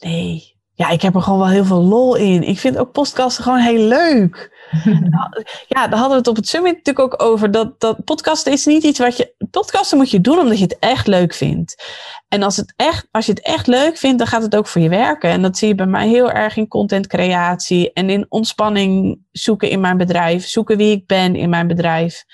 Nee, 0.00 0.57
ja, 0.78 0.88
ik 0.88 1.02
heb 1.02 1.14
er 1.14 1.22
gewoon 1.22 1.38
wel 1.38 1.48
heel 1.48 1.64
veel 1.64 1.82
lol 1.82 2.14
in. 2.14 2.42
Ik 2.42 2.58
vind 2.58 2.76
ook 2.76 2.92
podcasten 2.92 3.44
gewoon 3.44 3.58
heel 3.58 3.82
leuk. 3.82 4.56
ja, 5.74 5.88
daar 5.88 5.98
hadden 5.98 6.10
we 6.10 6.16
het 6.16 6.26
op 6.26 6.36
het 6.36 6.48
summit 6.48 6.76
natuurlijk 6.76 7.14
ook 7.14 7.22
over. 7.22 7.50
Dat, 7.50 7.80
dat 7.80 8.04
podcasten 8.04 8.52
is 8.52 8.66
niet 8.66 8.82
iets 8.82 8.98
wat 8.98 9.16
je. 9.16 9.34
Podcasten 9.50 9.98
moet 9.98 10.10
je 10.10 10.20
doen 10.20 10.38
omdat 10.38 10.58
je 10.58 10.64
het 10.64 10.78
echt 10.78 11.06
leuk 11.06 11.34
vindt. 11.34 11.84
En 12.28 12.42
als, 12.42 12.56
het 12.56 12.72
echt, 12.76 13.08
als 13.10 13.26
je 13.26 13.32
het 13.32 13.42
echt 13.42 13.66
leuk 13.66 13.96
vindt, 13.96 14.18
dan 14.18 14.26
gaat 14.26 14.42
het 14.42 14.56
ook 14.56 14.66
voor 14.66 14.80
je 14.80 14.88
werken. 14.88 15.30
En 15.30 15.42
dat 15.42 15.58
zie 15.58 15.68
je 15.68 15.74
bij 15.74 15.86
mij 15.86 16.08
heel 16.08 16.30
erg 16.30 16.56
in 16.56 16.68
contentcreatie 16.68 17.92
en 17.92 18.10
in 18.10 18.26
ontspanning 18.28 19.20
zoeken 19.30 19.70
in 19.70 19.80
mijn 19.80 19.96
bedrijf. 19.96 20.46
Zoeken 20.46 20.76
wie 20.76 20.96
ik 20.96 21.06
ben 21.06 21.36
in 21.36 21.50
mijn 21.50 21.66
bedrijf. 21.66 22.24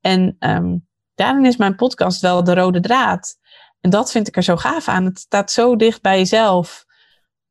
En 0.00 0.36
um, 0.38 0.86
daarin 1.14 1.44
is 1.44 1.56
mijn 1.56 1.76
podcast 1.76 2.20
wel 2.20 2.44
de 2.44 2.54
rode 2.54 2.80
draad. 2.80 3.36
En 3.80 3.90
dat 3.90 4.10
vind 4.10 4.28
ik 4.28 4.36
er 4.36 4.42
zo 4.42 4.56
gaaf 4.56 4.88
aan. 4.88 5.04
Het 5.04 5.18
staat 5.18 5.50
zo 5.50 5.76
dicht 5.76 6.02
bij 6.02 6.18
jezelf. 6.18 6.88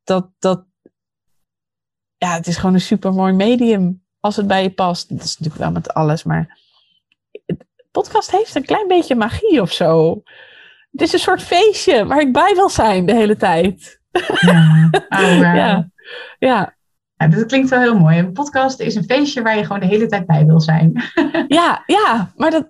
Dat, 0.09 0.29
dat, 0.39 0.65
ja, 2.17 2.33
het 2.33 2.47
is 2.47 2.57
gewoon 2.57 2.73
een 2.73 2.81
super 2.81 3.13
mooi 3.13 3.33
medium 3.33 4.03
als 4.19 4.35
het 4.35 4.47
bij 4.47 4.63
je 4.63 4.71
past. 4.71 5.09
Dat 5.09 5.23
is 5.23 5.37
natuurlijk 5.37 5.63
wel 5.63 5.71
met 5.71 5.93
alles, 5.93 6.23
maar 6.23 6.59
podcast 7.91 8.31
heeft 8.31 8.55
een 8.55 8.65
klein 8.65 8.87
beetje 8.87 9.15
magie 9.15 9.61
of 9.61 9.71
zo. 9.71 10.21
Het 10.91 11.01
is 11.01 11.13
een 11.13 11.19
soort 11.19 11.43
feestje 11.43 12.05
waar 12.05 12.19
ik 12.19 12.33
bij 12.33 12.53
wil 12.55 12.69
zijn 12.69 13.05
de 13.05 13.15
hele 13.15 13.35
tijd. 13.35 14.01
Ja, 14.39 14.89
oh, 15.09 15.39
ja. 15.39 15.53
ja. 16.39 16.75
ja. 17.17 17.27
dat 17.27 17.45
klinkt 17.45 17.69
wel 17.69 17.79
heel 17.79 17.99
mooi. 17.99 18.17
Een 18.17 18.33
podcast 18.33 18.79
is 18.79 18.95
een 18.95 19.03
feestje 19.03 19.41
waar 19.41 19.57
je 19.57 19.63
gewoon 19.63 19.79
de 19.79 19.85
hele 19.85 20.07
tijd 20.07 20.25
bij 20.25 20.45
wil 20.45 20.61
zijn. 20.61 21.03
ja, 21.47 21.83
ja, 21.85 22.31
maar 22.35 22.51
dat, 22.51 22.69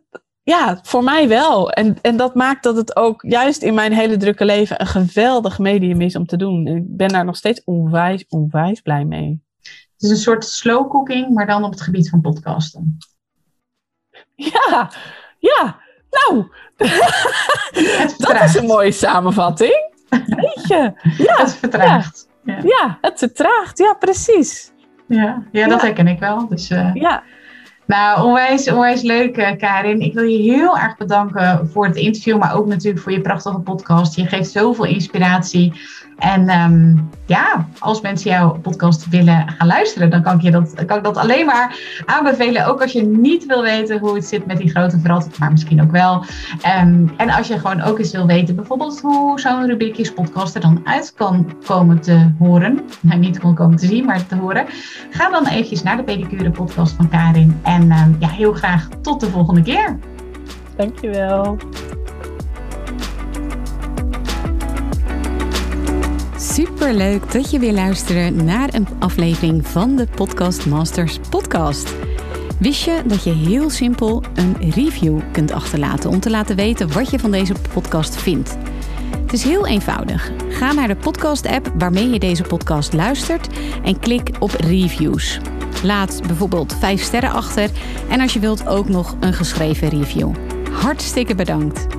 ja, 0.50 0.80
voor 0.82 1.04
mij 1.04 1.28
wel. 1.28 1.72
En, 1.72 1.98
en 2.02 2.18
dat 2.18 2.36
maakt 2.36 2.64
dat 2.64 2.76
het 2.76 2.96
ook 2.96 3.22
juist 3.22 3.62
in 3.62 3.74
mijn 3.74 3.94
hele 3.94 4.18
drukke 4.18 4.46
leven 4.46 4.82
een 4.82 4.88
geweldig 4.88 5.60
medium 5.60 6.02
is 6.02 6.16
om 6.16 6.26
te 6.26 6.38
doen. 6.38 6.68
Ik 6.68 6.98
ben 6.98 7.08
daar 7.08 7.26
nog 7.26 7.36
steeds 7.36 7.64
onwijs, 7.64 8.26
onwijs 8.30 8.82
blij 8.82 9.06
mee. 9.06 9.44
Het 9.62 10.02
is 10.04 10.10
een 10.10 10.18
soort 10.18 10.46
slow 10.46 10.90
cooking, 10.90 11.34
maar 11.34 11.48
dan 11.48 11.64
op 11.64 11.72
het 11.72 11.82
gebied 11.82 12.10
van 12.10 12.22
podcasten. 12.22 12.98
Ja, 14.36 14.92
ja. 15.40 15.80
Nou, 16.10 16.48
dat 18.18 18.44
is 18.44 18.56
een 18.56 18.66
mooie 18.66 18.92
samenvatting. 18.92 19.94
Weet 20.10 20.68
je? 20.68 20.92
Ja, 21.18 21.36
het 21.36 21.56
vertraagt. 21.56 22.28
Ja. 22.44 22.60
ja. 22.64 22.98
het 23.02 23.20
vertraagt. 23.20 23.78
Ja, 23.78 23.94
precies. 23.94 24.72
Ja, 25.08 25.44
ja 25.52 25.68
dat 25.68 25.82
herken 25.82 26.08
ik 26.08 26.20
wel. 26.20 26.48
Dus, 26.48 26.70
uh, 26.70 26.94
ja. 26.94 27.24
Nou, 27.90 28.24
onwijs, 28.26 28.72
onwijs 28.72 29.02
leuk, 29.02 29.38
eh, 29.38 29.58
Karin. 29.58 30.02
Ik 30.02 30.14
wil 30.14 30.24
je 30.24 30.52
heel 30.52 30.78
erg 30.78 30.98
bedanken 30.98 31.70
voor 31.70 31.86
het 31.86 31.96
interview, 31.96 32.38
maar 32.38 32.56
ook 32.56 32.68
natuurlijk 32.68 33.04
voor 33.04 33.12
je 33.12 33.22
prachtige 33.22 33.60
podcast. 33.60 34.16
Je 34.16 34.26
geeft 34.26 34.52
zoveel 34.52 34.86
inspiratie. 34.86 35.74
En 36.20 36.50
um, 36.50 37.10
ja, 37.26 37.68
als 37.80 38.02
mensen 38.02 38.32
jouw 38.32 38.58
podcast 38.62 39.10
willen 39.10 39.54
gaan 39.58 39.68
luisteren, 39.68 40.10
dan 40.10 40.22
kan 40.22 40.36
ik 40.36 40.42
je 40.42 40.52
dat, 40.52 40.86
kan 40.86 40.98
ik 40.98 41.04
dat 41.04 41.18
alleen 41.18 41.46
maar 41.46 41.80
aanbevelen. 42.06 42.68
Ook 42.68 42.82
als 42.82 42.92
je 42.92 43.02
niet 43.02 43.46
wil 43.46 43.62
weten 43.62 44.00
hoe 44.00 44.16
het 44.16 44.26
zit 44.26 44.46
met 44.46 44.58
die 44.58 44.70
grote 44.70 45.00
verandering, 45.00 45.38
maar 45.38 45.52
misschien 45.52 45.82
ook 45.82 45.92
wel. 45.92 46.24
Um, 46.82 47.12
en 47.18 47.30
als 47.30 47.48
je 47.48 47.60
gewoon 47.60 47.82
ook 47.82 48.00
eens 48.00 48.12
wil 48.12 48.26
weten, 48.26 48.56
bijvoorbeeld 48.56 49.02
hoe 49.02 49.40
zo'n 49.40 49.66
rubriekjes 49.66 50.14
podcast 50.14 50.56
er 50.56 50.62
dan 50.62 50.82
uit 50.84 51.14
kan 51.16 51.52
komen 51.66 52.02
te 52.02 52.32
horen. 52.40 52.80
Nou, 53.02 53.20
niet 53.20 53.40
kan 53.40 53.56
komen 53.56 53.78
te 53.78 53.86
zien, 53.86 54.06
maar 54.06 54.28
te 54.28 54.36
horen. 54.36 54.66
Ga 55.10 55.30
dan 55.30 55.48
eventjes 55.48 55.84
naar 55.84 55.98
de 55.98 56.04
Pedicure 56.04 56.52
podcast 56.52 56.96
van 56.96 57.10
Karin. 57.10 57.60
En 57.64 57.82
um, 57.82 58.16
ja, 58.20 58.28
heel 58.28 58.54
graag 58.54 58.88
tot 59.02 59.20
de 59.20 59.30
volgende 59.30 59.62
keer. 59.62 60.00
Dankjewel. 60.76 61.58
Super 66.42 66.94
leuk 66.94 67.32
dat 67.32 67.52
je 67.52 67.60
weer 67.60 67.74
luistert 67.74 68.44
naar 68.44 68.74
een 68.74 68.88
aflevering 69.00 69.68
van 69.68 69.96
de 69.96 70.08
Podcast 70.16 70.66
Masters 70.66 71.20
podcast. 71.30 71.96
Wist 72.60 72.84
je 72.84 73.02
dat 73.06 73.24
je 73.24 73.34
heel 73.34 73.70
simpel 73.70 74.24
een 74.34 74.72
review 74.72 75.20
kunt 75.32 75.52
achterlaten 75.52 76.10
om 76.10 76.20
te 76.20 76.30
laten 76.30 76.56
weten 76.56 76.94
wat 76.94 77.10
je 77.10 77.20
van 77.20 77.32
deze 77.32 77.54
podcast 77.74 78.16
vindt? 78.16 78.58
Het 79.22 79.34
is 79.34 79.44
heel 79.44 79.68
eenvoudig. 79.68 80.32
Ga 80.50 80.74
naar 80.74 80.88
de 80.88 80.96
podcast-app 80.96 81.72
waarmee 81.78 82.10
je 82.10 82.20
deze 82.20 82.44
podcast 82.44 82.94
luistert 82.94 83.48
en 83.84 84.00
klik 84.00 84.30
op 84.40 84.52
reviews. 84.52 85.40
Laat 85.84 86.22
bijvoorbeeld 86.28 86.76
5 86.80 87.02
sterren 87.02 87.32
achter 87.32 87.70
en 88.10 88.20
als 88.20 88.34
je 88.34 88.40
wilt 88.40 88.68
ook 88.68 88.90
nog 88.90 89.16
een 89.20 89.34
geschreven 89.34 89.90
review. 89.90 90.32
Hartstikke 90.72 91.36
bedankt. 91.36 91.99